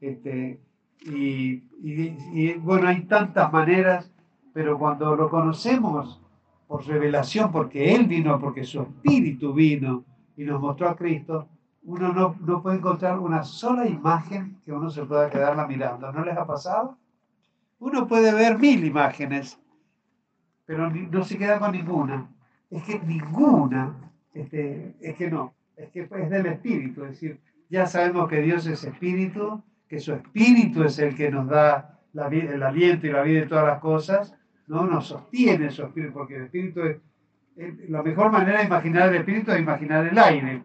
Este, 0.00 0.60
y, 1.04 1.62
y, 1.82 2.54
bueno, 2.54 2.88
hay 2.88 3.02
tantas 3.02 3.52
maneras, 3.52 4.10
pero 4.52 4.78
cuando 4.78 5.16
lo 5.16 5.28
conocemos 5.28 6.20
por 6.68 6.86
revelación, 6.86 7.50
porque 7.50 7.94
Él 7.94 8.06
vino, 8.06 8.38
porque 8.40 8.64
su 8.64 8.82
espíritu 8.82 9.52
vino, 9.52 10.04
y 10.36 10.44
nos 10.44 10.60
mostró 10.60 10.88
a 10.88 10.96
Cristo, 10.96 11.48
uno 11.84 12.12
no, 12.12 12.36
no, 12.40 12.62
puede 12.62 12.76
encontrar 12.76 13.18
una 13.18 13.42
sola 13.42 13.86
imagen 13.86 14.60
que 14.64 14.72
uno 14.72 14.88
se 14.88 15.04
pueda 15.04 15.28
quedarla 15.28 15.66
mirando. 15.66 16.12
¿No 16.12 16.24
les 16.24 16.36
ha 16.36 16.46
pasado? 16.46 16.96
Uno 17.80 18.06
puede 18.06 18.32
ver 18.32 18.58
mil 18.58 18.84
imágenes, 18.84 19.58
pero 20.64 20.88
no 20.88 21.24
se 21.24 21.36
queda 21.36 21.58
con 21.58 21.72
ninguna. 21.72 22.30
Es 22.70 22.84
que 22.84 23.00
ninguna, 23.00 24.11
este, 24.34 24.94
es 25.00 25.16
que 25.16 25.30
no, 25.30 25.54
es 25.76 25.90
que 25.90 26.02
es 26.02 26.30
del 26.30 26.46
Espíritu. 26.46 27.04
Es 27.04 27.10
decir, 27.10 27.40
ya 27.68 27.86
sabemos 27.86 28.28
que 28.28 28.42
Dios 28.42 28.66
es 28.66 28.84
Espíritu, 28.84 29.62
que 29.88 30.00
su 30.00 30.12
Espíritu 30.12 30.84
es 30.84 30.98
el 30.98 31.14
que 31.14 31.30
nos 31.30 31.48
da 31.48 32.00
la, 32.12 32.28
el 32.28 32.62
aliento 32.62 33.06
y 33.06 33.10
la 33.10 33.22
vida 33.22 33.40
de 33.40 33.46
todas 33.46 33.66
las 33.66 33.80
cosas, 33.80 34.36
¿no? 34.66 34.86
Nos 34.86 35.06
sostiene 35.06 35.70
su 35.70 35.82
Espíritu, 35.82 36.12
porque 36.12 36.36
el 36.36 36.42
Espíritu 36.44 36.82
es 36.82 36.96
la 37.56 38.02
mejor 38.02 38.32
manera 38.32 38.60
de 38.60 38.66
imaginar 38.66 39.08
el 39.08 39.16
espíritu 39.16 39.52
es 39.52 39.60
imaginar 39.60 40.06
el 40.06 40.18
aire. 40.18 40.62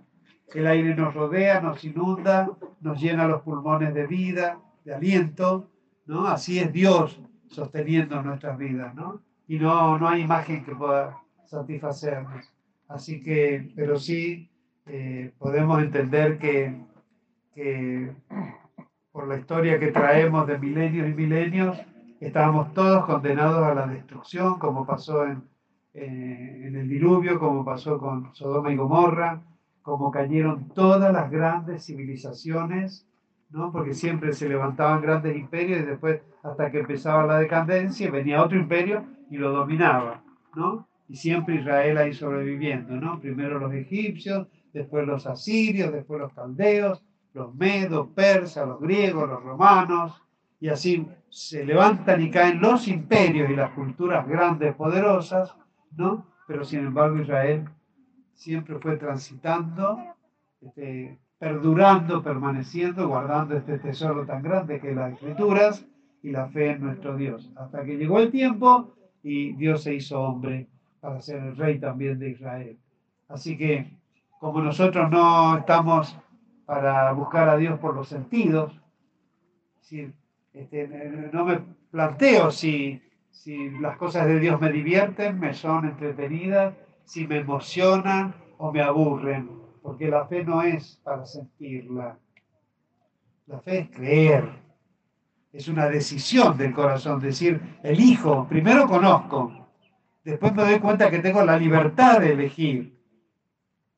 El 0.54 0.68
aire 0.68 0.96
nos 0.96 1.14
rodea, 1.14 1.60
nos 1.60 1.84
inunda, 1.84 2.50
nos 2.80 3.02
llena 3.02 3.28
los 3.28 3.42
pulmones 3.42 3.94
de 3.94 4.08
vida, 4.08 4.60
de 4.86 4.96
aliento, 4.96 5.70
¿no? 6.06 6.28
Así 6.28 6.60
es 6.60 6.72
Dios 6.72 7.22
sosteniendo 7.48 8.22
nuestras 8.24 8.58
vidas, 8.58 8.96
¿no? 8.96 9.22
Y 9.48 9.60
no, 9.60 9.98
no 9.98 10.08
hay 10.08 10.22
imagen 10.22 10.64
que 10.64 10.76
pueda 10.76 11.18
satisfacernos. 11.46 12.54
Así 12.88 13.22
que, 13.22 13.72
pero 13.76 13.98
sí 14.00 14.50
eh, 14.86 15.34
podemos 15.38 15.82
entender 15.82 16.38
que, 16.38 16.76
que 17.54 18.12
por 19.12 19.28
la 19.28 19.38
historia 19.38 19.80
que 19.80 19.92
traemos 19.92 20.48
de 20.48 20.58
milenios 20.60 21.10
y 21.10 21.14
milenios, 21.14 21.78
estábamos 22.20 22.74
todos 22.74 23.06
condenados 23.06 23.64
a 23.64 23.74
la 23.74 23.88
destrucción, 23.88 24.58
como 24.60 24.86
pasó 24.86 25.26
en, 25.26 25.44
eh, 25.94 26.64
en 26.66 26.76
el 26.76 26.88
diluvio, 26.88 27.40
como 27.40 27.66
pasó 27.66 27.98
con 27.98 28.34
Sodoma 28.34 28.72
y 28.72 28.76
Gomorra, 28.76 29.42
como 29.82 30.12
cayeron 30.12 30.70
todas 30.70 31.12
las 31.12 31.32
grandes 31.32 31.86
civilizaciones, 31.86 33.08
¿no? 33.50 33.72
porque 33.72 33.94
siempre 33.94 34.34
se 34.34 34.50
levantaban 34.50 35.02
grandes 35.02 35.36
imperios 35.36 35.82
y 35.82 35.86
después, 35.86 36.22
hasta 36.44 36.72
que 36.72 36.80
empezaba 36.80 37.26
la 37.26 37.40
decadencia, 37.40 38.12
venía 38.12 38.44
otro 38.44 38.58
imperio 38.58 39.06
y 39.30 39.38
lo 39.38 39.52
dominaba. 39.52 40.22
¿no? 40.56 40.88
Y 41.10 41.16
siempre 41.16 41.56
Israel 41.56 41.98
ahí 41.98 42.14
sobreviviendo. 42.14 42.96
¿no? 42.96 43.20
Primero 43.20 43.60
los 43.60 43.74
egipcios, 43.74 44.48
después 44.74 45.08
los 45.08 45.26
asirios, 45.26 45.92
después 45.92 46.20
los 46.20 46.34
caldeos, 46.34 47.04
los 47.34 47.54
medos, 47.56 48.08
persas, 48.10 48.68
los 48.68 48.80
griegos, 48.80 49.30
los 49.30 49.44
romanos, 49.44 50.22
y 50.60 50.70
así 50.70 51.08
se 51.30 51.66
levantan 51.66 52.22
y 52.22 52.32
caen 52.32 52.60
los 52.60 52.88
imperios 52.88 53.50
y 53.50 53.56
las 53.56 53.72
culturas 53.72 54.28
grandes, 54.28 54.76
poderosas, 54.76 55.56
¿no? 55.96 56.26
Pero 56.48 56.64
sin 56.64 56.80
embargo 56.80 57.20
Israel 57.20 57.66
siempre 58.34 58.80
fue 58.80 58.98
transitando, 58.98 60.00
este, 60.62 61.20
perdurando, 61.38 62.24
permaneciendo, 62.24 63.08
guardando 63.08 63.56
este 63.56 63.78
tesoro 63.78 64.26
tan 64.26 64.42
grande 64.42 64.80
que 64.80 64.96
las 64.96 65.14
escrituras 65.14 65.86
y 66.24 66.32
la 66.32 66.48
fe 66.48 66.72
en 66.72 66.82
nuestro 66.82 67.16
Dios, 67.16 67.52
hasta 67.56 67.84
que 67.84 67.98
llegó 67.98 68.20
el 68.20 68.32
tiempo 68.32 68.96
y 69.22 69.54
Dios 69.54 69.84
se 69.84 69.94
hizo 69.94 70.20
hombre 70.22 70.68
para 71.00 71.22
ser 71.22 71.38
el 71.44 71.58
rey 71.58 71.80
también 71.80 72.20
de 72.20 72.32
Israel. 72.32 72.78
Así 73.28 73.58
que 73.58 73.98
como 74.40 74.62
nosotros 74.62 75.10
no 75.10 75.58
estamos 75.58 76.18
para 76.66 77.12
buscar 77.14 77.50
a 77.50 77.58
Dios 77.58 77.80
por 77.80 77.96
los 77.96 78.08
sentidos, 78.08 78.74
este, 80.54 81.30
no 81.32 81.46
me 81.46 81.62
planteo 81.92 82.52
si, 82.52 83.02
si 83.32 83.70
las 83.80 83.98
cosas 83.98 84.28
de 84.28 84.40
Dios 84.40 84.60
me 84.60 84.72
divierten, 84.72 85.40
me 85.40 85.54
son 85.54 85.86
entretenidas, 85.86 86.76
si 87.06 87.26
me 87.26 87.38
emocionan 87.38 88.36
o 88.58 88.72
me 88.72 88.82
aburren, 88.82 89.50
porque 89.82 90.10
la 90.10 90.26
fe 90.26 90.44
no 90.44 90.62
es 90.62 91.00
para 91.04 91.26
sentirla. 91.26 92.18
La 93.46 93.60
fe 93.62 93.80
es 93.80 93.90
creer, 93.90 94.50
es 95.54 95.70
una 95.70 95.88
decisión 95.88 96.58
del 96.58 96.74
corazón, 96.74 97.22
decir, 97.22 97.78
elijo, 97.82 98.46
primero 98.50 98.88
conozco, 98.88 99.67
después 100.32 100.54
me 100.54 100.64
doy 100.64 100.80
cuenta 100.80 101.10
que 101.10 101.20
tengo 101.20 101.44
la 101.44 101.58
libertad 101.58 102.20
de 102.20 102.34
elegir 102.34 102.98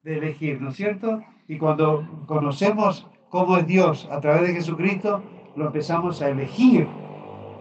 de 0.04 0.18
elegir, 0.18 0.62
¿no 0.62 0.70
es 0.70 0.76
cierto? 0.76 1.22
Y 1.48 1.58
cuando 1.58 2.08
conocemos 2.26 3.08
cómo 3.30 3.58
es 3.58 3.68
Dios 3.68 4.08
a 4.12 4.20
través 4.20 4.44
de 4.44 4.54
Jesucristo, 4.54 5.24
lo 5.56 5.68
empezamos 5.68 6.22
a 6.22 6.30
elegir 6.30 6.88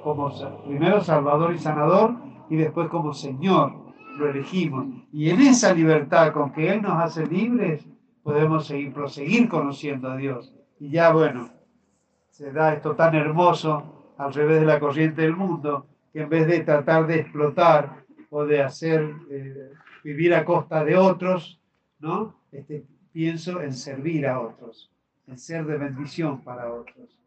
como 0.03 0.33
primero 0.66 1.01
Salvador 1.01 1.55
y 1.55 1.59
Sanador 1.59 2.14
y 2.49 2.57
después 2.57 2.89
como 2.89 3.12
Señor, 3.12 3.73
lo 4.16 4.29
elegimos. 4.31 4.87
Y 5.12 5.31
en 5.31 5.41
esa 5.41 5.75
libertad 5.75 6.33
con 6.33 6.53
que 6.53 6.71
Él 6.71 6.83
nos 6.83 7.03
hace 7.03 7.27
libres, 7.27 7.87
podemos 8.23 8.66
seguir, 8.66 8.93
proseguir 8.93 9.49
conociendo 9.49 10.11
a 10.11 10.16
Dios. 10.16 10.55
Y 10.79 10.91
ya 10.91 11.12
bueno, 11.12 11.49
se 12.31 12.53
da 12.53 12.75
esto 12.75 12.95
tan 12.95 13.14
hermoso 13.14 14.14
al 14.16 14.33
revés 14.33 14.61
de 14.61 14.66
la 14.66 14.81
corriente 14.81 15.23
del 15.23 15.37
mundo, 15.37 15.87
que 16.12 16.23
en 16.23 16.29
vez 16.29 16.47
de 16.47 16.61
tratar 16.61 17.07
de 17.07 17.21
explotar 17.21 18.05
o 18.31 18.45
de 18.45 18.62
hacer 18.62 19.14
eh, 19.31 19.72
vivir 20.05 20.35
a 20.35 20.45
costa 20.45 20.85
de 20.85 20.97
otros, 20.97 21.61
¿no? 21.99 22.37
Este, 22.53 22.85
pienso 23.12 23.61
en 23.62 23.72
servir 23.72 24.26
a 24.26 24.41
otros, 24.41 24.91
en 25.26 25.39
ser 25.39 25.64
de 25.66 25.79
bendición 25.79 26.43
para 26.43 26.72
otros. 26.72 27.18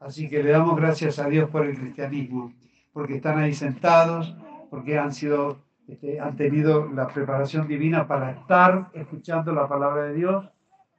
Así 0.00 0.28
que 0.28 0.42
le 0.42 0.50
damos 0.50 0.76
gracias 0.76 1.18
a 1.18 1.28
Dios 1.28 1.48
por 1.50 1.66
el 1.66 1.78
cristianismo, 1.78 2.52
porque 2.92 3.16
están 3.16 3.38
ahí 3.38 3.54
sentados, 3.54 4.34
porque 4.70 4.98
han 4.98 5.12
sido, 5.12 5.58
este, 5.88 6.20
han 6.20 6.36
tenido 6.36 6.90
la 6.92 7.08
preparación 7.08 7.68
divina 7.68 8.06
para 8.06 8.32
estar 8.32 8.90
escuchando 8.94 9.52
la 9.52 9.68
palabra 9.68 10.04
de 10.04 10.14
Dios, 10.14 10.48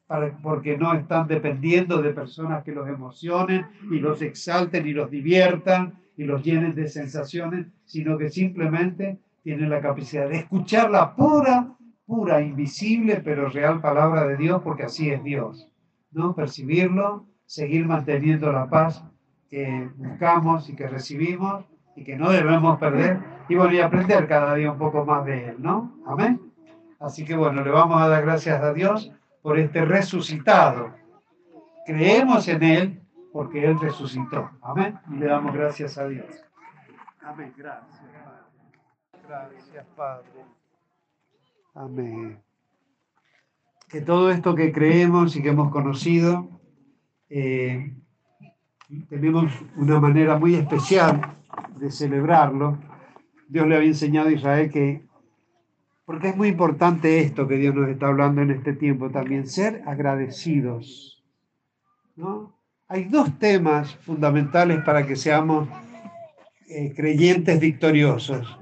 para, 0.08 0.38
porque 0.38 0.78
no 0.78 0.94
están 0.94 1.28
dependiendo 1.28 2.02
de 2.02 2.14
personas 2.14 2.64
que 2.64 2.72
los 2.72 2.88
emocionen 2.88 3.68
y 3.92 4.00
los 4.00 4.22
exalten 4.22 4.88
y 4.88 4.94
los 4.94 5.10
diviertan 5.10 5.94
y 6.16 6.24
los 6.24 6.44
llenen 6.44 6.76
de 6.76 6.88
sensaciones, 6.88 7.68
sino 7.86 8.18
que 8.18 8.30
simplemente 8.30 9.20
tienen 9.44 9.70
la 9.70 9.82
capacidad 9.82 10.30
de 10.30 10.38
escuchar 10.38 10.90
la 10.90 11.16
pura 11.16 11.76
pura, 12.06 12.42
invisible, 12.42 13.22
pero 13.24 13.50
real 13.50 13.82
palabra 13.82 14.28
de 14.28 14.38
Dios, 14.38 14.62
porque 14.64 14.84
así 14.84 15.10
es 15.10 15.24
Dios. 15.24 15.70
¿no? 16.12 16.36
Percibirlo, 16.36 17.26
seguir 17.46 17.86
manteniendo 17.86 18.52
la 18.52 18.70
paz 18.70 19.04
que 19.50 19.90
buscamos 19.96 20.70
y 20.70 20.76
que 20.76 20.88
recibimos 20.88 21.66
y 21.96 22.04
que 22.04 22.16
no 22.16 22.32
debemos 22.32 22.80
perder 22.80 23.20
y 23.50 23.56
bueno, 23.56 23.74
y 23.74 23.80
aprender 23.80 24.28
cada 24.28 24.56
día 24.56 24.72
un 24.72 24.78
poco 24.78 25.06
más 25.06 25.26
de 25.26 25.50
Él, 25.50 25.56
¿no? 25.60 25.96
Amén. 26.08 26.42
Así 27.00 27.26
que 27.26 27.36
bueno, 27.36 27.64
le 27.64 27.70
vamos 27.70 28.02
a 28.02 28.08
dar 28.08 28.24
gracias 28.24 28.62
a 28.62 28.74
Dios 28.74 29.12
por 29.42 29.60
este 29.60 29.86
resucitado. 29.86 30.94
Creemos 31.86 32.48
en 32.48 32.64
Él 32.64 33.02
porque 33.32 33.66
Él 33.66 33.80
resucitó. 33.80 34.50
Amén. 34.62 35.00
Y 35.12 35.16
le 35.16 35.28
damos 35.28 35.54
gracias 35.54 35.98
a 35.98 36.08
Dios. 36.08 36.44
Amén. 37.22 37.54
Gracias. 37.58 38.02
Gracias, 39.28 39.86
Padre. 39.96 40.46
Amén. 41.74 42.42
Que 43.88 44.02
todo 44.02 44.30
esto 44.32 44.54
que 44.56 44.72
creemos 44.72 45.36
y 45.36 45.42
que 45.42 45.50
hemos 45.50 45.72
conocido, 45.72 46.50
eh, 47.30 47.96
tenemos 49.10 49.52
una 49.76 50.00
manera 50.00 50.38
muy 50.38 50.56
especial 50.56 51.38
de 51.78 51.92
celebrarlo. 51.92 52.80
Dios 53.48 53.68
le 53.68 53.76
había 53.76 53.90
enseñado 53.90 54.30
a 54.30 54.34
Israel 54.34 54.72
que, 54.72 55.08
porque 56.06 56.30
es 56.30 56.38
muy 56.38 56.50
importante 56.50 57.22
esto 57.22 57.48
que 57.48 57.58
Dios 57.58 57.74
nos 57.76 57.90
está 57.90 58.08
hablando 58.08 58.42
en 58.42 58.52
este 58.52 58.74
tiempo 58.74 59.10
también, 59.10 59.48
ser 59.48 59.84
agradecidos. 59.86 61.24
¿no? 62.16 62.60
Hay 62.88 63.06
dos 63.06 63.40
temas 63.40 63.96
fundamentales 63.98 64.84
para 64.84 65.06
que 65.08 65.16
seamos 65.16 65.68
eh, 66.68 66.94
creyentes 66.96 67.60
victoriosos. 67.60 68.60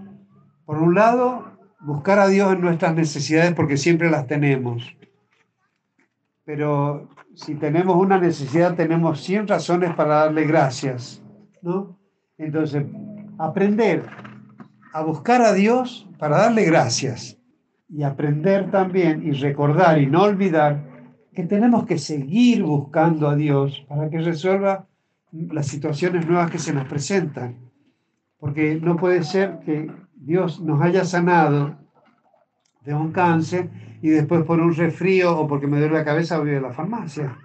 Por 0.65 0.77
un 0.77 0.95
lado, 0.95 1.51
buscar 1.79 2.19
a 2.19 2.27
Dios 2.27 2.53
en 2.53 2.61
nuestras 2.61 2.95
necesidades 2.95 3.53
porque 3.53 3.77
siempre 3.77 4.09
las 4.09 4.27
tenemos. 4.27 4.95
Pero 6.45 7.09
si 7.35 7.55
tenemos 7.55 7.95
una 7.95 8.17
necesidad, 8.17 8.75
tenemos 8.75 9.21
100 9.21 9.47
razones 9.47 9.93
para 9.95 10.15
darle 10.15 10.45
gracias, 10.45 11.23
¿no? 11.61 11.97
Entonces, 12.37 12.85
aprender 13.37 14.05
a 14.93 15.03
buscar 15.03 15.41
a 15.41 15.53
Dios 15.53 16.09
para 16.17 16.37
darle 16.37 16.65
gracias 16.65 17.37
y 17.87 18.03
aprender 18.03 18.71
también 18.71 19.25
y 19.25 19.31
recordar 19.31 20.01
y 20.01 20.07
no 20.07 20.23
olvidar 20.23 20.83
que 21.33 21.43
tenemos 21.43 21.85
que 21.85 21.97
seguir 21.97 22.63
buscando 22.63 23.29
a 23.29 23.35
Dios 23.35 23.85
para 23.87 24.09
que 24.09 24.19
resuelva 24.19 24.87
las 25.31 25.67
situaciones 25.67 26.27
nuevas 26.27 26.51
que 26.51 26.59
se 26.59 26.73
nos 26.73 26.85
presentan. 26.85 27.55
Porque 28.37 28.79
no 28.81 28.97
puede 28.97 29.23
ser 29.23 29.59
que 29.65 29.89
Dios 30.21 30.61
nos 30.61 30.79
haya 30.81 31.03
sanado 31.03 31.75
de 32.85 32.93
un 32.93 33.11
cáncer 33.11 33.69
y 34.03 34.09
después 34.09 34.43
por 34.43 34.59
un 34.59 34.73
resfrío 34.73 35.35
o 35.35 35.47
porque 35.47 35.65
me 35.65 35.79
duele 35.79 35.95
la 35.95 36.05
cabeza 36.05 36.37
voy 36.37 36.53
a 36.53 36.61
la 36.61 36.73
farmacia. 36.73 37.37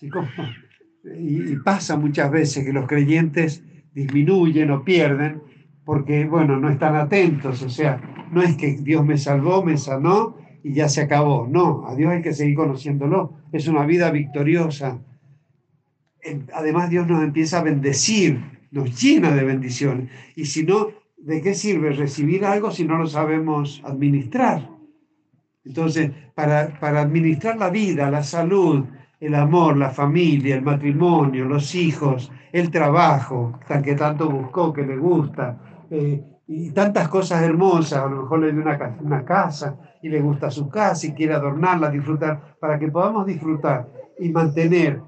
Y, 0.00 1.56
pasa 1.64 1.96
muchas 1.96 2.30
veces 2.30 2.64
que 2.64 2.72
los 2.72 2.86
creyentes 2.88 3.62
disminuyen 3.94 4.72
o 4.72 4.84
pierden 4.84 5.40
porque, 5.84 6.24
bueno, 6.24 6.58
no 6.58 6.68
están 6.68 6.96
atentos. 6.96 7.62
O 7.62 7.70
sea, 7.70 8.00
no 8.32 8.42
es 8.42 8.56
que 8.56 8.76
Dios 8.76 9.06
me 9.06 9.16
salvó, 9.18 9.64
me 9.64 9.78
sanó 9.78 10.36
y 10.64 10.74
ya 10.74 10.88
se 10.88 11.02
acabó. 11.02 11.46
No, 11.48 11.86
a 11.86 11.94
Dios 11.94 12.10
hay 12.10 12.22
que 12.22 12.32
seguir 12.32 12.56
conociéndolo. 12.56 13.34
Es 13.52 13.68
una 13.68 13.86
vida 13.86 14.10
victoriosa. 14.10 14.98
Además, 16.52 16.90
Dios 16.90 17.06
nos 17.06 17.22
empieza 17.22 17.60
a 17.60 17.62
bendecir, 17.62 18.42
nos 18.72 19.00
llena 19.00 19.30
de 19.30 19.44
bendiciones. 19.44 20.10
Y 20.34 20.46
si 20.46 20.64
no, 20.64 20.88
¿de 21.26 21.42
qué 21.42 21.54
sirve 21.54 21.90
recibir 21.90 22.44
algo 22.44 22.70
si 22.70 22.84
no 22.84 22.98
lo 22.98 23.06
sabemos 23.08 23.82
administrar? 23.84 24.70
Entonces, 25.64 26.12
para, 26.36 26.78
para 26.78 27.00
administrar 27.00 27.56
la 27.56 27.68
vida, 27.68 28.08
la 28.12 28.22
salud, 28.22 28.84
el 29.18 29.34
amor, 29.34 29.76
la 29.76 29.90
familia, 29.90 30.54
el 30.54 30.62
matrimonio, 30.62 31.44
los 31.44 31.74
hijos, 31.74 32.30
el 32.52 32.70
trabajo, 32.70 33.58
que 33.82 33.96
tanto 33.96 34.30
buscó, 34.30 34.72
que 34.72 34.86
le 34.86 34.96
gusta, 34.96 35.58
eh, 35.90 36.22
y 36.46 36.70
tantas 36.70 37.08
cosas 37.08 37.42
hermosas, 37.42 38.04
a 38.04 38.06
lo 38.06 38.22
mejor 38.22 38.38
le 38.38 38.52
dio 38.52 38.62
una, 38.62 38.96
una, 39.00 39.24
casa 39.24 39.76
y 40.00 40.08
le 40.08 40.20
gusta 40.20 40.48
su 40.48 40.68
casa 40.68 41.08
y 41.08 41.12
quiere 41.12 41.34
adornarla, 41.34 41.90
disfrutar, 41.90 42.56
para 42.60 42.78
que 42.78 42.86
podamos 42.86 43.26
disfrutar 43.26 43.88
y 44.20 44.30
mantener 44.30 45.02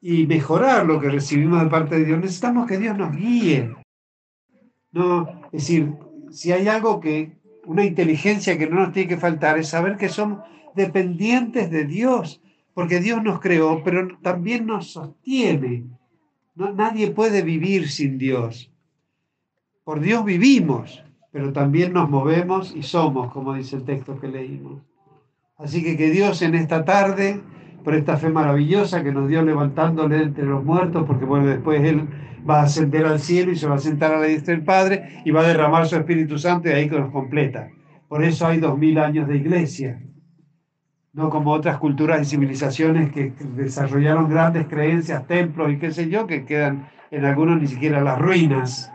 y 0.00 0.26
mejorar 0.26 0.84
lo 0.84 0.98
que 0.98 1.08
recibimos 1.08 1.62
de 1.62 1.70
parte 1.70 2.00
de 2.00 2.04
Dios, 2.04 2.18
necesitamos 2.18 2.66
que 2.66 2.78
Dios 2.78 2.98
nos 2.98 3.14
guíe. 3.14 3.76
No, 4.92 5.28
es 5.46 5.62
decir, 5.62 5.94
si 6.30 6.52
hay 6.52 6.68
algo 6.68 7.00
que, 7.00 7.36
una 7.64 7.84
inteligencia 7.84 8.58
que 8.58 8.66
no 8.66 8.80
nos 8.80 8.92
tiene 8.92 9.08
que 9.08 9.16
faltar, 9.16 9.58
es 9.58 9.68
saber 9.68 9.96
que 9.96 10.08
somos 10.08 10.40
dependientes 10.74 11.70
de 11.70 11.84
Dios, 11.84 12.42
porque 12.74 13.00
Dios 13.00 13.22
nos 13.22 13.40
creó, 13.40 13.82
pero 13.84 14.08
también 14.22 14.66
nos 14.66 14.92
sostiene. 14.92 15.84
No, 16.54 16.72
nadie 16.72 17.10
puede 17.10 17.42
vivir 17.42 17.88
sin 17.88 18.18
Dios. 18.18 18.70
Por 19.84 20.00
Dios 20.00 20.24
vivimos, 20.24 21.02
pero 21.30 21.52
también 21.52 21.92
nos 21.92 22.08
movemos 22.08 22.74
y 22.76 22.82
somos, 22.82 23.32
como 23.32 23.54
dice 23.54 23.76
el 23.76 23.84
texto 23.84 24.20
que 24.20 24.28
leímos. 24.28 24.82
Así 25.56 25.82
que 25.82 25.96
que 25.96 26.10
Dios 26.10 26.42
en 26.42 26.54
esta 26.54 26.84
tarde, 26.84 27.40
por 27.84 27.94
esta 27.94 28.16
fe 28.16 28.28
maravillosa 28.28 29.02
que 29.02 29.12
nos 29.12 29.28
dio 29.28 29.42
levantándole 29.42 30.22
entre 30.22 30.44
los 30.44 30.64
muertos, 30.64 31.04
porque 31.06 31.24
bueno, 31.24 31.46
después 31.46 31.82
Él 31.82 32.08
va 32.48 32.60
a 32.60 32.64
ascender 32.64 33.06
al 33.06 33.20
cielo 33.20 33.52
y 33.52 33.56
se 33.56 33.68
va 33.68 33.76
a 33.76 33.78
sentar 33.78 34.12
a 34.14 34.20
la 34.20 34.26
diestra 34.26 34.54
del 34.54 34.64
Padre 34.64 35.22
y 35.24 35.30
va 35.30 35.40
a 35.40 35.48
derramar 35.48 35.86
su 35.86 35.96
Espíritu 35.96 36.38
Santo 36.38 36.68
y 36.68 36.72
ahí 36.72 36.88
que 36.88 36.98
nos 36.98 37.10
completa. 37.10 37.68
Por 38.08 38.24
eso 38.24 38.46
hay 38.46 38.58
dos 38.58 38.78
mil 38.78 38.98
años 38.98 39.28
de 39.28 39.36
iglesia, 39.36 40.02
no 41.12 41.30
como 41.30 41.52
otras 41.52 41.78
culturas 41.78 42.20
y 42.20 42.24
civilizaciones 42.24 43.12
que 43.12 43.32
desarrollaron 43.54 44.28
grandes 44.28 44.66
creencias, 44.66 45.26
templos 45.26 45.70
y 45.72 45.78
qué 45.78 45.90
sé 45.90 46.08
yo, 46.08 46.26
que 46.26 46.44
quedan 46.44 46.88
en 47.10 47.24
algunos 47.24 47.60
ni 47.60 47.66
siquiera 47.66 48.00
las 48.00 48.18
ruinas, 48.18 48.92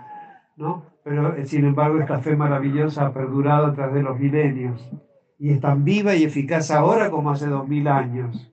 ¿no? 0.56 0.86
Pero 1.04 1.36
eh, 1.36 1.46
sin 1.46 1.66
embargo 1.66 2.00
esta 2.00 2.20
fe 2.20 2.36
maravillosa 2.36 3.08
ha 3.08 3.14
perdurado 3.14 3.68
a 3.68 3.74
través 3.74 3.96
de 3.96 4.04
los 4.04 4.20
milenios 4.20 4.92
y 5.40 5.52
es 5.52 5.62
tan 5.62 5.84
viva 5.84 6.16
y 6.16 6.24
eficaz 6.24 6.72
ahora 6.72 7.10
como 7.10 7.32
hace 7.32 7.48
dos 7.48 7.68
mil 7.68 7.88
años. 7.88 8.52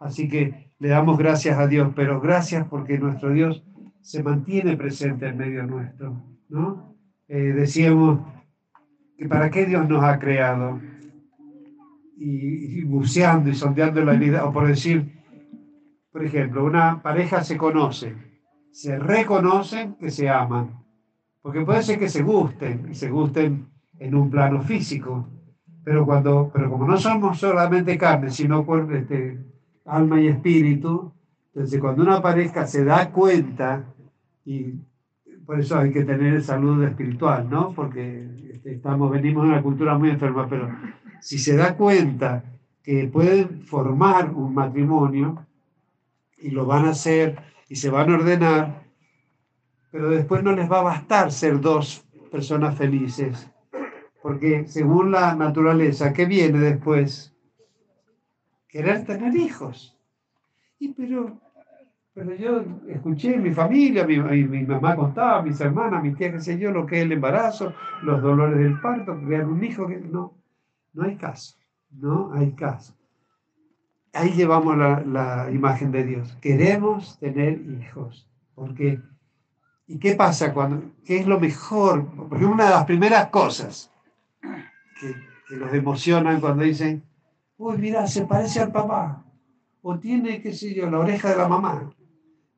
Así 0.00 0.28
que 0.28 0.72
le 0.78 0.88
damos 0.88 1.18
gracias 1.18 1.58
a 1.58 1.66
Dios, 1.66 1.92
pero 1.94 2.20
gracias 2.20 2.66
porque 2.68 2.98
nuestro 2.98 3.30
Dios 3.32 3.64
se 4.00 4.22
mantiene 4.22 4.76
presente 4.76 5.28
en 5.28 5.38
medio 5.38 5.66
nuestro, 5.66 6.22
¿no? 6.48 6.94
Eh, 7.26 7.52
decíamos 7.54 8.20
que 9.16 9.26
para 9.28 9.50
qué 9.50 9.64
Dios 9.64 9.88
nos 9.88 10.04
ha 10.04 10.18
creado 10.18 10.80
y, 12.16 12.80
y 12.80 12.84
buceando 12.84 13.48
y 13.48 13.54
sondeando 13.54 14.04
la 14.04 14.12
vida, 14.12 14.44
o 14.44 14.52
por 14.52 14.66
decir, 14.66 15.22
por 16.12 16.24
ejemplo, 16.24 16.64
una 16.64 17.02
pareja 17.02 17.42
se 17.42 17.56
conoce, 17.56 18.14
se 18.70 18.98
reconocen 18.98 19.94
que 19.94 20.10
se 20.10 20.28
aman, 20.28 20.84
porque 21.40 21.62
puede 21.62 21.82
ser 21.82 21.98
que 21.98 22.08
se 22.08 22.22
gusten 22.22 22.88
y 22.90 22.94
se 22.94 23.10
gusten 23.10 23.68
en 23.98 24.14
un 24.14 24.30
plano 24.30 24.62
físico, 24.62 25.28
pero, 25.84 26.04
cuando, 26.04 26.50
pero 26.52 26.70
como 26.70 26.86
no 26.86 26.96
somos 26.96 27.38
solamente 27.38 27.98
carne, 27.98 28.30
sino 28.30 28.66
este, 28.92 29.53
alma 29.84 30.20
y 30.20 30.28
espíritu, 30.28 31.12
entonces 31.54 31.80
cuando 31.80 32.02
una 32.02 32.20
pareja 32.20 32.66
se 32.66 32.84
da 32.84 33.10
cuenta, 33.10 33.84
y 34.44 34.74
por 35.46 35.60
eso 35.60 35.78
hay 35.78 35.92
que 35.92 36.04
tener 36.04 36.42
salud 36.42 36.82
espiritual, 36.84 37.48
¿no? 37.48 37.72
Porque 37.74 38.28
este, 38.52 38.74
estamos, 38.74 39.10
venimos 39.10 39.44
de 39.44 39.50
una 39.50 39.62
cultura 39.62 39.96
muy 39.96 40.10
enferma, 40.10 40.48
pero 40.48 40.68
si 41.20 41.38
se 41.38 41.56
da 41.56 41.76
cuenta 41.76 42.44
que 42.82 43.08
pueden 43.12 43.62
formar 43.62 44.30
un 44.30 44.54
matrimonio 44.54 45.46
y 46.38 46.50
lo 46.50 46.66
van 46.66 46.86
a 46.86 46.90
hacer 46.90 47.38
y 47.68 47.76
se 47.76 47.90
van 47.90 48.10
a 48.10 48.16
ordenar, 48.16 48.84
pero 49.90 50.10
después 50.10 50.42
no 50.42 50.52
les 50.52 50.70
va 50.70 50.80
a 50.80 50.82
bastar 50.82 51.30
ser 51.30 51.60
dos 51.60 52.04
personas 52.30 52.76
felices, 52.76 53.48
porque 54.22 54.66
según 54.66 55.12
la 55.12 55.34
naturaleza, 55.34 56.12
¿qué 56.12 56.26
viene 56.26 56.58
después? 56.58 57.33
Querer 58.74 59.04
tener 59.04 59.36
hijos. 59.36 59.96
Y 60.80 60.88
pero, 60.88 61.38
pero 62.12 62.34
yo 62.34 62.64
escuché 62.88 63.36
mi 63.36 63.52
familia, 63.52 64.04
mi, 64.04 64.18
mi, 64.18 64.66
mamá 64.66 64.96
contaba, 64.96 65.42
mis 65.42 65.60
hermanas, 65.60 66.02
mi 66.02 66.12
tía, 66.14 66.32
qué 66.32 66.40
sé 66.40 66.58
yo, 66.58 66.72
lo 66.72 66.84
que 66.84 66.98
es 66.98 67.04
el 67.04 67.12
embarazo, 67.12 67.72
los 68.02 68.20
dolores 68.20 68.58
del 68.58 68.80
parto, 68.80 69.16
crear 69.24 69.46
un 69.46 69.62
hijo, 69.62 69.86
que 69.86 69.98
no, 69.98 70.34
no 70.92 71.04
hay 71.04 71.14
caso, 71.14 71.56
no 71.92 72.32
hay 72.34 72.50
caso. 72.52 72.96
Ahí 74.12 74.32
llevamos 74.32 74.76
la, 74.76 75.00
la 75.00 75.50
imagen 75.52 75.92
de 75.92 76.04
Dios. 76.04 76.36
Queremos 76.40 77.16
tener 77.20 77.60
hijos, 77.60 78.28
porque 78.56 79.00
¿Y 79.86 79.98
qué 79.98 80.14
pasa 80.14 80.52
cuando, 80.54 80.82
qué 81.04 81.18
es 81.18 81.26
lo 81.26 81.38
mejor? 81.38 82.06
Porque 82.28 82.46
una 82.46 82.64
de 82.64 82.70
las 82.70 82.84
primeras 82.86 83.28
cosas 83.28 83.90
que, 85.00 85.14
los 85.54 85.72
emocionan 85.74 86.40
cuando 86.40 86.64
dicen, 86.64 87.04
uy, 87.56 87.78
mira, 87.78 88.06
se 88.06 88.26
parece 88.26 88.60
al 88.60 88.72
papá, 88.72 89.24
o 89.82 89.98
tiene, 89.98 90.40
qué 90.40 90.52
sé 90.52 90.74
yo, 90.74 90.90
la 90.90 90.98
oreja 90.98 91.30
de 91.30 91.36
la 91.36 91.48
mamá, 91.48 91.90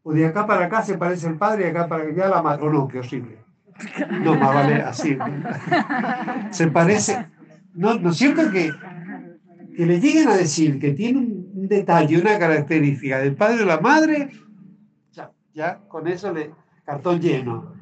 o 0.03 0.13
de 0.13 0.27
acá 0.27 0.47
para 0.47 0.67
acá 0.67 0.83
se 0.83 0.97
parece 0.97 1.27
al 1.27 1.37
padre 1.37 1.65
y 1.67 1.71
acá 1.71 1.89
para 1.89 2.05
allá 2.05 2.29
la 2.29 2.43
madre, 2.43 2.67
o 2.67 2.71
no, 2.71 2.89
qué 2.89 3.01
horrible. 3.01 3.39
No, 4.23 4.37
más 4.37 4.55
vale 4.55 4.75
así. 4.77 5.19
Se 6.51 6.69
parece, 6.69 7.27
¿no, 7.75 7.95
¿no 7.99 8.11
es 8.11 8.17
cierto 8.17 8.51
que, 8.51 8.73
que 9.77 9.87
le 9.87 10.01
lleguen 10.01 10.29
a 10.29 10.37
decir 10.37 10.79
que 10.79 10.93
tiene 10.93 11.19
un 11.19 11.69
detalle, 11.69 12.19
una 12.19 12.39
característica 12.39 13.19
del 13.19 13.35
padre 13.35 13.63
o 13.63 13.67
la 13.67 13.81
madre? 13.81 14.31
Ya, 15.13 15.31
ya 15.53 15.81
con 15.89 16.09
eso 16.09 16.33
le, 16.33 16.53
cartón 16.85 17.21
lleno. 17.21 17.75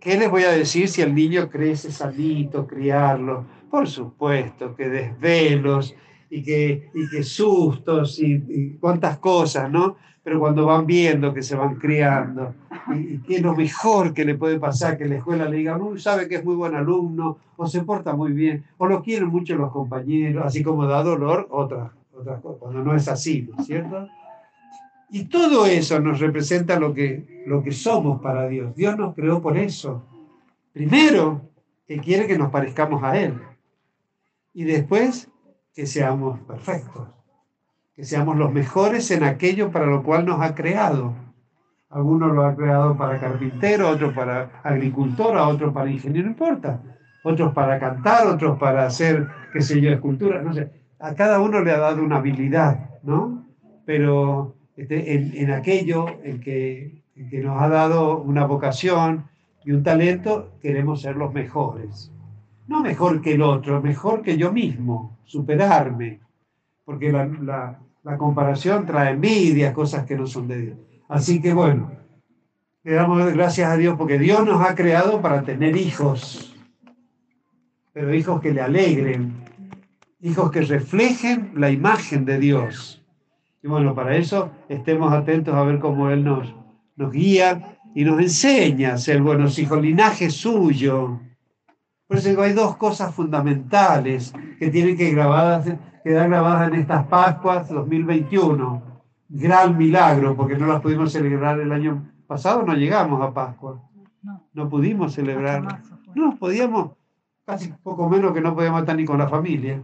¿Qué 0.00 0.16
les 0.16 0.30
voy 0.30 0.44
a 0.44 0.50
decir 0.50 0.88
si 0.88 1.02
el 1.02 1.14
niño 1.14 1.50
crece 1.50 1.92
sanito, 1.92 2.66
criarlo? 2.66 3.44
Por 3.70 3.88
supuesto 3.88 4.74
que 4.74 4.88
desvelos 4.88 5.94
y 6.28 6.42
que, 6.42 6.90
y 6.92 7.08
que 7.08 7.22
sustos 7.22 8.18
y, 8.18 8.76
cuántas 8.80 9.18
cosas, 9.18 9.70
¿no? 9.70 9.96
Pero 10.22 10.38
cuando 10.40 10.66
van 10.66 10.86
viendo 10.86 11.32
que 11.32 11.42
se 11.42 11.54
van 11.56 11.76
criando, 11.76 12.54
y, 12.94 13.18
que 13.18 13.40
lo 13.40 13.54
mejor 13.54 14.12
que 14.12 14.24
le 14.24 14.34
puede 14.34 14.58
pasar, 14.58 14.98
que 14.98 15.06
la 15.06 15.16
escuela 15.16 15.48
le 15.48 15.58
diga, 15.58 15.78
uy, 15.78 16.00
sabe 16.00 16.28
que 16.28 16.36
es 16.36 16.44
muy 16.44 16.56
buen 16.56 16.74
alumno, 16.74 17.38
o 17.56 17.66
se 17.66 17.82
porta 17.82 18.14
muy 18.14 18.32
bien, 18.32 18.64
o 18.76 18.86
lo 18.86 19.02
quieren 19.02 19.28
mucho 19.28 19.54
los 19.54 19.70
compañeros, 19.70 20.44
así 20.44 20.62
como 20.62 20.86
da 20.86 21.02
dolor 21.02 21.46
otras, 21.50 21.90
otras 22.12 22.40
cosas, 22.40 22.58
cuando 22.58 22.84
no 22.84 22.94
es 22.94 23.08
así, 23.08 23.48
¿no 23.50 23.60
es 23.60 23.66
cierto? 23.66 24.08
Y 25.10 25.24
todo 25.24 25.66
eso 25.66 25.98
nos 26.00 26.20
representa 26.20 26.78
lo 26.78 26.92
que, 26.92 27.42
lo 27.46 27.62
que 27.62 27.72
somos 27.72 28.20
para 28.20 28.46
Dios. 28.48 28.74
Dios 28.76 28.96
nos 28.96 29.14
creó 29.14 29.42
por 29.42 29.56
eso. 29.56 30.04
Primero, 30.72 31.42
que 31.88 31.98
quiere 31.98 32.28
que 32.28 32.38
nos 32.38 32.50
parezcamos 32.50 33.02
a 33.02 33.18
Él. 33.18 33.34
Y 34.52 34.64
después, 34.64 35.30
que 35.74 35.86
seamos 35.86 36.40
perfectos. 36.40 37.08
Que 37.94 38.04
seamos 38.04 38.36
los 38.36 38.52
mejores 38.52 39.10
en 39.10 39.24
aquello 39.24 39.70
para 39.70 39.86
lo 39.86 40.02
cual 40.02 40.26
nos 40.26 40.40
ha 40.40 40.54
creado. 40.54 41.14
Algunos 41.88 42.32
lo 42.32 42.44
ha 42.44 42.54
creado 42.54 42.96
para 42.96 43.18
carpintero, 43.18 43.88
otros 43.88 44.14
para 44.14 44.60
agricultor, 44.62 45.36
a 45.36 45.48
otros 45.48 45.72
para 45.72 45.90
ingeniero, 45.90 46.26
no 46.26 46.32
importa. 46.32 46.82
Otros 47.24 47.52
para 47.52 47.78
cantar, 47.78 48.26
otros 48.26 48.58
para 48.58 48.86
hacer, 48.86 49.28
qué 49.52 49.60
sé 49.60 49.80
yo, 49.80 49.90
escultura, 49.90 50.40
no 50.40 50.54
sé. 50.54 50.70
A 50.98 51.14
cada 51.14 51.40
uno 51.40 51.60
le 51.60 51.72
ha 51.72 51.78
dado 51.78 52.02
una 52.02 52.16
habilidad, 52.16 52.90
¿no? 53.02 53.46
Pero 53.84 54.54
este, 54.76 55.14
en, 55.42 55.50
aquello 55.50 56.06
en 56.22 56.40
que, 56.40 57.02
que 57.28 57.40
nos 57.40 57.60
ha 57.60 57.68
dado 57.68 58.18
una 58.18 58.46
vocación 58.46 59.28
y 59.64 59.72
un 59.72 59.82
talento, 59.82 60.52
queremos 60.62 61.02
ser 61.02 61.16
los 61.16 61.32
mejores. 61.32 62.12
No 62.70 62.82
mejor 62.82 63.20
que 63.20 63.32
el 63.34 63.42
otro, 63.42 63.82
mejor 63.82 64.22
que 64.22 64.38
yo 64.38 64.52
mismo, 64.52 65.18
superarme, 65.24 66.20
porque 66.84 67.10
la, 67.10 67.26
la, 67.26 67.80
la 68.04 68.16
comparación 68.16 68.86
trae 68.86 69.10
envidia, 69.10 69.72
cosas 69.72 70.06
que 70.06 70.14
no 70.14 70.24
son 70.24 70.46
de 70.46 70.62
Dios. 70.62 70.78
Así 71.08 71.42
que 71.42 71.52
bueno, 71.52 71.90
le 72.84 72.92
damos 72.92 73.32
gracias 73.32 73.68
a 73.68 73.76
Dios 73.76 73.96
porque 73.98 74.20
Dios 74.20 74.46
nos 74.46 74.64
ha 74.64 74.76
creado 74.76 75.20
para 75.20 75.42
tener 75.42 75.76
hijos, 75.76 76.56
pero 77.92 78.14
hijos 78.14 78.40
que 78.40 78.52
le 78.52 78.60
alegren, 78.60 79.34
hijos 80.20 80.52
que 80.52 80.60
reflejen 80.60 81.50
la 81.56 81.72
imagen 81.72 82.24
de 82.24 82.38
Dios. 82.38 83.04
Y 83.64 83.66
bueno, 83.66 83.96
para 83.96 84.14
eso 84.14 84.52
estemos 84.68 85.12
atentos 85.12 85.56
a 85.56 85.64
ver 85.64 85.80
cómo 85.80 86.08
Él 86.10 86.22
nos, 86.22 86.54
nos 86.94 87.10
guía 87.10 87.78
y 87.96 88.04
nos 88.04 88.20
enseña 88.20 88.94
a 88.94 88.98
ser 88.98 89.20
buenos 89.22 89.58
hijos, 89.58 89.82
linaje 89.82 90.30
suyo. 90.30 91.18
Por 92.10 92.18
eso 92.18 92.42
hay 92.42 92.54
dos 92.54 92.76
cosas 92.76 93.14
fundamentales 93.14 94.34
que 94.58 94.68
tienen 94.68 94.96
que 94.96 95.12
grabadas, 95.12 95.64
quedar 96.02 96.28
grabadas 96.28 96.66
en 96.66 96.80
estas 96.80 97.06
Pascuas 97.06 97.68
2021. 97.68 98.82
Gran 99.28 99.78
milagro, 99.78 100.34
porque 100.34 100.58
no 100.58 100.66
las 100.66 100.80
pudimos 100.80 101.12
celebrar 101.12 101.60
el 101.60 101.70
año 101.70 102.10
pasado, 102.26 102.64
no 102.64 102.74
llegamos 102.74 103.22
a 103.22 103.32
Pascua. 103.32 103.80
No, 104.52 104.68
pudimos 104.68 105.12
celebrar. 105.14 105.82
No, 106.16 106.36
podíamos, 106.36 106.96
casi 107.46 107.72
poco 107.80 108.08
menos 108.08 108.32
que 108.32 108.40
no 108.40 108.56
podíamos 108.56 108.80
estar 108.80 108.96
ni 108.96 109.04
con 109.04 109.18
la 109.18 109.28
familia. 109.28 109.80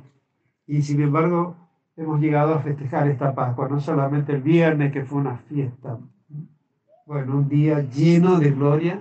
Y 0.66 0.83
sin 0.83 1.01
embargo, 1.03 1.55
hemos 1.97 2.20
llegado 2.20 2.55
a 2.55 2.59
festejar 2.59 3.07
esta 3.07 3.37
Pascua, 3.37 3.68
no 3.68 3.79
solamente 3.79 4.33
el 4.33 4.43
viernes, 4.43 4.91
que 4.93 5.05
fue 5.05 5.20
una 5.20 5.37
fiesta, 5.49 5.97
bueno, 7.07 7.37
un 7.37 7.49
día 7.49 7.83
lleno 7.83 8.41
de 8.41 8.51
gloria, 8.51 9.01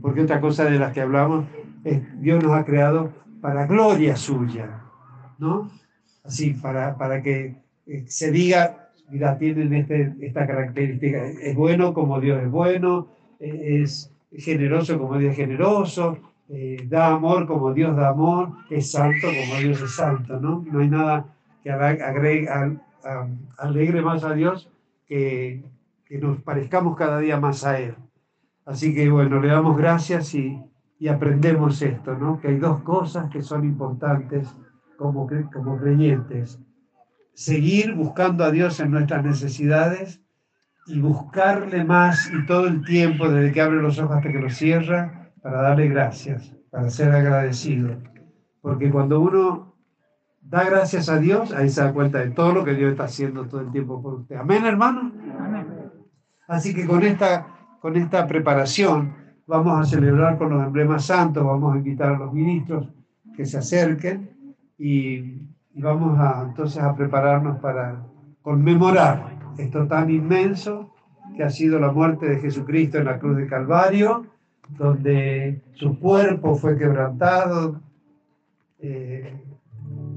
porque 0.00 0.22
otra 0.22 0.40
cosa 0.40 0.64
de 0.64 0.78
las 0.78 0.92
que 0.92 1.00
hablamos 1.00 1.46
es 1.84 2.20
Dios 2.20 2.42
nos 2.42 2.52
ha 2.52 2.64
creado 2.64 3.12
para 3.40 3.66
gloria 3.66 4.16
suya, 4.16 4.82
¿no? 5.38 5.70
Así, 6.24 6.54
para, 6.54 6.96
para 6.96 7.20
que 7.20 7.56
eh, 7.86 8.04
se 8.06 8.30
diga, 8.30 8.90
mira, 9.10 9.36
tienen 9.36 9.74
este, 9.74 10.14
esta 10.20 10.46
característica, 10.46 11.24
es 11.26 11.56
bueno 11.56 11.92
como 11.92 12.20
Dios 12.20 12.40
es 12.42 12.50
bueno, 12.50 13.08
eh, 13.40 13.82
es 13.82 14.12
generoso 14.32 14.98
como 14.98 15.18
Dios 15.18 15.32
es 15.32 15.36
generoso, 15.36 16.18
eh, 16.48 16.86
da 16.88 17.08
amor 17.08 17.46
como 17.48 17.74
Dios 17.74 17.96
da 17.96 18.10
amor, 18.10 18.50
es 18.70 18.92
santo 18.92 19.26
como 19.26 19.60
Dios 19.60 19.82
es 19.82 19.96
santo, 19.96 20.38
¿no? 20.38 20.64
No 20.70 20.78
hay 20.78 20.88
nada 20.88 21.34
que 21.64 21.72
alegre 23.58 24.02
más 24.02 24.22
a 24.22 24.34
Dios 24.34 24.70
que, 25.08 25.64
que 26.06 26.18
nos 26.18 26.40
parezcamos 26.42 26.96
cada 26.96 27.18
día 27.18 27.40
más 27.40 27.64
a 27.64 27.80
Él. 27.80 27.96
Así 28.64 28.94
que 28.94 29.10
bueno, 29.10 29.40
le 29.40 29.48
damos 29.48 29.76
gracias 29.76 30.34
y, 30.34 30.62
y 30.98 31.08
aprendemos 31.08 31.82
esto, 31.82 32.16
¿no? 32.16 32.40
Que 32.40 32.48
hay 32.48 32.58
dos 32.58 32.82
cosas 32.82 33.30
que 33.30 33.42
son 33.42 33.64
importantes 33.64 34.54
como, 34.96 35.28
como 35.52 35.78
creyentes. 35.78 36.60
Seguir 37.34 37.94
buscando 37.94 38.44
a 38.44 38.50
Dios 38.50 38.78
en 38.80 38.92
nuestras 38.92 39.24
necesidades 39.24 40.22
y 40.86 41.00
buscarle 41.00 41.84
más 41.84 42.30
y 42.32 42.46
todo 42.46 42.66
el 42.66 42.84
tiempo, 42.84 43.28
desde 43.28 43.52
que 43.52 43.60
abre 43.60 43.82
los 43.82 43.98
ojos 43.98 44.16
hasta 44.16 44.30
que 44.30 44.38
los 44.38 44.54
cierra, 44.54 45.30
para 45.42 45.62
darle 45.62 45.88
gracias, 45.88 46.54
para 46.70 46.90
ser 46.90 47.12
agradecido. 47.12 47.96
Porque 48.60 48.90
cuando 48.90 49.20
uno 49.20 49.74
da 50.40 50.64
gracias 50.64 51.08
a 51.08 51.18
Dios, 51.18 51.52
ahí 51.52 51.68
se 51.68 51.82
da 51.82 51.92
cuenta 51.92 52.18
de 52.18 52.30
todo 52.30 52.52
lo 52.52 52.64
que 52.64 52.74
Dios 52.74 52.92
está 52.92 53.04
haciendo 53.04 53.46
todo 53.46 53.60
el 53.60 53.72
tiempo 53.72 54.02
por 54.02 54.14
usted. 54.14 54.36
Amén, 54.36 54.64
hermano. 54.66 55.12
Así 56.46 56.74
que 56.74 56.86
con 56.86 57.02
esta, 57.02 57.46
con 57.82 57.96
esta 57.96 58.28
preparación 58.28 59.12
vamos 59.44 59.80
a 59.80 59.84
celebrar 59.84 60.38
con 60.38 60.50
los 60.50 60.64
emblemas 60.64 61.04
santos, 61.06 61.44
vamos 61.44 61.74
a 61.74 61.78
invitar 61.78 62.14
a 62.14 62.18
los 62.18 62.32
ministros 62.32 62.86
que 63.36 63.44
se 63.44 63.58
acerquen 63.58 64.30
y, 64.78 65.42
vamos 65.74 66.16
a, 66.20 66.44
entonces 66.48 66.80
a 66.80 66.94
prepararnos 66.94 67.58
para 67.58 68.06
conmemorar 68.40 69.36
esto 69.58 69.86
tan 69.88 70.10
inmenso 70.10 70.94
que 71.36 71.42
ha 71.42 71.50
sido 71.50 71.80
la 71.80 71.90
muerte 71.90 72.28
de 72.28 72.38
Jesucristo 72.38 72.98
en 72.98 73.06
la 73.06 73.18
cruz 73.18 73.36
de 73.36 73.48
Calvario, 73.48 74.26
donde 74.68 75.60
su 75.72 75.98
cuerpo 75.98 76.54
fue 76.54 76.78
quebrantado, 76.78 77.80
eh, 78.78 79.34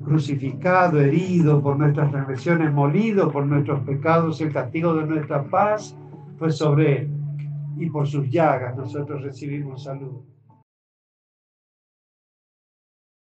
crucificado, 0.03 1.01
herido 1.01 1.63
por 1.63 1.77
nuestras 1.77 2.11
transgresiones, 2.11 2.71
molido 2.71 3.31
por 3.31 3.47
nuestros 3.47 3.79
pecados, 3.85 4.39
el 4.41 4.53
castigo 4.53 4.93
de 4.93 5.07
nuestra 5.07 5.43
paz 5.45 5.97
fue 6.37 6.51
sobre 6.51 6.99
él. 6.99 7.14
Y 7.77 7.89
por 7.89 8.07
sus 8.07 8.29
llagas 8.29 8.75
nosotros 8.75 9.21
recibimos 9.21 9.83
salud. 9.83 10.21